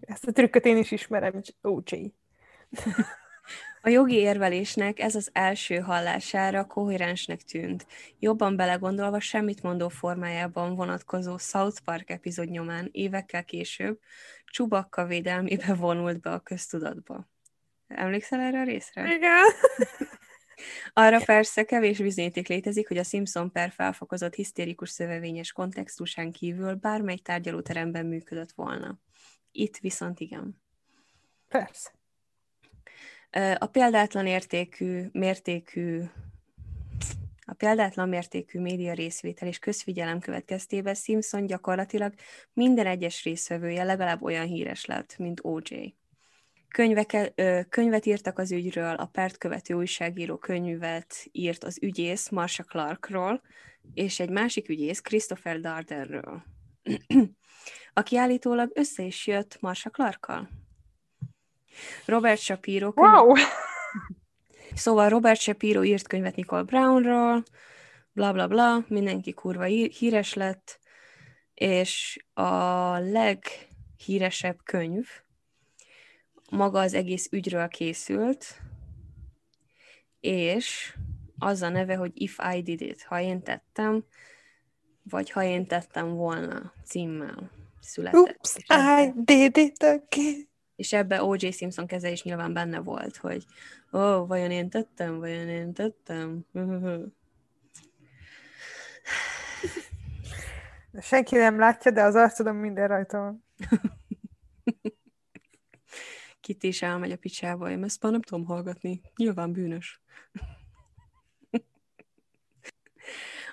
Ezt 0.00 0.26
a 0.26 0.32
trükköt 0.32 0.64
én 0.64 0.76
is 0.76 0.90
ismerem, 0.90 1.40
OJ. 1.62 2.12
A 3.86 3.88
jogi 3.88 4.14
érvelésnek 4.14 4.98
ez 5.00 5.14
az 5.14 5.30
első 5.32 5.78
hallására 5.78 6.66
koherensnek 6.66 7.42
tűnt. 7.42 7.86
Jobban 8.18 8.56
belegondolva 8.56 9.20
semmit 9.20 9.62
mondó 9.62 9.88
formájában 9.88 10.74
vonatkozó 10.74 11.36
South 11.38 11.80
Park 11.84 12.10
epizód 12.10 12.50
nyomán 12.50 12.88
évekkel 12.92 13.44
később 13.44 14.00
Csubakka 14.44 15.06
védelmébe 15.06 15.74
vonult 15.74 16.20
be 16.20 16.30
a 16.30 16.38
köztudatba. 16.38 17.28
Emlékszel 17.88 18.40
erre 18.40 18.60
a 18.60 18.64
részre? 18.64 19.14
Igen. 19.14 19.44
Arra 20.92 21.24
persze 21.24 21.64
kevés 21.64 21.98
bizonyíték 21.98 22.48
létezik, 22.48 22.88
hogy 22.88 22.98
a 22.98 23.04
Simpson 23.04 23.52
per 23.52 23.70
felfokozott 23.70 24.34
hisztérikus 24.34 24.90
szövevényes 24.90 25.52
kontextusán 25.52 26.32
kívül 26.32 26.74
bármely 26.74 27.16
tárgyalóteremben 27.16 28.06
működött 28.06 28.52
volna. 28.52 28.98
Itt 29.52 29.76
viszont 29.76 30.20
igen. 30.20 30.62
Persze. 31.48 31.96
A 33.58 33.66
példátlan 33.66 34.26
értékű, 34.26 35.08
mértékű 35.12 36.02
a 37.48 37.54
példátlan 37.54 38.08
mértékű 38.08 38.60
média 38.60 38.92
részvétel 38.92 39.48
és 39.48 39.58
közfigyelem 39.58 40.18
következtében 40.18 40.94
Simpson 40.94 41.46
gyakorlatilag 41.46 42.14
minden 42.52 42.86
egyes 42.86 43.24
részvevője 43.24 43.84
legalább 43.84 44.22
olyan 44.22 44.46
híres 44.46 44.84
lett, 44.84 45.16
mint 45.18 45.40
OJ. 45.42 45.94
Könyveke, 46.68 47.32
ö, 47.34 47.60
könyvet 47.68 48.06
írtak 48.06 48.38
az 48.38 48.52
ügyről, 48.52 48.94
a 48.94 49.06
pert 49.06 49.38
követő 49.38 49.74
újságíró 49.74 50.36
könyvet 50.36 51.14
írt 51.32 51.64
az 51.64 51.78
ügyész 51.82 52.28
Marsha 52.28 52.62
Clarkról, 52.62 53.42
és 53.94 54.20
egy 54.20 54.30
másik 54.30 54.68
ügyész 54.68 55.00
Christopher 55.00 55.60
Darderről, 55.60 56.42
aki 57.92 58.16
állítólag 58.16 58.70
össze 58.74 59.02
is 59.02 59.26
jött 59.26 59.60
Marsha 59.60 59.90
Clarkkal. 59.90 60.48
Robert 62.04 62.40
Shapiro. 62.40 62.92
Könyv... 62.92 63.12
Wow! 63.12 63.34
Szóval 64.74 65.08
Robert 65.08 65.40
Shapiro 65.40 65.84
írt 65.84 66.06
könyvet 66.06 66.36
Nicole 66.36 66.62
Brownról, 66.62 67.44
bla 68.12 68.32
bla 68.32 68.48
bla, 68.48 68.84
mindenki 68.88 69.32
kurva 69.32 69.64
híres 69.64 70.34
lett, 70.34 70.80
és 71.54 72.24
a 72.34 72.98
leghíresebb 72.98 74.58
könyv 74.64 75.06
maga 76.50 76.80
az 76.80 76.94
egész 76.94 77.28
ügyről 77.30 77.68
készült, 77.68 78.60
és 80.20 80.96
az 81.38 81.62
a 81.62 81.68
neve, 81.68 81.94
hogy 81.94 82.10
If 82.14 82.38
I 82.54 82.62
Did 82.62 82.80
It, 82.80 83.02
ha 83.02 83.20
én 83.20 83.42
tettem, 83.42 84.04
vagy 85.02 85.30
ha 85.30 85.42
én 85.42 85.66
tettem 85.66 86.14
volna 86.14 86.72
címmel 86.84 87.50
született. 87.80 88.20
Oops, 88.20 88.56
I 88.68 89.12
did 89.24 89.56
it 89.56 89.82
again 89.82 90.54
és 90.76 90.92
ebbe 90.92 91.22
O.J. 91.22 91.50
Simpson 91.50 91.86
keze 91.86 92.10
is 92.10 92.22
nyilván 92.22 92.52
benne 92.52 92.78
volt, 92.78 93.16
hogy 93.16 93.44
ó, 93.92 93.98
oh, 93.98 94.28
vajon 94.28 94.50
én 94.50 94.70
tettem, 94.70 95.18
vajon 95.18 95.48
én 95.48 95.72
tettem. 95.72 96.44
Senki 101.00 101.36
nem 101.36 101.58
látja, 101.58 101.90
de 101.90 102.02
az 102.02 102.14
arcodon 102.14 102.54
minden 102.54 102.88
rajta 102.88 103.18
van. 103.18 103.44
Kit 106.40 106.62
is 106.62 106.82
elmegy 106.82 107.12
a 107.12 107.16
picsába, 107.16 107.70
én 107.70 107.84
ezt 107.84 108.02
már 108.02 108.12
nem 108.12 108.22
tudom 108.22 108.44
hallgatni. 108.44 109.00
Nyilván 109.16 109.52
bűnös. 109.52 110.00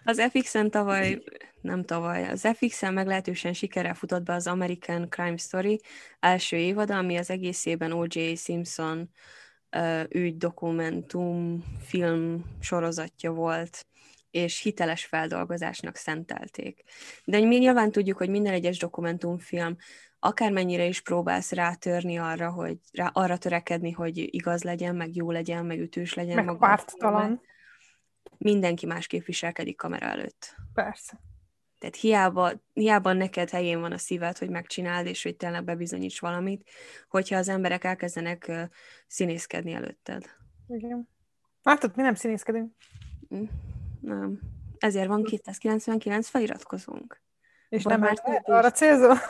Az 0.04 0.22
FX-en 0.22 0.70
tavaly 0.70 1.24
nem 1.64 1.84
tavaly. 1.84 2.28
Az 2.28 2.48
FX-en 2.54 2.94
meglehetősen 2.94 3.54
sikerrel 3.54 3.94
futott 3.94 4.24
be 4.24 4.34
az 4.34 4.48
American 4.48 5.10
Crime 5.10 5.38
Story 5.38 5.82
első 6.20 6.58
évada, 6.58 6.98
ami 6.98 7.18
az 7.18 7.30
egészében 7.30 7.92
O.J. 7.92 8.36
Simpson 8.36 9.10
uh, 9.76 10.04
ügy 10.10 10.38
dokumentum 10.38 11.64
film 11.80 12.44
sorozatja 12.60 13.32
volt, 13.32 13.86
és 14.32 14.62
hiteles 14.62 15.06
feldolgozásnak 15.06 15.96
szentelték. 15.96 16.84
De 17.26 17.40
mi 17.40 17.58
nyilván 17.58 17.92
tudjuk, 17.92 18.18
hogy 18.18 18.30
minden 18.30 18.54
egyes 18.54 18.78
dokumentumfilm 18.78 19.78
akármennyire 20.20 20.86
is 20.86 21.02
próbálsz 21.02 21.52
rátörni 21.52 22.18
arra, 22.18 22.52
hogy 22.52 22.78
rá, 22.92 23.10
arra 23.14 23.38
törekedni, 23.38 23.92
hogy 23.92 24.18
igaz 24.18 24.64
legyen, 24.64 24.96
meg 24.96 25.16
jó 25.16 25.32
legyen, 25.32 25.66
meg 25.66 25.80
ütős 25.80 26.14
legyen. 26.14 26.46
Meg 26.46 26.58
párttalan. 26.58 27.42
Mindenki 28.38 28.86
másképp 28.86 29.26
viselkedik 29.26 29.78
kamera 29.78 30.06
előtt. 30.06 30.56
Persze. 30.74 31.20
Tehát 31.84 31.98
hiába, 31.98 32.52
hiába 32.74 33.14
neked 33.14 33.50
helyén 33.50 33.80
van 33.80 33.92
a 33.92 33.98
szíved, 33.98 34.38
hogy 34.38 34.50
megcsináld, 34.50 35.08
és 35.08 35.24
hogy 35.24 35.36
tényleg 35.36 35.64
bebizonyíts 35.64 36.20
valamit, 36.20 36.70
hogyha 37.08 37.38
az 37.38 37.50
emberek 37.50 37.84
elkezdenek 37.84 38.70
színészkedni 39.08 39.72
előtted. 39.72 40.26
Igen. 40.68 41.10
Látod, 41.64 41.92
mi 41.96 42.02
nem 42.02 42.16
színészkedünk. 42.16 42.72
Mm, 43.36 43.44
nem. 44.02 44.40
Ezért 44.78 45.08
van 45.08 45.24
299 45.24 46.28
feliratkozónk. 46.28 47.22
És 47.70 47.84
nem 47.84 48.00
már 48.00 48.42
arra 48.44 48.72
célzol? 48.72 49.18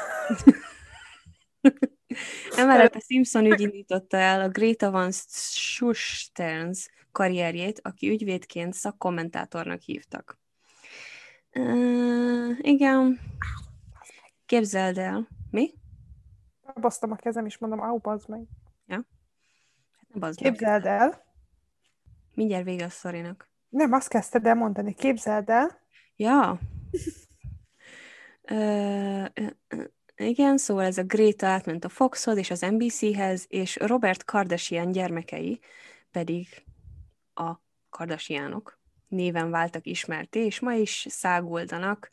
Emellett 2.57 2.95
a 2.95 2.99
Simpson 2.99 3.45
ügy 3.45 3.61
indította 3.61 4.17
el 4.17 4.41
a 4.41 4.49
Great 4.49 4.81
Avance 4.81 5.23
Schusterns 5.29 6.89
karrierjét, 7.11 7.79
aki 7.83 8.09
ügyvédként 8.09 8.73
szakkommentátornak 8.73 9.81
hívtak. 9.81 10.41
Uh, 11.55 12.57
igen. 12.61 13.19
Képzeld 14.45 14.97
el. 14.97 15.27
Mi? 15.51 15.73
Basztam 16.73 17.11
a 17.11 17.15
kezem, 17.15 17.45
és 17.45 17.57
mondom, 17.57 17.81
áú, 17.81 17.97
bazd 17.97 18.29
meg. 18.29 18.41
Ja? 18.85 18.95
Hát 20.09 20.19
bazd 20.19 20.39
Képzeld 20.39 20.83
meg. 20.83 20.99
el. 21.01 21.23
Mindjárt 22.33 22.63
vége 22.63 22.85
a 22.85 22.89
szorinak. 22.89 23.49
Nem, 23.69 23.91
azt 23.91 24.07
kezdted 24.07 24.45
el 24.45 24.55
mondani. 24.55 24.93
Képzeld 24.93 25.49
el. 25.49 25.79
Ja. 26.15 26.59
uh, 28.51 29.25
uh, 29.41 29.83
igen, 30.15 30.57
szóval 30.57 30.85
ez 30.85 30.97
a 30.97 31.03
Greta 31.03 31.47
átment 31.47 31.85
a 31.85 31.89
Foxhoz 31.89 32.37
és 32.37 32.51
az 32.51 32.59
NBC-hez, 32.59 33.45
és 33.47 33.75
Robert 33.75 34.23
Kardashian 34.23 34.91
gyermekei 34.91 35.59
pedig 36.11 36.47
a 37.33 37.53
Kardashianok 37.89 38.81
néven 39.13 39.49
váltak 39.49 39.85
ismerté, 39.85 40.45
és 40.45 40.59
ma 40.59 40.73
is 40.73 41.05
szágoldanak 41.09 42.09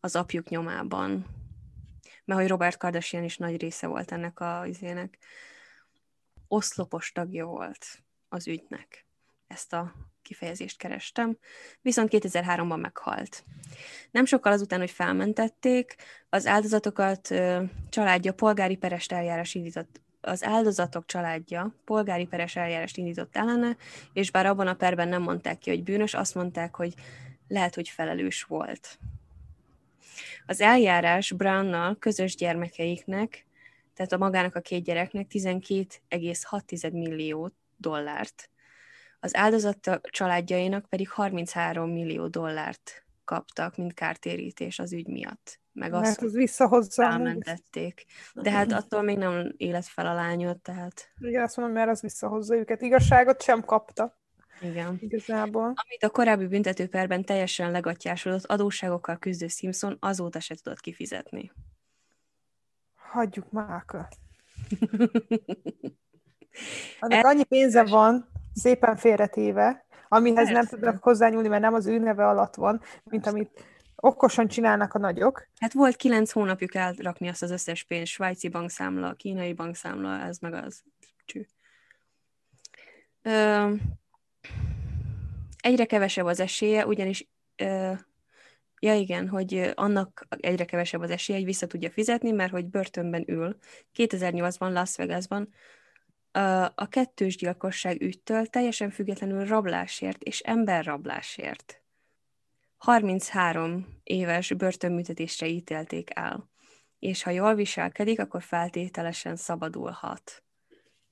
az 0.00 0.16
apjuk 0.16 0.48
nyomában. 0.48 1.26
Mert 2.24 2.40
hogy 2.40 2.48
Robert 2.48 2.76
Kardashian 2.76 3.24
is 3.24 3.36
nagy 3.36 3.60
része 3.60 3.86
volt 3.86 4.12
ennek 4.12 4.40
a 4.40 4.66
izének. 4.66 5.18
Oszlopos 6.48 7.12
tagja 7.12 7.46
volt 7.46 7.86
az 8.28 8.48
ügynek. 8.48 9.06
Ezt 9.46 9.72
a 9.72 9.94
kifejezést 10.22 10.78
kerestem, 10.78 11.38
viszont 11.80 12.08
2003-ban 12.12 12.80
meghalt. 12.80 13.44
Nem 14.10 14.24
sokkal 14.24 14.52
azután, 14.52 14.78
hogy 14.78 14.90
felmentették, 14.90 15.94
az 16.28 16.46
áldozatokat 16.46 17.34
családja 17.88 18.32
polgári 18.32 18.76
perest 18.76 19.12
eljárás 19.12 19.54
indított 19.54 20.00
az 20.22 20.44
áldozatok 20.44 21.06
családja 21.06 21.74
polgári 21.84 22.26
peres 22.26 22.56
eljárást 22.56 22.96
indított 22.96 23.36
ellene, 23.36 23.76
és 24.12 24.30
bár 24.30 24.46
abban 24.46 24.66
a 24.66 24.74
perben 24.74 25.08
nem 25.08 25.22
mondták 25.22 25.58
ki, 25.58 25.70
hogy 25.70 25.82
bűnös, 25.82 26.14
azt 26.14 26.34
mondták, 26.34 26.76
hogy 26.76 26.94
lehet, 27.48 27.74
hogy 27.74 27.88
felelős 27.88 28.42
volt. 28.42 28.98
Az 30.46 30.60
eljárás 30.60 31.32
Brownnal 31.32 31.96
közös 31.98 32.34
gyermekeiknek, 32.34 33.46
tehát 33.94 34.12
a 34.12 34.18
magának 34.18 34.54
a 34.54 34.60
két 34.60 34.84
gyereknek 34.84 35.26
12,6 35.30 36.92
millió 36.92 37.50
dollárt, 37.76 38.50
az 39.20 39.36
áldozat 39.36 40.00
családjainak 40.02 40.88
pedig 40.88 41.10
33 41.10 41.90
millió 41.90 42.26
dollárt 42.26 43.04
kaptak, 43.24 43.76
mint 43.76 43.94
kártérítés 43.94 44.78
az 44.78 44.92
ügy 44.92 45.06
miatt 45.06 45.61
meg 45.72 45.92
azt 45.92 46.02
Mert 46.02 46.22
az 46.22 46.32
visszahozza. 46.32 47.04
Elmentették. 47.04 48.04
De 48.34 48.50
hát 48.50 48.72
attól 48.72 49.02
még 49.02 49.18
nem 49.18 49.52
élet 49.56 49.86
fel 49.86 50.06
a 50.06 50.14
lányot, 50.14 50.60
tehát... 50.60 51.12
Igen, 51.18 51.42
azt 51.42 51.56
mondom, 51.56 51.74
mert 51.74 51.90
az 51.90 52.00
visszahozza 52.00 52.56
őket. 52.56 52.82
Igazságot 52.82 53.42
sem 53.42 53.64
kapta. 53.64 54.20
Igen. 54.60 54.96
Igazából. 55.00 55.64
Amit 55.64 56.02
a 56.02 56.10
korábbi 56.10 56.46
büntetőperben 56.46 57.24
teljesen 57.24 57.70
legatyásodott 57.70 58.44
adósságokkal 58.44 59.16
küzdő 59.18 59.46
Simpson 59.46 59.96
azóta 60.00 60.40
se 60.40 60.54
tudott 60.54 60.80
kifizetni. 60.80 61.52
Hagyjuk 62.94 63.50
már. 63.50 63.84
Annak 67.00 67.24
annyi 67.24 67.44
pénze 67.44 67.84
van, 67.84 68.28
szépen 68.54 68.96
félretéve, 68.96 69.86
amihez 70.08 70.36
Persze. 70.36 70.52
nem 70.52 70.66
tudnak 70.66 71.02
hozzányúlni, 71.02 71.48
mert 71.48 71.62
nem 71.62 71.74
az 71.74 71.86
ő 71.86 71.98
neve 71.98 72.26
alatt 72.26 72.54
van, 72.54 72.80
mint 73.04 73.26
amit 73.26 73.64
okosan 74.04 74.48
csinálnak 74.48 74.94
a 74.94 74.98
nagyok. 74.98 75.48
Hát 75.58 75.72
volt 75.72 75.96
kilenc 75.96 76.32
hónapjuk 76.32 76.74
elrakni 76.74 77.28
azt 77.28 77.42
az 77.42 77.50
összes 77.50 77.82
pénzt, 77.84 78.12
svájci 78.12 78.48
bankszámla, 78.48 79.14
kínai 79.14 79.52
bankszámla, 79.52 80.20
ez 80.20 80.38
meg 80.38 80.52
az. 80.52 80.82
Csű. 81.24 81.46
Ö, 83.22 83.72
egyre 85.60 85.84
kevesebb 85.84 86.24
az 86.24 86.40
esélye, 86.40 86.86
ugyanis 86.86 87.28
ö, 87.56 87.92
Ja 88.80 88.94
igen, 88.94 89.28
hogy 89.28 89.72
annak 89.74 90.26
egyre 90.28 90.64
kevesebb 90.64 91.00
az 91.00 91.10
esélye, 91.10 91.38
hogy 91.38 91.46
vissza 91.46 91.66
tudja 91.66 91.90
fizetni, 91.90 92.30
mert 92.30 92.50
hogy 92.52 92.66
börtönben 92.66 93.24
ül. 93.26 93.56
2008-ban 93.94 94.72
Las 94.72 94.96
Vegasban 94.96 95.48
a 96.74 96.88
kettős 96.88 97.36
gyilkosság 97.36 98.00
ügytől 98.00 98.46
teljesen 98.46 98.90
függetlenül 98.90 99.44
rablásért 99.44 100.22
és 100.22 100.40
emberrablásért 100.40 101.81
33 102.82 103.86
éves 104.02 104.52
börtönműtetésre 104.52 105.46
ítélték 105.46 106.10
el, 106.14 106.50
és 106.98 107.22
ha 107.22 107.30
jól 107.30 107.54
viselkedik, 107.54 108.20
akkor 108.20 108.42
feltételesen 108.42 109.36
szabadulhat 109.36 110.42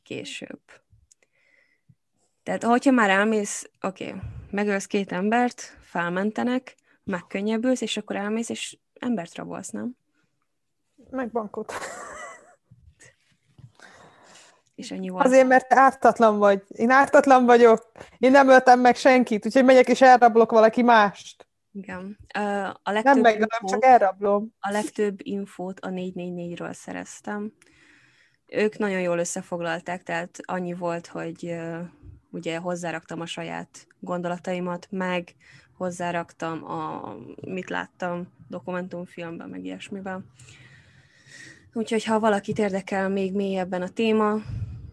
később. 0.02 0.60
Tehát, 2.42 2.64
hogyha 2.64 2.90
már 2.90 3.10
elmész, 3.10 3.70
oké, 3.80 4.06
okay, 4.08 4.20
megölsz 4.50 4.86
két 4.86 5.12
embert, 5.12 5.76
felmentenek, 5.80 6.74
megkönnyebbülsz, 7.04 7.80
és 7.80 7.96
akkor 7.96 8.16
elmész, 8.16 8.48
és 8.48 8.78
embert 9.00 9.34
rabolsz, 9.34 9.70
nem? 9.70 9.96
Meg 11.10 11.30
bankot. 11.30 11.72
És 14.74 14.90
ennyi 14.90 15.08
volt. 15.08 15.26
Azért, 15.26 15.48
mert 15.48 15.72
ártatlan 15.72 16.38
vagy. 16.38 16.62
Én 16.68 16.90
ártatlan 16.90 17.44
vagyok. 17.44 17.92
Én 18.18 18.30
nem 18.30 18.48
öltem 18.48 18.80
meg 18.80 18.96
senkit, 18.96 19.46
úgyhogy 19.46 19.64
megyek 19.64 19.88
és 19.88 20.00
elrablok 20.00 20.50
valaki 20.50 20.82
mást. 20.82 21.48
Igen. 21.72 22.18
A 22.82 22.90
legtöbb 22.90 23.04
nem 23.04 23.20
megölöm, 23.20 23.48
infót, 23.60 23.70
csak 23.70 23.84
elrablom. 23.84 24.54
A 24.60 24.70
legtöbb 24.70 25.18
infót 25.22 25.80
a 25.80 25.88
444-ről 25.88 26.72
szereztem. 26.72 27.52
Ők 28.46 28.78
nagyon 28.78 29.00
jól 29.00 29.18
összefoglalták, 29.18 30.02
tehát 30.02 30.38
annyi 30.42 30.72
volt, 30.72 31.06
hogy 31.06 31.56
ugye 32.30 32.56
hozzáraktam 32.58 33.20
a 33.20 33.26
saját 33.26 33.86
gondolataimat, 33.98 34.86
meg 34.90 35.34
hozzáraktam 35.76 36.64
a, 36.64 37.14
mit 37.40 37.68
láttam 37.68 38.32
dokumentumfilmben, 38.48 39.48
meg 39.48 39.64
ilyesmiben. 39.64 40.26
Úgyhogy 41.72 42.04
ha 42.04 42.20
valakit 42.20 42.58
érdekel 42.58 43.08
még 43.08 43.34
mélyebben 43.34 43.82
a 43.82 43.88
téma, 43.88 44.36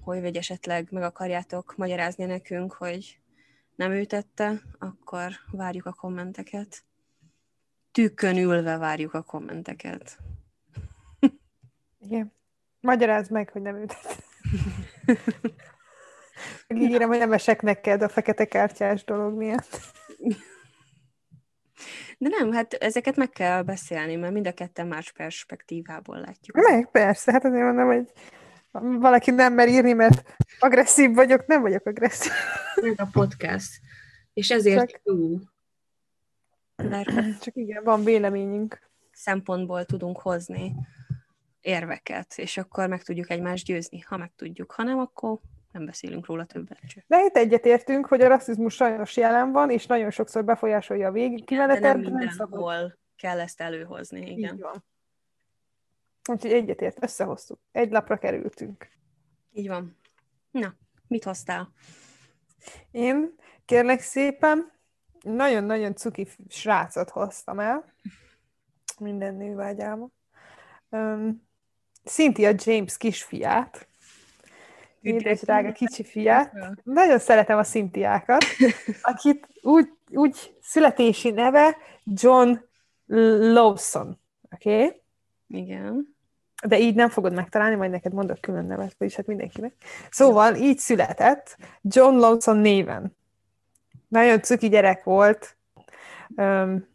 hogy 0.02 0.22
vagy 0.22 0.36
esetleg 0.36 0.88
meg 0.92 1.04
akarjátok 1.04 1.74
magyarázni 1.78 2.26
nekünk, 2.26 2.74
hogy 2.74 3.20
nem 3.78 3.92
ő 3.92 4.06
tette, 4.06 4.62
akkor 4.80 5.32
várjuk 5.52 5.86
a 5.86 5.94
kommenteket. 5.94 6.84
Tükkön 7.92 8.38
ülve 8.38 8.78
várjuk 8.78 9.14
a 9.14 9.22
kommenteket. 9.22 10.18
Igen. 12.00 12.34
Magyarázd 12.80 13.32
meg, 13.32 13.50
hogy 13.50 13.62
nem 13.62 13.76
ő 13.76 13.86
tette. 13.86 14.16
Megígérem, 16.68 17.08
hogy 17.08 17.18
nem 17.18 17.34
esek 17.34 17.62
neked 17.62 18.02
a 18.02 18.10
fekete 18.10 18.46
kártyás 18.46 19.04
dolog 19.04 19.34
miatt. 19.34 19.80
De 22.18 22.30
nem, 22.30 22.52
hát 22.52 22.74
ezeket 22.74 23.16
meg 23.16 23.30
kell 23.30 23.62
beszélni, 23.62 24.16
mert 24.16 24.34
mind 24.34 24.48
a 24.48 24.54
ketten 24.54 24.88
más 24.88 25.12
perspektívából 25.12 26.20
látjuk. 26.20 26.56
Meg, 26.56 26.92
persze, 26.92 27.32
hát 27.32 27.46
azért 27.46 27.64
mondom, 27.64 27.86
hogy 27.86 28.12
valaki 28.82 29.32
nem 29.32 29.54
mer 29.54 29.68
írni, 29.68 29.94
mert 29.94 30.36
agresszív 30.60 31.14
vagyok, 31.14 31.46
nem 31.46 31.62
vagyok 31.62 31.86
agresszív. 31.86 32.32
Meg 32.82 32.94
a 32.98 33.08
podcast. 33.12 33.80
És 34.34 34.50
ezért 34.50 34.90
Csak... 34.90 35.02
jó. 35.04 35.40
Mert 36.76 37.42
Csak 37.42 37.56
igen, 37.56 37.84
van 37.84 38.04
véleményünk. 38.04 38.80
Szempontból 39.12 39.86
tudunk 39.86 40.20
hozni 40.20 40.76
érveket, 41.62 42.34
és 42.38 42.58
akkor 42.58 42.88
meg 42.88 43.04
tudjuk 43.04 43.30
egymást 43.30 43.66
győzni, 43.66 44.00
ha 44.00 44.18
meg 44.18 44.32
tudjuk. 44.36 44.72
Ha 44.72 44.84
nem, 44.84 45.00
akkor 45.00 45.40
nem 45.72 45.86
beszélünk 45.86 46.26
róla 46.26 46.46
többet. 46.46 46.80
Csak. 46.88 47.04
De 47.08 47.24
itt 47.26 47.36
egyetértünk, 47.36 48.06
hogy 48.06 48.22
a 48.22 48.28
rasszizmus 48.28 48.74
sajnos 48.74 49.18
jelen 49.18 49.52
van, 49.52 49.70
és 49.70 49.86
nagyon 49.86 50.10
sokszor 50.10 50.44
befolyásolja 50.44 51.08
a 51.08 51.12
végig 51.12 51.46
kimenetet. 51.46 51.82
De 51.82 51.88
nem 51.88 52.00
mindenhol 52.00 52.98
kell 53.16 53.40
ezt 53.40 53.62
előhozni, 53.62 54.32
igen. 54.32 54.54
Így 54.54 54.62
van. 54.62 54.86
Úgyhogy 56.30 56.52
egyetért, 56.52 57.04
összehoztuk. 57.04 57.60
Egy 57.72 57.92
lapra 57.92 58.18
kerültünk. 58.18 58.90
Így 59.52 59.68
van. 59.68 59.98
Na, 60.52 60.76
mit 61.08 61.24
hoztál? 61.24 61.74
Én 62.92 63.36
kérlek 63.66 64.02
szépen 64.02 64.72
nagyon-nagyon 65.22 65.96
cuki 65.96 66.28
srácot 66.50 67.10
hoztam 67.10 67.60
el. 67.60 67.94
Minden 69.00 69.36
nővágyáma. 69.36 70.10
Um, 70.90 71.48
Cynthia 72.04 72.54
James 72.56 72.98
kisfiát. 72.98 73.88
Édes 75.02 75.42
drága 75.42 75.72
kicsi 75.72 76.04
fiát. 76.04 76.54
Nagyon 76.84 77.20
szeretem 77.20 77.58
a 77.58 77.64
Szintiákat, 77.64 78.46
akit 79.02 79.48
úgy, 79.62 79.90
úgy 80.10 80.58
születési 80.62 81.32
neve 81.32 81.78
John 82.04 82.58
Lawson. 83.06 84.20
Oké? 84.52 84.84
Okay? 84.84 85.02
Igen 85.48 86.17
de 86.68 86.80
így 86.80 86.96
nem 86.96 87.10
fogod 87.10 87.34
megtalálni, 87.34 87.76
majd 87.76 87.92
neked 87.92 88.14
mondok 88.14 88.42
külön 88.42 88.66
nevet, 88.66 88.96
vagyis 88.98 89.16
hát 89.16 89.28
mindenkinek. 89.28 89.74
Szóval 90.10 90.56
így 90.56 90.78
született 90.78 91.58
John 91.82 92.16
Lawson 92.16 92.58
néven. 92.58 93.16
Nagyon 94.08 94.42
cuki 94.42 94.70
gyerek 94.70 95.04
volt, 95.04 95.58
um, 96.36 96.88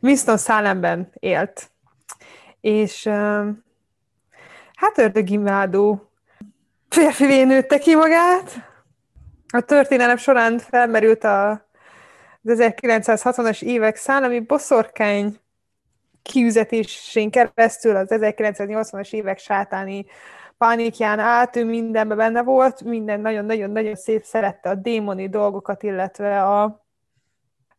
Winston 0.00 0.38
Salemben 0.38 1.12
élt, 1.18 1.70
és 2.60 3.06
um, 3.06 3.64
hát 4.74 4.98
ördögimádó 4.98 6.10
férfivé 6.88 7.42
nőtte 7.42 7.78
ki 7.78 7.94
magát. 7.94 8.68
A 9.52 9.60
történelem 9.60 10.16
során 10.16 10.58
felmerült 10.58 11.24
a, 11.24 11.50
az 11.50 12.58
1960-as 12.60 13.62
évek 13.62 13.96
szálami 13.96 14.40
boszorkány 14.40 15.40
kiüzetésén 16.22 17.30
keresztül 17.30 17.96
az 17.96 18.08
1980-as 18.10 19.12
évek 19.12 19.38
sátáni 19.38 20.06
pánikján 20.58 21.18
át, 21.18 21.56
ő 21.56 21.64
mindenben 21.64 22.16
benne 22.16 22.42
volt, 22.42 22.82
minden 22.82 23.20
nagyon-nagyon-nagyon 23.20 23.94
szép 23.94 24.24
szerette 24.24 24.68
a 24.68 24.74
démoni 24.74 25.28
dolgokat, 25.28 25.82
illetve 25.82 26.44
a 26.44 26.84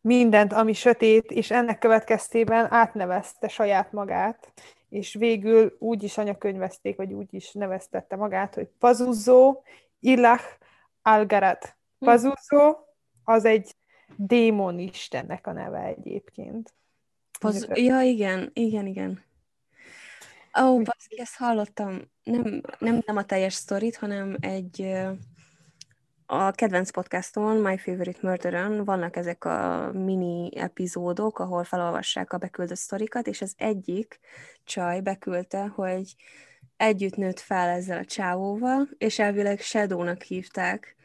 mindent, 0.01 0.53
ami 0.53 0.73
sötét, 0.73 1.31
és 1.31 1.51
ennek 1.51 1.79
következtében 1.79 2.73
átnevezte 2.73 3.47
saját 3.47 3.91
magát, 3.91 4.53
és 4.89 5.13
végül 5.13 5.75
úgy 5.79 6.03
is 6.03 6.17
anyakönyvezték, 6.17 6.97
vagy 6.97 7.13
úgy 7.13 7.33
is 7.33 7.51
neveztette 7.51 8.15
magát, 8.15 8.55
hogy 8.55 8.67
Pazuzó 8.79 9.63
Ilach 9.99 10.45
Algarat. 11.01 11.77
Hm. 11.99 12.05
Pazuzó 12.05 12.75
az 13.23 13.45
egy 13.45 13.75
démon 14.15 14.79
istennek 14.79 15.47
a 15.47 15.51
neve 15.51 15.83
egyébként. 15.83 16.73
Poz... 17.41 17.67
Ja, 17.73 18.01
igen, 18.01 18.49
igen, 18.53 18.85
igen. 18.85 19.23
Ó, 20.61 20.63
oh, 20.63 20.83
baszki, 20.83 21.19
ezt 21.19 21.35
hallottam. 21.35 22.01
Nem, 22.23 22.61
nem, 22.79 23.01
nem 23.05 23.17
a 23.17 23.25
teljes 23.25 23.53
sztorit, 23.53 23.95
hanem 23.95 24.37
egy 24.39 24.93
a 26.25 26.51
kedvenc 26.51 26.91
podcastomon, 26.91 27.57
My 27.57 27.77
Favorite 27.77 28.19
Murder 28.21 28.83
vannak 28.83 29.15
ezek 29.15 29.45
a 29.45 29.91
mini 29.93 30.57
epizódok, 30.57 31.39
ahol 31.39 31.63
felolvassák 31.63 32.33
a 32.33 32.37
beküldött 32.37 32.77
sztorikat, 32.77 33.27
és 33.27 33.41
az 33.41 33.53
egyik 33.57 34.19
csaj 34.63 35.01
beküldte, 35.01 35.67
hogy 35.67 36.15
együtt 36.77 37.15
nőtt 37.15 37.39
fel 37.39 37.69
ezzel 37.69 37.97
a 37.97 38.05
csávóval, 38.05 38.89
és 38.97 39.19
elvileg 39.19 39.59
Shadownak 39.59 40.21
hívták, 40.21 40.95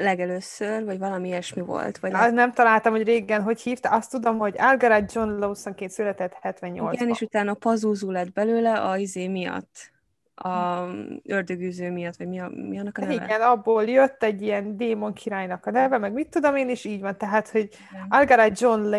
legelőször, 0.00 0.84
vagy 0.84 0.98
valami 0.98 1.28
ilyesmi 1.28 1.62
volt. 1.62 1.98
Vagy 1.98 2.12
nem... 2.12 2.34
nem 2.34 2.52
találtam, 2.52 2.92
hogy 2.92 3.02
régen 3.02 3.42
hogy 3.42 3.60
hívta. 3.60 3.88
Azt 3.88 4.10
tudom, 4.10 4.38
hogy 4.38 4.54
Algarat 4.58 5.12
John 5.12 5.38
Lawsonként 5.38 5.90
született 5.90 6.32
78 6.40 6.94
Igen, 6.94 7.08
és 7.08 7.20
utána 7.20 7.54
pazúzú 7.54 8.10
lett 8.10 8.32
belőle 8.32 8.72
a 8.72 8.96
izé 8.96 9.28
miatt 9.28 9.90
a 10.34 10.84
ördögűző 11.24 11.90
miatt, 11.90 12.16
vagy 12.16 12.28
mi, 12.28 12.40
a, 12.40 12.48
mi 12.48 12.78
annak 12.78 12.98
a 12.98 13.00
neve? 13.00 13.24
Igen, 13.24 13.40
abból 13.40 13.84
jött 13.84 14.22
egy 14.22 14.42
ilyen 14.42 14.76
démon 14.76 15.12
királynak 15.12 15.66
a 15.66 15.70
neve, 15.70 15.98
meg 15.98 16.12
mit 16.12 16.28
tudom 16.28 16.56
én, 16.56 16.68
és 16.68 16.84
így 16.84 17.00
van. 17.00 17.16
Tehát, 17.16 17.48
hogy 17.48 17.68
Algarat 18.08 18.60
John 18.60 18.94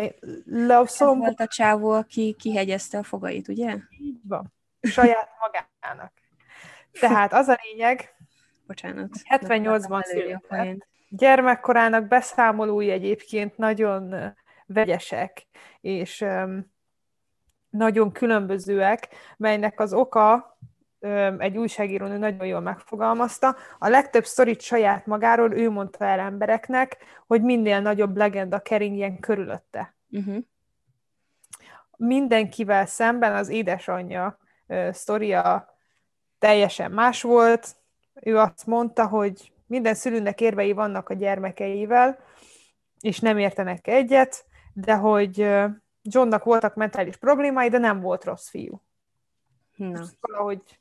Lawson... 0.46 1.08
Ez 1.08 1.18
volt 1.18 1.40
a 1.40 1.46
csávó, 1.46 1.90
aki 1.90 2.36
kihegyezte 2.38 2.98
a 2.98 3.02
fogait, 3.02 3.48
ugye? 3.48 3.76
Így 4.00 4.20
van. 4.28 4.52
Saját 4.80 5.28
magának. 5.42 6.12
Tehát 7.00 7.32
az 7.32 7.48
a 7.48 7.58
lényeg, 7.62 8.14
Bocsánat. 8.66 9.10
78-ban 9.28 10.02
született. 10.02 10.86
Gyermekkorának 11.14 12.06
beszámolói 12.06 12.90
egyébként 12.90 13.56
nagyon 13.56 14.34
vegyesek, 14.66 15.46
és 15.80 16.24
nagyon 17.70 18.12
különbözőek, 18.12 19.08
melynek 19.36 19.80
az 19.80 19.92
oka 19.92 20.56
egy 21.38 21.56
újságírónő 21.56 22.18
nagyon 22.18 22.46
jól 22.46 22.60
megfogalmazta. 22.60 23.56
A 23.78 23.88
legtöbb 23.88 24.24
sztorit 24.24 24.60
saját 24.60 25.06
magáról 25.06 25.52
ő 25.52 25.70
mondta 25.70 26.04
el 26.04 26.18
embereknek, 26.18 26.96
hogy 27.26 27.42
minél 27.42 27.80
nagyobb 27.80 28.16
legenda 28.16 28.58
keringjen 28.58 29.18
körülötte. 29.20 29.94
Uh-huh. 30.10 30.36
mindenkivel 31.96 32.86
szemben 32.86 33.34
az 33.34 33.48
édesanyja 33.48 34.38
sztoria 34.90 35.76
teljesen 36.38 36.90
más 36.90 37.22
volt. 37.22 37.76
Ő 38.14 38.38
azt 38.38 38.66
mondta, 38.66 39.06
hogy 39.06 39.51
minden 39.72 39.94
szülőnek 39.94 40.40
érvei 40.40 40.72
vannak 40.72 41.08
a 41.08 41.14
gyermekeivel, 41.14 42.18
és 43.00 43.20
nem 43.20 43.38
értenek 43.38 43.86
egyet, 43.86 44.44
de 44.72 44.94
hogy 44.94 45.38
Johnnak 46.02 46.44
voltak 46.44 46.74
mentális 46.74 47.16
problémái, 47.16 47.68
de 47.68 47.78
nem 47.78 48.00
volt 48.00 48.24
rossz 48.24 48.48
fiú. 48.48 48.82
Na. 49.76 50.04
Valahogy 50.20 50.80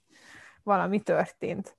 valami 0.63 0.99
történt. 1.01 1.75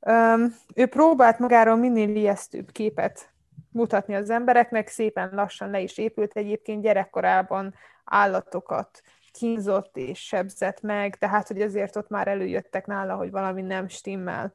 Um, 0.00 0.54
ő 0.74 0.86
próbált 0.86 1.38
magáról 1.38 1.76
minél 1.76 2.16
ijesztőbb 2.16 2.70
képet 2.70 3.32
mutatni 3.70 4.14
az 4.14 4.30
embereknek, 4.30 4.88
szépen 4.88 5.30
lassan 5.34 5.70
le 5.70 5.80
is 5.80 5.98
épült 5.98 6.32
egyébként 6.36 6.82
gyerekkorában 6.82 7.74
állatokat 8.04 9.02
kínzott 9.30 9.96
és 9.96 10.26
sebzett 10.26 10.80
meg, 10.80 11.18
tehát 11.18 11.48
hogy 11.48 11.62
azért 11.62 11.96
ott 11.96 12.08
már 12.08 12.28
előjöttek 12.28 12.86
nála, 12.86 13.14
hogy 13.14 13.30
valami 13.30 13.62
nem 13.62 13.88
stimmel. 13.88 14.54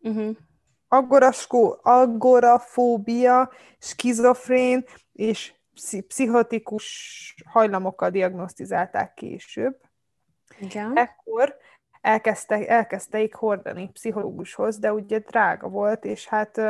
Uh-huh. 0.00 0.36
Agoraskó, 0.92 1.78
agorafóbia, 1.82 3.50
skizofrén 3.78 4.84
és 5.12 5.54
pszichotikus 6.06 7.34
hajlamokkal 7.50 8.10
diagnosztizálták 8.10 9.14
később. 9.14 9.76
Igen. 10.58 10.96
Ekkor 10.96 11.56
elkezdte, 12.00 12.66
elkezdteik 12.66 13.34
hordani 13.34 13.90
pszichológushoz, 13.92 14.78
de 14.78 14.92
ugye 14.92 15.18
drága 15.18 15.68
volt, 15.68 16.04
és 16.04 16.26
hát 16.26 16.60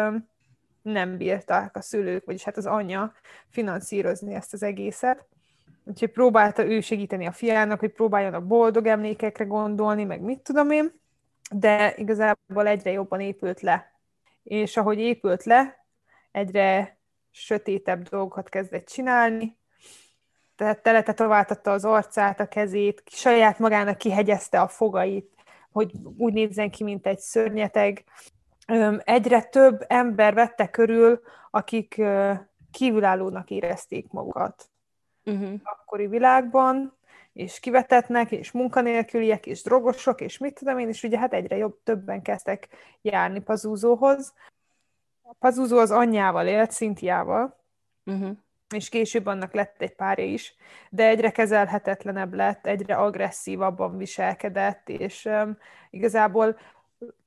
nem 0.82 1.16
bírták 1.16 1.76
a 1.76 1.82
szülők, 1.82 2.24
vagyis 2.24 2.44
hát 2.44 2.56
az 2.56 2.66
anyja 2.66 3.12
finanszírozni 3.48 4.34
ezt 4.34 4.52
az 4.52 4.62
egészet. 4.62 5.26
Úgyhogy 5.84 6.10
próbálta 6.10 6.64
ő 6.64 6.80
segíteni 6.80 7.26
a 7.26 7.32
fiának, 7.32 7.80
hogy 7.80 7.92
próbáljon 7.92 8.34
a 8.34 8.46
boldog 8.46 8.86
emlékekre 8.86 9.44
gondolni, 9.44 10.04
meg 10.04 10.20
mit 10.20 10.40
tudom 10.40 10.70
én, 10.70 10.92
de 11.54 11.94
igazából 11.96 12.66
egyre 12.66 12.90
jobban 12.90 13.20
épült 13.20 13.60
le. 13.60 13.99
És 14.50 14.76
ahogy 14.76 14.98
épült 14.98 15.44
le, 15.44 15.86
egyre 16.30 16.98
sötétebb 17.30 18.08
dolgokat 18.08 18.48
kezdett 18.48 18.86
csinálni, 18.86 19.58
tehát 20.56 20.82
teletetováltatta 20.82 21.72
az 21.72 21.84
arcát, 21.84 22.40
a 22.40 22.48
kezét, 22.48 23.02
saját 23.06 23.58
magának 23.58 23.98
kihegyezte 23.98 24.60
a 24.60 24.68
fogait, 24.68 25.34
hogy 25.72 25.92
úgy 26.16 26.32
nézzen 26.32 26.70
ki, 26.70 26.84
mint 26.84 27.06
egy 27.06 27.18
szörnyeteg. 27.18 28.04
Egyre 28.98 29.42
több 29.42 29.84
ember 29.88 30.34
vette 30.34 30.68
körül, 30.68 31.20
akik 31.50 32.02
kívülállónak 32.70 33.50
érezték 33.50 34.10
magukat 34.10 34.70
uh-huh. 35.24 35.60
akkori 35.62 36.06
világban, 36.06 36.98
és 37.32 37.60
kivetetnek, 37.60 38.30
és 38.32 38.50
munkanélküliek, 38.50 39.46
és 39.46 39.62
drogosok, 39.62 40.20
és 40.20 40.38
mit 40.38 40.54
tudom 40.54 40.78
én, 40.78 40.88
és 40.88 41.02
ugye 41.02 41.18
hát 41.18 41.32
egyre 41.32 41.56
jobb, 41.56 41.78
többen 41.82 42.22
kezdtek 42.22 42.68
járni 43.02 43.40
Pazúzóhoz. 43.40 44.34
Pazúzó 45.38 45.78
az 45.78 45.90
anyjával 45.90 46.46
élt, 46.46 46.70
Szintiával, 46.70 47.58
uh-huh 48.04 48.36
és 48.74 48.88
később 48.88 49.26
annak 49.26 49.54
lett 49.54 49.82
egy 49.82 49.94
párja 49.94 50.24
is, 50.24 50.54
de 50.90 51.06
egyre 51.06 51.30
kezelhetetlenebb 51.30 52.34
lett, 52.34 52.66
egyre 52.66 52.94
agresszívabban 52.94 53.96
viselkedett, 53.96 54.88
és 54.88 55.24
um, 55.24 55.58
igazából 55.90 56.58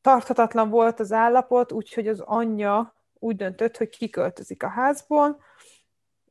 tarthatatlan 0.02 0.70
volt 0.70 1.00
az 1.00 1.12
állapot, 1.12 1.72
úgyhogy 1.72 2.08
az 2.08 2.20
anyja 2.20 2.94
úgy 3.20 3.36
döntött, 3.36 3.78
hogy 3.78 3.90
kiköltözik 3.90 4.64
a 4.64 4.68
házból, 4.68 5.44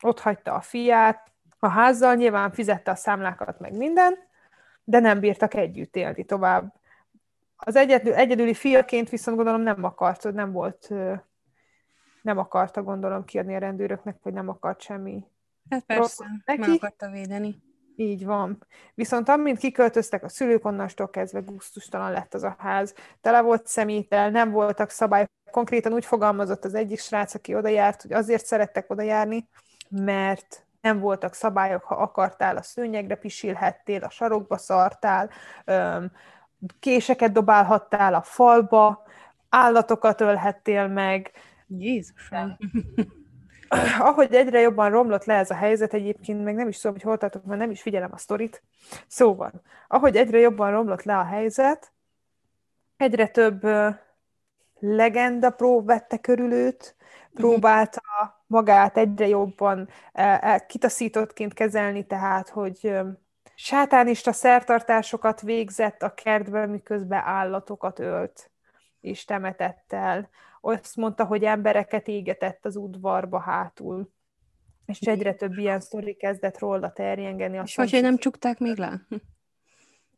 ott 0.01 0.21
hagyta 0.21 0.55
a 0.55 0.61
fiát, 0.61 1.32
a 1.63 1.69
házzal 1.69 2.15
nyilván 2.15 2.53
fizette 2.53 2.91
a 2.91 2.95
számlákat, 2.95 3.61
meg 3.61 3.77
minden, 3.77 4.15
de 4.85 4.99
nem 4.99 5.21
bírtak 5.21 5.55
együtt 5.55 5.97
élni 5.97 6.25
tovább. 6.25 6.73
Az 7.57 7.77
egyedül, 7.77 8.15
egyedüli 8.15 8.55
fiaként 8.55 9.09
viszont 9.09 9.37
gondolom 9.37 9.61
nem 9.61 9.85
akart, 9.85 10.33
nem 10.33 10.53
volt 10.53 10.89
nem 12.23 12.39
akarta 12.39 12.83
gondolom 12.83 13.25
kiadni 13.25 13.55
a 13.55 13.59
rendőröknek, 13.59 14.17
vagy 14.23 14.33
nem 14.33 14.49
akart 14.49 14.81
semmi 14.81 15.25
Hát 15.71 15.85
persze, 15.85 16.25
neki. 16.45 16.61
meg 16.61 16.71
akarta 16.71 17.11
védeni. 17.11 17.63
Így 17.97 18.25
van. 18.25 18.67
Viszont 18.95 19.29
amint 19.29 19.59
kiköltöztek 19.59 20.25
a 20.25 20.29
szülők, 20.29 20.65
onnastól 20.65 21.11
kezdve 21.11 21.41
gusztustalan 21.41 22.13
lett 22.13 22.35
az 22.35 22.43
a 22.43 22.57
ház. 22.59 22.95
Tele 23.21 23.41
volt 23.41 23.67
szemétel, 23.67 24.31
nem 24.31 24.51
voltak 24.51 24.91
szabályok. 24.91 25.31
Konkrétan 25.51 25.93
úgy 25.93 26.05
fogalmazott 26.05 26.65
az 26.65 26.75
egyik 26.75 26.99
srác, 26.99 27.35
aki 27.35 27.55
oda 27.55 27.69
járt, 27.69 28.03
hogy 28.03 28.13
azért 28.13 28.45
szerettek 28.45 28.91
oda 28.91 29.03
járni, 29.03 29.49
mert 29.89 30.67
nem 30.83 30.99
voltak 30.99 31.35
szabályok, 31.35 31.85
ha 31.85 31.95
akartál, 31.95 32.57
a 32.57 32.63
szőnyegre 32.63 33.15
pisilhettél, 33.15 34.05
a 34.05 34.11
sarokba 34.11 34.57
szartál, 34.57 35.31
késeket 36.81 37.33
dobálhattál 37.33 38.15
a 38.15 38.23
falba, 38.23 39.03
állatokat 39.49 40.21
ölhettél 40.21 40.87
meg, 40.87 41.31
Jézusom! 41.79 42.57
Ahogy 43.99 44.35
egyre 44.35 44.61
jobban 44.61 44.91
romlott 44.91 45.25
le 45.25 45.35
ez 45.35 45.51
a 45.51 45.55
helyzet, 45.55 45.95
egyébként 45.95 46.45
meg 46.45 46.55
nem 46.55 46.69
is 46.69 46.77
tudom, 46.77 46.93
hogy 46.93 47.03
hol 47.03 47.19
tartok, 47.19 47.45
mert 47.45 47.61
nem 47.61 47.71
is 47.71 47.83
figyelem 47.83 48.13
a 48.13 48.19
sztorit. 48.19 48.63
Szóval, 49.07 49.53
ahogy 49.89 50.17
egyre 50.17 50.39
jobban 50.39 50.71
romlott 50.71 51.03
le 51.03 51.19
a 51.19 51.25
helyzet, 51.25 51.93
egyre 52.97 53.29
több 53.29 53.67
legenda 54.79 55.51
pró 55.51 55.83
vette 55.83 56.19
körül 56.19 56.53
őt, 56.53 56.97
próbálta 57.35 58.03
magát 58.53 58.97
egyre 58.97 59.29
jobban 59.29 59.89
uh, 60.15 60.67
kitaszítottként 60.67 61.55
kezelni, 61.55 62.07
tehát, 62.07 62.49
hogy 62.49 62.93
sátánista 63.55 64.33
szertartásokat 64.33 65.41
végzett 65.41 66.03
a 66.03 66.15
kertben, 66.15 66.71
miközben 66.71 67.23
állatokat 67.25 67.99
ölt 67.99 68.53
és 69.03 69.25
temetett 69.25 69.93
el 69.93 70.29
azt 70.61 70.97
mondta, 70.97 71.25
hogy 71.25 71.45
embereket 71.45 72.09
égetett 72.09 72.65
az 72.65 72.77
udvarba 72.77 73.39
hátul. 73.39 74.13
És 74.87 75.01
egyre 75.01 75.35
több 75.35 75.59
ilyen 75.59 75.81
sztori 75.81 76.15
kezdett 76.15 76.59
róla 76.59 76.93
terjengeni. 76.93 77.61
És 77.65 77.75
hogy 77.75 77.99
nem 78.03 78.17
csukták 78.17 78.59
még 78.59 78.77
le? 78.77 79.07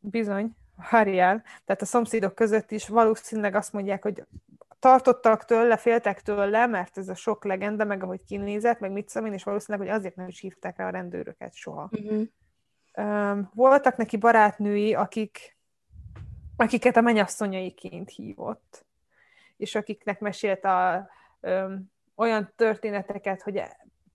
Bizony, 0.00 0.56
várjál. 0.90 1.42
Tehát 1.64 1.82
a 1.82 1.84
szomszédok 1.84 2.34
között 2.34 2.70
is 2.70 2.88
valószínűleg 2.88 3.54
azt 3.54 3.72
mondják, 3.72 4.02
hogy 4.02 4.24
tartottak 4.84 5.44
tőle, 5.44 5.76
féltek 5.76 6.22
tőle, 6.22 6.66
mert 6.66 6.98
ez 6.98 7.08
a 7.08 7.14
sok 7.14 7.44
legenda, 7.44 7.84
meg 7.84 8.02
ahogy 8.02 8.24
kinézett, 8.24 8.80
meg 8.80 8.92
mit 8.92 9.08
szom 9.08 9.26
én, 9.26 9.32
és 9.32 9.44
valószínűleg, 9.44 9.86
hogy 9.86 9.96
azért 9.96 10.16
nem 10.16 10.28
is 10.28 10.40
hívták 10.40 10.76
rá 10.76 10.86
a 10.86 10.90
rendőröket 10.90 11.54
soha. 11.54 11.90
Uh-huh. 11.90 13.38
Voltak 13.54 13.96
neki 13.96 14.16
barátnői, 14.16 14.94
akik, 14.94 15.56
akiket 16.56 16.96
a 16.96 17.00
mennyasszonyaiként 17.00 18.10
hívott 18.10 18.86
és 19.56 19.74
akiknek 19.74 20.20
mesélt 20.20 20.64
a, 20.64 21.08
ö, 21.40 21.74
olyan 22.16 22.52
történeteket, 22.56 23.42
hogy 23.42 23.62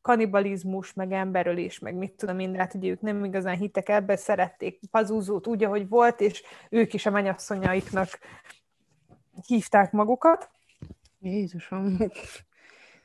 kanibalizmus, 0.01 0.93
meg 0.93 1.11
emberölés, 1.11 1.79
meg 1.79 1.95
mit 1.95 2.13
tudom 2.13 2.39
én, 2.39 2.55
hát 2.55 2.73
ugye 2.73 2.89
ők 2.89 3.01
nem 3.01 3.23
igazán 3.23 3.57
hittek 3.57 3.89
ebbe, 3.89 4.15
szerették 4.15 4.79
pazúzót 4.91 5.47
úgy, 5.47 5.63
ahogy 5.63 5.89
volt, 5.89 6.21
és 6.21 6.43
ők 6.69 6.93
is 6.93 7.05
a 7.05 7.11
mennyasszonyaiknak 7.11 8.19
hívták 9.45 9.91
magukat. 9.91 10.49
Jézusom! 11.19 11.97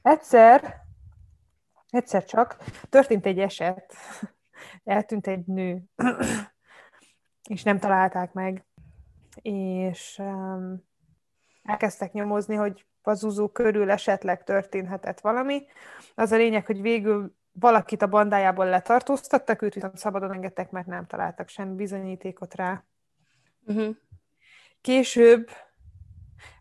Egyszer, 0.02 0.82
egyszer 1.90 2.24
csak 2.24 2.56
történt 2.88 3.26
egy 3.26 3.38
eset, 3.38 3.94
eltűnt 4.84 5.26
egy 5.26 5.46
nő, 5.46 5.82
és 7.48 7.62
nem 7.62 7.78
találták 7.78 8.32
meg, 8.32 8.64
és 9.42 10.18
um, 10.18 10.84
elkezdtek 11.62 12.12
nyomozni, 12.12 12.54
hogy 12.54 12.86
Pazuzó 13.02 13.48
körül 13.48 13.90
esetleg 13.90 14.44
történhetett 14.44 15.20
valami. 15.20 15.66
Az 16.14 16.32
a 16.32 16.36
lényeg, 16.36 16.66
hogy 16.66 16.80
végül 16.80 17.36
valakit 17.52 18.02
a 18.02 18.08
bandájából 18.08 18.66
letartóztattak, 18.66 19.62
őt 19.62 19.74
viszont 19.74 19.96
szabadon 19.96 20.32
engedtek, 20.32 20.70
mert 20.70 20.86
nem 20.86 21.06
találtak 21.06 21.48
semmi 21.48 21.74
bizonyítékot 21.74 22.54
rá. 22.54 22.84
Uh-huh. 23.66 23.96
Később 24.80 25.50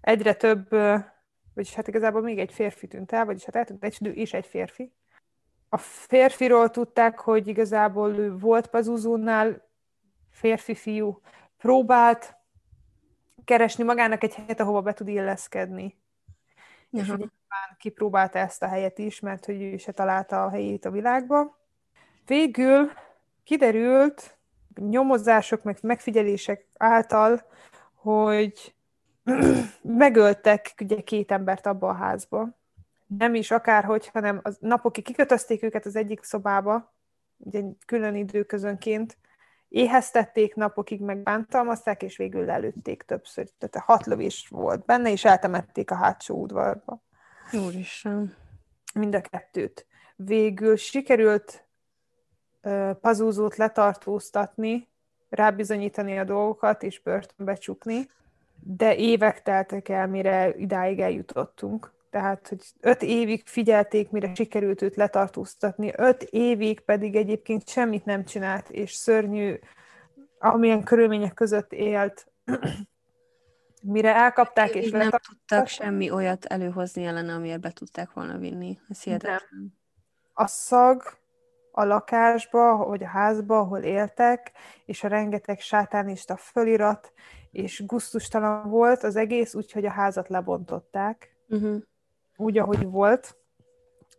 egyre 0.02 0.34
több, 0.34 0.76
vagyis 1.54 1.74
hát 1.74 1.88
igazából 1.88 2.22
még 2.22 2.40
egy 2.40 2.54
férfi 2.54 2.88
tűnt 2.88 3.12
el, 3.12 3.26
vagyis 3.26 3.44
hát 3.46 3.56
eltűnt 3.56 3.84
egy 3.84 3.98
nő 4.00 4.12
és 4.12 4.34
egy 4.34 4.46
férfi. 4.46 4.94
A 5.70 5.78
férfiról 5.78 6.70
tudták, 6.70 7.20
hogy 7.20 7.48
igazából 7.48 8.18
ő 8.18 8.38
volt 8.38 8.68
Pazuzónál, 8.68 9.68
férfi-fiú, 10.30 11.22
próbált 11.58 12.36
keresni 13.44 13.84
magának 13.84 14.24
egy 14.24 14.34
helyet, 14.34 14.60
ahova 14.60 14.82
be 14.82 14.94
tud 14.94 15.08
illeszkedni. 15.08 15.98
Uh-huh. 16.90 17.08
És 17.08 17.10
ugye 17.10 17.26
kipróbálta 17.78 18.40
ezt 18.40 18.64
a 18.64 18.68
helyet 18.68 18.98
is, 18.98 19.20
mert 19.20 19.46
hogy 19.46 19.62
ő 19.62 19.78
se 19.78 19.92
találta 19.92 20.46
a 20.46 20.50
helyét 20.50 20.86
a 20.86 20.92
világba. 20.92 21.60
Végül 22.26 22.92
kiderült 23.44 24.38
nyomozások, 24.76 25.64
meg 25.64 25.78
megfigyelések 25.82 26.68
által, 26.78 27.42
hogy 27.94 28.76
megöltek 29.82 30.74
ugye 30.82 31.02
két 31.02 31.32
embert 31.32 31.66
abba 31.66 31.90
a 31.90 31.94
házba. 31.94 32.50
Nem 33.18 33.36
is 33.36 33.52
akárhogy, 33.52 34.08
hanem 34.08 34.40
az 34.44 34.58
napokig 34.60 35.04
kikötözték 35.04 35.64
őket 35.64 35.86
az 35.86 35.96
egyik 35.96 36.24
szobába, 36.24 36.94
ugye 37.38 37.62
külön 37.86 38.16
időközönként, 38.16 39.18
éheztették 39.74 40.56
napokig, 40.56 41.02
meg 41.02 41.18
bántalmazták, 41.18 42.04
és 42.04 42.18
végül 42.18 42.46
lelőtték 42.46 43.02
többször. 43.02 43.50
Tehát 43.58 43.88
hat 43.88 44.06
lövés 44.06 44.48
volt 44.50 44.86
benne, 44.86 45.12
és 45.12 45.26
eltemették 45.26 45.92
a 45.92 45.96
hátsó 45.96 46.42
udvarba. 46.42 47.02
Úristen. 47.66 48.36
Mind 48.94 49.16
a 49.16 49.22
kettőt. 49.22 49.88
Végül 50.16 50.76
sikerült 50.76 51.68
uh, 52.64 52.92
pazúzót 52.92 53.56
letartóztatni, 53.56 54.90
rábizonyítani 55.30 56.20
a 56.20 56.24
dolgokat, 56.24 56.84
és 56.84 57.02
börtönbe 57.02 57.54
csukni, 57.54 58.08
de 58.66 58.96
évek 58.96 59.42
teltek 59.42 59.90
el, 59.90 60.08
mire 60.08 60.54
idáig 60.58 61.00
eljutottunk. 61.00 61.92
Tehát, 62.10 62.48
hogy 62.48 62.62
öt 62.80 63.02
évig 63.02 63.44
figyelték, 63.46 64.10
mire 64.10 64.36
sikerült 64.36 64.82
őt 64.82 64.96
letartóztatni, 64.96 65.94
öt 65.96 66.24
évig 66.24 66.80
pedig 66.80 67.16
egyébként 67.16 67.70
semmit 67.70 68.06
nem 68.06 68.26
csinált, 68.26 68.70
és 68.70 68.92
szörnyű, 68.92 69.60
amilyen 70.40 70.84
körülmények 70.84 71.34
között 71.34 71.72
élt, 71.72 72.28
mire 73.82 74.16
elkapták 74.16 74.76
és 74.76 74.92
nem 74.92 75.10
tudtak 75.10 75.68
semmi 75.68 76.12
olyat 76.12 76.46
előhozni 76.46 77.06
ellene, 77.06 77.34
amiért 77.34 77.62
be 77.62 77.72
tudták 77.72 78.14
volna 78.14 78.38
vinni. 78.38 78.80
Ez 78.90 79.04
hihetetlen. 79.04 79.78
A 80.34 80.48
szag 80.48 81.04
a 81.72 81.84
lakásba, 81.84 82.78
vagy 82.78 83.04
a 83.04 83.08
házba, 83.08 83.60
ahol 83.60 83.80
éltek, 83.80 84.52
és 84.86 85.04
a 85.04 85.08
rengeteg 85.08 85.60
sátánista 85.60 86.38
fölirat, 86.38 87.14
és 87.54 87.86
guztustalan 87.86 88.70
volt 88.70 89.04
az 89.04 89.16
egész, 89.16 89.54
úgyhogy 89.54 89.86
a 89.86 89.92
házat 89.92 90.28
lebontották. 90.28 91.36
Uh-huh 91.48 91.82
úgy, 92.38 92.58
ahogy 92.58 92.90
volt. 92.90 93.38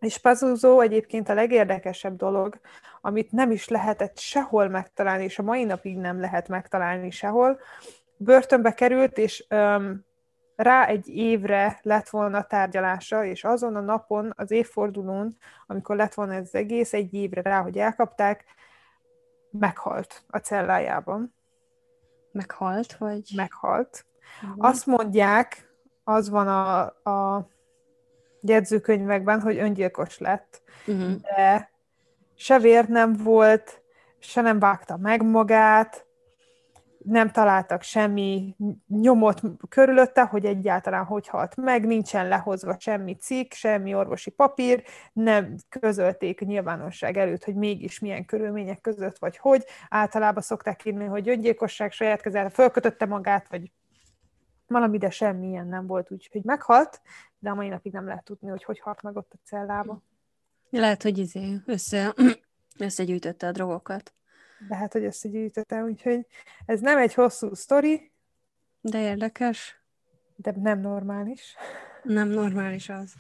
És 0.01 0.19
Pazuzu 0.19 0.81
egyébként 0.81 1.29
a 1.29 1.35
legérdekesebb 1.35 2.17
dolog, 2.17 2.61
amit 3.01 3.33
nem 3.33 3.51
is 3.51 3.69
lehetett 3.69 4.19
sehol 4.19 4.69
megtalálni, 4.69 5.25
és 5.25 5.39
a 5.39 5.43
mai 5.43 5.65
napig 5.65 5.97
nem 5.97 6.21
lehet 6.21 6.49
megtalálni 6.49 7.11
sehol. 7.11 7.61
Börtönbe 8.17 8.75
került, 8.75 9.19
és 9.19 9.45
öm, 9.49 10.05
rá 10.57 10.87
egy 10.87 11.09
évre 11.09 11.79
lett 11.83 12.09
volna 12.09 12.43
tárgyalása, 12.43 13.25
és 13.25 13.45
azon 13.45 13.77
a 13.77 13.81
napon, 13.81 14.33
az 14.37 14.51
évfordulón, 14.51 15.37
amikor 15.67 15.97
lett 15.97 16.15
volna 16.15 16.33
ez 16.33 16.47
az 16.47 16.55
egész, 16.55 16.93
egy 16.93 17.15
évre 17.15 17.43
rá, 17.43 17.63
hogy 17.63 17.79
elkapták, 17.79 18.45
meghalt 19.51 20.25
a 20.29 20.39
cellájában. 20.39 21.35
Meghalt, 22.35 22.97
vagy? 22.97 23.33
Meghalt. 23.37 24.07
Uh-huh. 24.43 24.67
Azt 24.67 24.87
mondják, 24.87 25.73
az 26.05 26.29
van 26.29 26.49
a, 26.49 26.81
a 27.11 27.49
jegyzőkönyvekben, 28.41 29.41
hogy 29.41 29.59
öngyilkos 29.59 30.19
lett, 30.19 30.63
uh-huh. 30.87 31.21
de 31.21 31.71
se 32.35 32.59
vér 32.59 32.89
nem 32.89 33.13
volt, 33.13 33.83
se 34.19 34.41
nem 34.41 34.59
vágta 34.59 34.97
meg 34.97 35.23
magát, 35.23 36.04
nem 37.05 37.31
találtak 37.31 37.83
semmi 37.83 38.57
nyomot 38.89 39.41
körülötte, 39.69 40.23
hogy 40.23 40.45
egyáltalán 40.45 41.05
hogy 41.05 41.29
halt 41.29 41.57
meg, 41.57 41.87
nincsen 41.87 42.29
lehozva 42.29 42.77
semmi 42.79 43.15
cikk, 43.15 43.53
semmi 43.53 43.95
orvosi 43.95 44.31
papír, 44.31 44.83
nem 45.13 45.55
közölték 45.69 46.41
nyilvánosság 46.41 47.17
előtt, 47.17 47.45
hogy 47.45 47.55
mégis 47.55 47.99
milyen 47.99 48.25
körülmények 48.25 48.81
között, 48.81 49.19
vagy 49.19 49.37
hogy. 49.37 49.65
Általában 49.89 50.43
szokták 50.43 50.85
írni, 50.85 51.05
hogy 51.05 51.29
öngyilkosság 51.29 51.93
saját 51.93 52.21
kezel, 52.21 52.51
fölkötötte 52.51 53.07
magát, 53.07 53.49
vagy 53.49 53.71
valami, 54.67 54.99
de 54.99 55.11
semmilyen 55.11 55.67
nem 55.67 55.87
volt, 55.87 56.11
úgyhogy 56.11 56.45
meghalt, 56.45 57.01
de 57.39 57.51
a 57.51 57.55
mai 57.55 57.69
napig 57.69 57.93
nem 57.93 58.07
lehet 58.07 58.25
tudni, 58.25 58.49
hogy 58.49 58.65
hogy 58.65 58.81
halt 58.81 59.03
meg 59.03 59.17
ott 59.17 59.33
a 59.33 59.39
cellába. 59.45 60.03
Lehet, 60.71 61.03
hogy 61.03 61.19
izé 61.19 61.57
össze, 61.67 62.15
összegyűjtötte 62.79 63.47
a 63.47 63.53
drogokat. 63.53 64.15
Hát, 64.71 64.93
hogy 64.93 65.05
összegyűjtötte, 65.05 65.83
úgyhogy 65.83 66.27
ez 66.67 66.81
nem 66.81 66.99
egy 66.99 67.15
hosszú 67.15 67.55
sztori. 67.55 68.13
De 68.81 69.01
érdekes. 69.01 69.83
De 70.37 70.55
nem 70.57 70.81
normális. 70.81 71.57
Nem 72.03 72.29
normális 72.29 72.89
az. 72.89 73.15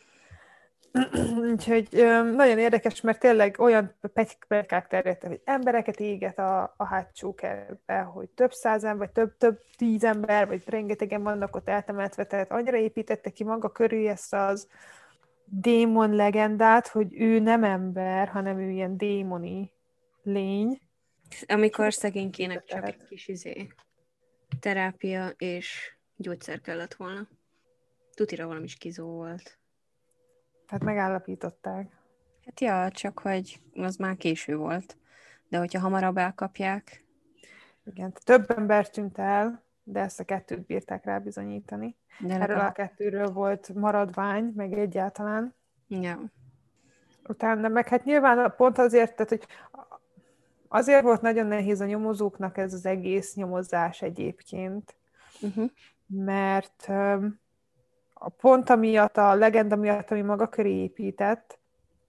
Úgyhogy 1.50 1.88
nagyon 2.34 2.58
érdekes, 2.58 3.00
mert 3.00 3.18
tényleg 3.18 3.56
olyan 3.58 3.94
pegykák 4.48 4.86
terjedtek, 4.86 5.30
hogy 5.30 5.40
embereket 5.44 6.00
éget 6.00 6.38
a, 6.38 6.74
a 6.76 6.84
hátsó 6.84 7.34
kertbe, 7.34 8.00
hogy 8.00 8.28
több 8.28 8.52
százen, 8.52 8.98
vagy 8.98 9.10
több, 9.10 9.36
több 9.36 9.60
tíz 9.76 10.04
ember, 10.04 10.46
vagy 10.46 10.62
rengetegen 10.66 11.22
vannak 11.22 11.56
ott 11.56 11.68
eltemetve, 11.68 12.24
tehát 12.24 12.52
annyira 12.52 12.76
építette 12.76 13.30
ki 13.30 13.44
maga 13.44 13.72
körül 13.72 14.08
ezt 14.08 14.34
az 14.34 14.68
démon 15.44 16.14
legendát, 16.14 16.88
hogy 16.88 17.20
ő 17.20 17.38
nem 17.38 17.64
ember, 17.64 18.28
hanem 18.28 18.58
ő 18.58 18.70
ilyen 18.70 18.96
démoni 18.96 19.72
lény. 20.22 20.80
Amikor 21.46 21.94
szegénykének 21.94 22.64
csak 22.64 22.86
egy 22.86 23.04
kis 23.08 23.28
izé, 23.28 23.66
terápia 24.60 25.28
és 25.28 25.96
gyógyszer 26.16 26.60
kellett 26.60 26.94
volna. 26.94 27.28
Tutira 28.14 28.46
valami 28.46 28.64
is 28.64 28.76
kizó 28.76 29.06
volt. 29.06 29.58
Hát 30.66 30.84
megállapították. 30.84 31.92
Hát 32.44 32.60
ja, 32.60 32.90
csak 32.90 33.18
hogy 33.18 33.60
az 33.74 33.96
már 33.96 34.16
késő 34.16 34.56
volt. 34.56 34.98
De 35.48 35.58
hogyha 35.58 35.80
hamarabb 35.80 36.16
elkapják... 36.16 37.04
Igen, 37.84 38.12
több 38.24 38.50
ember 38.50 38.90
tűnt 38.90 39.18
el, 39.18 39.64
de 39.82 40.00
ezt 40.00 40.20
a 40.20 40.24
kettőt 40.24 40.66
bírták 40.66 41.04
rá 41.04 41.18
bizonyítani. 41.18 41.96
De 42.20 42.40
Erről 42.40 42.58
a 42.58 42.72
kettőről 42.72 43.26
volt 43.26 43.74
maradvány, 43.74 44.52
meg 44.56 44.72
egyáltalán. 44.72 45.54
Ja. 45.88 46.32
Utána 47.28 47.68
meg 47.68 47.88
hát 47.88 48.04
nyilván 48.04 48.54
pont 48.56 48.78
azért, 48.78 49.14
tehát, 49.16 49.28
hogy 49.28 49.46
azért 50.68 51.02
volt 51.02 51.20
nagyon 51.20 51.46
nehéz 51.46 51.80
a 51.80 51.84
nyomozóknak 51.84 52.58
ez 52.58 52.72
az 52.72 52.86
egész 52.86 53.34
nyomozás 53.34 54.02
egyébként, 54.02 54.94
uh-huh. 55.40 55.70
mert 56.06 56.88
a 58.12 58.28
pont 58.28 58.70
amiatt, 58.70 59.16
a 59.16 59.34
legenda 59.34 59.76
miatt, 59.76 60.10
ami 60.10 60.22
maga 60.22 60.48
köré 60.48 60.72
épített, 60.72 61.58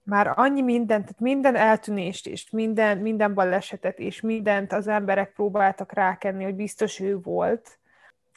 már 0.02 0.32
annyi 0.34 0.62
mindent, 0.62 1.02
tehát 1.02 1.20
minden 1.20 1.56
eltűnést 1.56 2.26
és 2.26 2.50
minden, 2.50 2.98
minden 2.98 3.34
balesetet 3.34 3.98
és 3.98 4.20
mindent 4.20 4.72
az 4.72 4.86
emberek 4.86 5.32
próbáltak 5.32 5.92
rákenni, 5.92 6.44
hogy 6.44 6.54
biztos 6.54 7.00
ő 7.00 7.20
volt, 7.20 7.78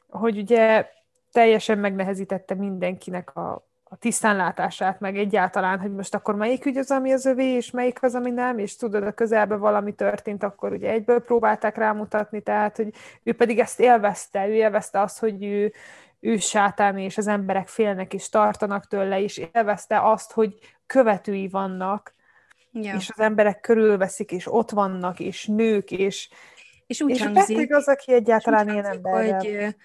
hogy 0.09 0.37
ugye 0.37 0.87
teljesen 1.31 1.77
megnehezítette 1.77 2.53
mindenkinek 2.53 3.35
a, 3.35 3.68
a 3.91 3.95
tisztánlátását, 3.95 4.99
meg 4.99 5.17
egyáltalán, 5.17 5.79
hogy 5.79 5.91
most 5.91 6.15
akkor 6.15 6.35
melyik 6.35 6.65
ügy 6.65 6.77
az, 6.77 6.91
ami 6.91 7.11
az 7.11 7.25
övé, 7.25 7.45
és 7.45 7.71
melyik 7.71 8.03
az, 8.03 8.15
ami 8.15 8.29
nem, 8.29 8.57
és 8.57 8.75
tudod, 8.75 9.03
a 9.03 9.11
közelben 9.11 9.59
valami 9.59 9.93
történt, 9.93 10.43
akkor 10.43 10.71
ugye 10.71 10.89
egyből 10.89 11.19
próbálták 11.19 11.77
rámutatni, 11.77 12.41
tehát, 12.41 12.75
hogy 12.75 12.93
ő 13.23 13.33
pedig 13.33 13.59
ezt 13.59 13.79
élvezte, 13.79 14.47
ő 14.47 14.53
élvezte 14.53 15.01
azt, 15.01 15.19
hogy 15.19 15.43
ő, 15.43 15.73
ő 16.19 16.37
sátán, 16.37 16.97
és 16.97 17.17
az 17.17 17.27
emberek 17.27 17.67
félnek 17.67 18.13
és 18.13 18.29
tartanak 18.29 18.87
tőle, 18.87 19.21
és 19.21 19.41
élvezte 19.53 20.01
azt, 20.01 20.31
hogy 20.31 20.53
követői 20.85 21.47
vannak, 21.47 22.13
ja. 22.71 22.95
és 22.95 23.09
az 23.09 23.19
emberek 23.19 23.59
körülveszik, 23.59 24.31
és 24.31 24.53
ott 24.53 24.69
vannak, 24.69 25.19
és 25.19 25.45
nők, 25.45 25.91
és, 25.91 26.29
és 26.87 27.01
úgy 27.01 27.09
és 27.09 27.23
hangzik, 27.23 27.75
az, 27.75 27.87
aki 27.87 28.13
egyáltalán 28.13 28.69
ilyen 28.69 28.85
ember. 28.85 29.13
hogy 29.13 29.75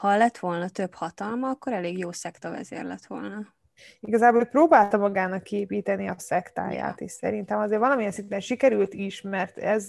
ha 0.00 0.16
lett 0.16 0.38
volna 0.38 0.68
több 0.68 0.94
hatalma, 0.94 1.48
akkor 1.48 1.72
elég 1.72 1.98
jó 1.98 2.12
szekta 2.12 2.50
vezér 2.50 2.84
lett 2.84 3.06
volna. 3.06 3.54
Igazából 4.00 4.44
próbálta 4.44 4.98
magának 4.98 5.42
képíteni 5.42 6.08
a 6.08 6.14
szektáját, 6.18 7.00
és 7.00 7.12
szerintem 7.12 7.58
azért 7.58 7.80
valamilyen 7.80 8.10
szinten 8.10 8.40
sikerült 8.40 8.94
is, 8.94 9.20
mert 9.20 9.58
ez 9.58 9.88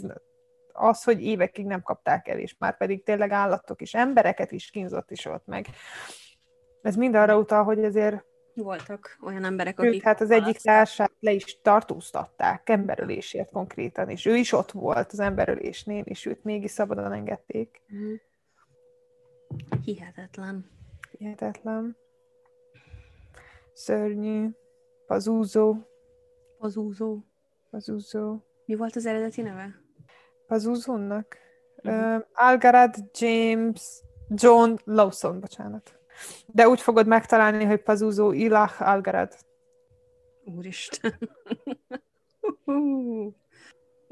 az, 0.74 1.04
hogy 1.04 1.24
évekig 1.24 1.66
nem 1.66 1.82
kapták 1.82 2.28
el, 2.28 2.40
és 2.40 2.56
már 2.60 2.78
pedig 2.78 3.04
tényleg 3.04 3.32
állatok 3.32 3.82
és 3.82 3.94
embereket 3.94 4.52
is 4.52 4.70
kínzott 4.70 5.12
is 5.12 5.26
ott 5.26 5.46
meg. 5.46 5.66
Ez 6.82 6.96
mind 6.96 7.16
arra 7.16 7.38
utal, 7.38 7.64
hogy 7.64 7.84
azért 7.84 8.24
voltak 8.54 9.18
olyan 9.26 9.44
emberek, 9.44 9.80
akik... 9.80 10.04
Hát 10.04 10.22
az 10.22 10.32
egyik 10.32 10.58
társát 10.58 11.12
le 11.20 11.32
is 11.32 11.62
tartóztatták 11.62 12.70
emberölésért 12.70 13.52
konkrétan, 13.52 14.10
és 14.10 14.26
ő 14.26 14.36
is 14.36 14.52
ott 14.52 14.72
volt 14.72 15.12
az 15.12 15.20
emberölésnél, 15.20 16.04
és 16.04 16.26
őt 16.26 16.44
mégis 16.44 16.72
szabadon 16.72 17.12
engedték. 17.12 17.82
Mm. 17.94 18.14
Hihetetlen. 19.84 20.70
Hihetetlen. 21.18 21.98
Szörnyű. 23.74 24.50
Pazúzó. 25.08 25.76
Pazúzó. 26.58 27.18
Pazúzó. 27.70 28.38
Mi 28.66 28.76
volt 28.76 28.96
az 28.96 29.06
eredeti 29.06 29.42
neve? 29.42 29.82
Pazuzunnak. 30.48 31.38
Uh-huh. 31.84 32.16
Uh, 32.16 32.24
Algarad 32.34 32.96
James 33.20 34.02
John 34.36 34.76
Lawson, 34.84 35.40
bocsánat. 35.40 36.00
De 36.46 36.68
úgy 36.68 36.82
fogod 36.82 37.08
megtalálni, 37.08 37.64
hogy 37.64 37.82
Pazuzu 37.82 38.32
Ilah 38.32 38.82
Algarad. 38.82 39.34
Úristen. 40.44 41.30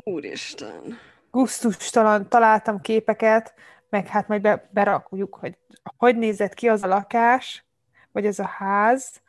Úristen. 0.03 0.97
Gusztustalan 1.31 2.29
találtam 2.29 2.81
képeket, 2.81 3.53
meg 3.89 4.07
hát 4.07 4.27
majd 4.27 4.41
be, 4.41 4.69
berakjuk, 4.71 5.35
hogy 5.35 5.57
hogy 5.97 6.17
nézett 6.17 6.53
ki 6.53 6.67
az 6.67 6.83
a 6.83 6.87
lakás, 6.87 7.65
vagy 8.11 8.25
az 8.25 8.39
a 8.39 8.45
ház, 8.45 9.21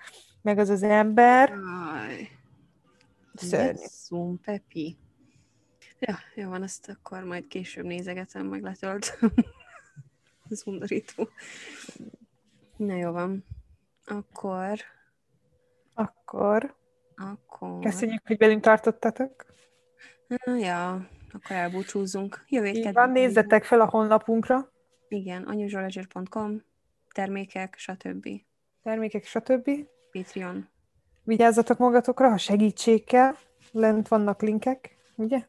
meg 0.43 0.59
az 0.59 0.69
az 0.69 0.83
ember. 0.83 1.55
Szörnyű. 3.35 4.37
Pepi. 4.45 4.99
Ja, 5.99 6.19
jó 6.35 6.49
van, 6.49 6.63
ezt 6.63 6.89
akkor 6.89 7.25
majd 7.25 7.47
később 7.47 7.85
nézegetem, 7.85 8.47
meg 8.47 8.63
letölt. 8.63 9.19
Ez 10.51 10.63
undorító. 10.67 11.29
Na 12.77 12.97
jó 12.97 13.13
van. 13.13 13.45
Akkor... 14.05 14.79
Akkor 15.95 16.79
Akkor... 17.21 17.79
köszönjük, 17.81 18.27
hogy 18.27 18.39
velünk 18.39 18.63
tartottatok. 18.63 19.45
Ja, 20.45 21.09
akkor 21.33 21.57
elbúcsúzzunk. 21.57 22.45
Jövő 22.49 22.73
kedden 22.73 22.93
van, 22.93 23.11
nézzetek 23.11 23.65
fel 23.65 23.81
a 23.81 23.89
honlapunkra, 23.89 24.73
Igen, 25.09 25.43
anyuzsolazsír.com, 25.43 26.63
termékek, 27.15 27.75
stb. 27.79 28.29
termékek, 28.83 29.25
stb. 29.25 29.71
Patreon. 30.13 30.69
Vigyázzatok 31.23 31.79
magatokra, 31.79 32.29
ha 32.29 32.37
segítség 32.37 33.05
kell, 33.05 33.33
lent 33.73 34.09
vannak 34.09 34.43
linkek, 34.43 34.97
ugye? 35.17 35.49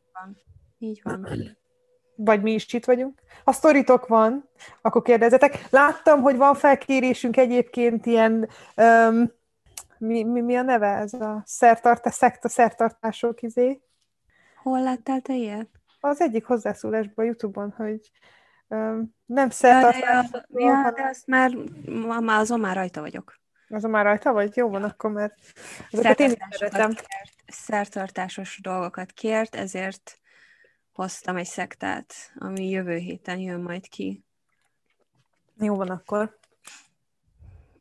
Így 0.77 1.01
van. 1.03 1.27
Vagy 2.15 2.41
mi 2.41 2.53
is 2.53 2.73
itt 2.73 2.85
vagyunk. 2.85 3.21
Ha 3.43 3.51
sztoritok 3.51 4.07
van, 4.07 4.49
akkor 4.81 5.01
kérdezzetek. 5.01 5.69
Láttam, 5.69 6.21
hogy 6.21 6.37
van 6.37 6.55
felkérésünk 6.55 7.37
egyébként 7.37 8.05
ilyen, 8.05 8.49
um, 8.75 9.31
mi, 9.97 10.23
mi, 10.23 10.41
mi 10.41 10.55
a 10.55 10.61
neve 10.61 10.87
ez 10.87 11.13
a 11.13 11.43
szertart, 11.45 12.11
szekta 12.11 12.49
szertartások 12.49 13.41
izé. 13.41 13.81
Hol 14.61 14.81
láttál 14.81 15.21
te 15.21 15.33
ilyet? 15.33 15.69
Az 15.99 16.21
egyik 16.21 16.45
hozzászólásban 16.45 17.25
a 17.25 17.27
Youtube-on, 17.27 17.71
hogy 17.71 18.11
um, 18.67 19.15
nem 19.25 19.45
Ja, 19.45 19.51
szertartásokról, 19.51 20.61
ja, 20.61 20.75
hanem 20.75 20.93
de 20.93 21.03
azt 21.09 21.27
már, 21.27 21.51
már 22.21 22.39
azon 22.39 22.59
már 22.59 22.75
rajta 22.75 23.01
vagyok. 23.01 23.39
azon 23.69 23.91
már 23.91 24.05
rajta 24.05 24.31
vagy? 24.31 24.55
Jó 24.55 24.69
van 24.69 24.83
akkor, 24.83 25.11
mert 25.11 25.35
ezeket 25.91 26.19
én 26.19 26.33
szeretem. 26.49 26.89
kért, 26.89 27.33
szertartásos 27.47 28.59
dolgokat 28.61 29.11
kért, 29.11 29.55
ezért 29.55 30.19
hoztam 30.91 31.35
egy 31.35 31.45
szektát, 31.45 32.13
ami 32.35 32.69
jövő 32.69 32.95
héten 32.95 33.37
jön 33.39 33.61
majd 33.61 33.87
ki. 33.87 34.23
Jó 35.57 35.75
van 35.75 35.89
akkor. 35.89 36.39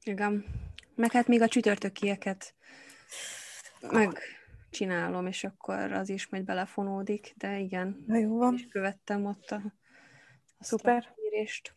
Igen. 0.02 0.44
Meg 0.94 1.12
hát 1.12 1.26
még 1.26 1.42
a 1.42 1.48
csütörtökieket 1.48 2.54
megcsinálom, 4.70 5.26
és 5.26 5.44
akkor 5.44 5.92
az 5.92 6.08
is 6.08 6.28
majd 6.28 6.44
belefonódik, 6.44 7.34
de 7.36 7.58
igen, 7.58 8.04
Na 8.06 8.16
jó 8.16 8.36
van. 8.38 8.54
és 8.54 8.66
követtem 8.68 9.24
ott 9.24 9.50
a, 9.50 9.62
azt 10.58 10.68
Szuper. 10.68 11.08
a 11.16 11.20
írést. 11.26 11.74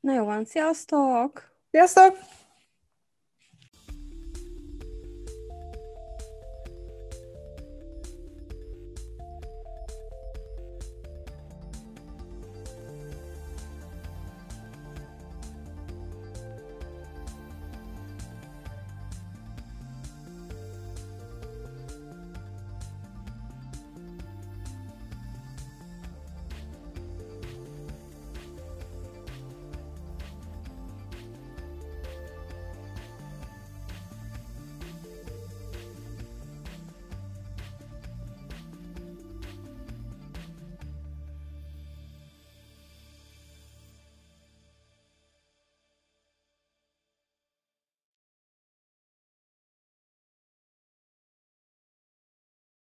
Na 0.00 0.14
jó 0.14 0.24
van, 0.24 0.44
sziasztok! 0.44 1.56
Sziasztok! 1.70 2.16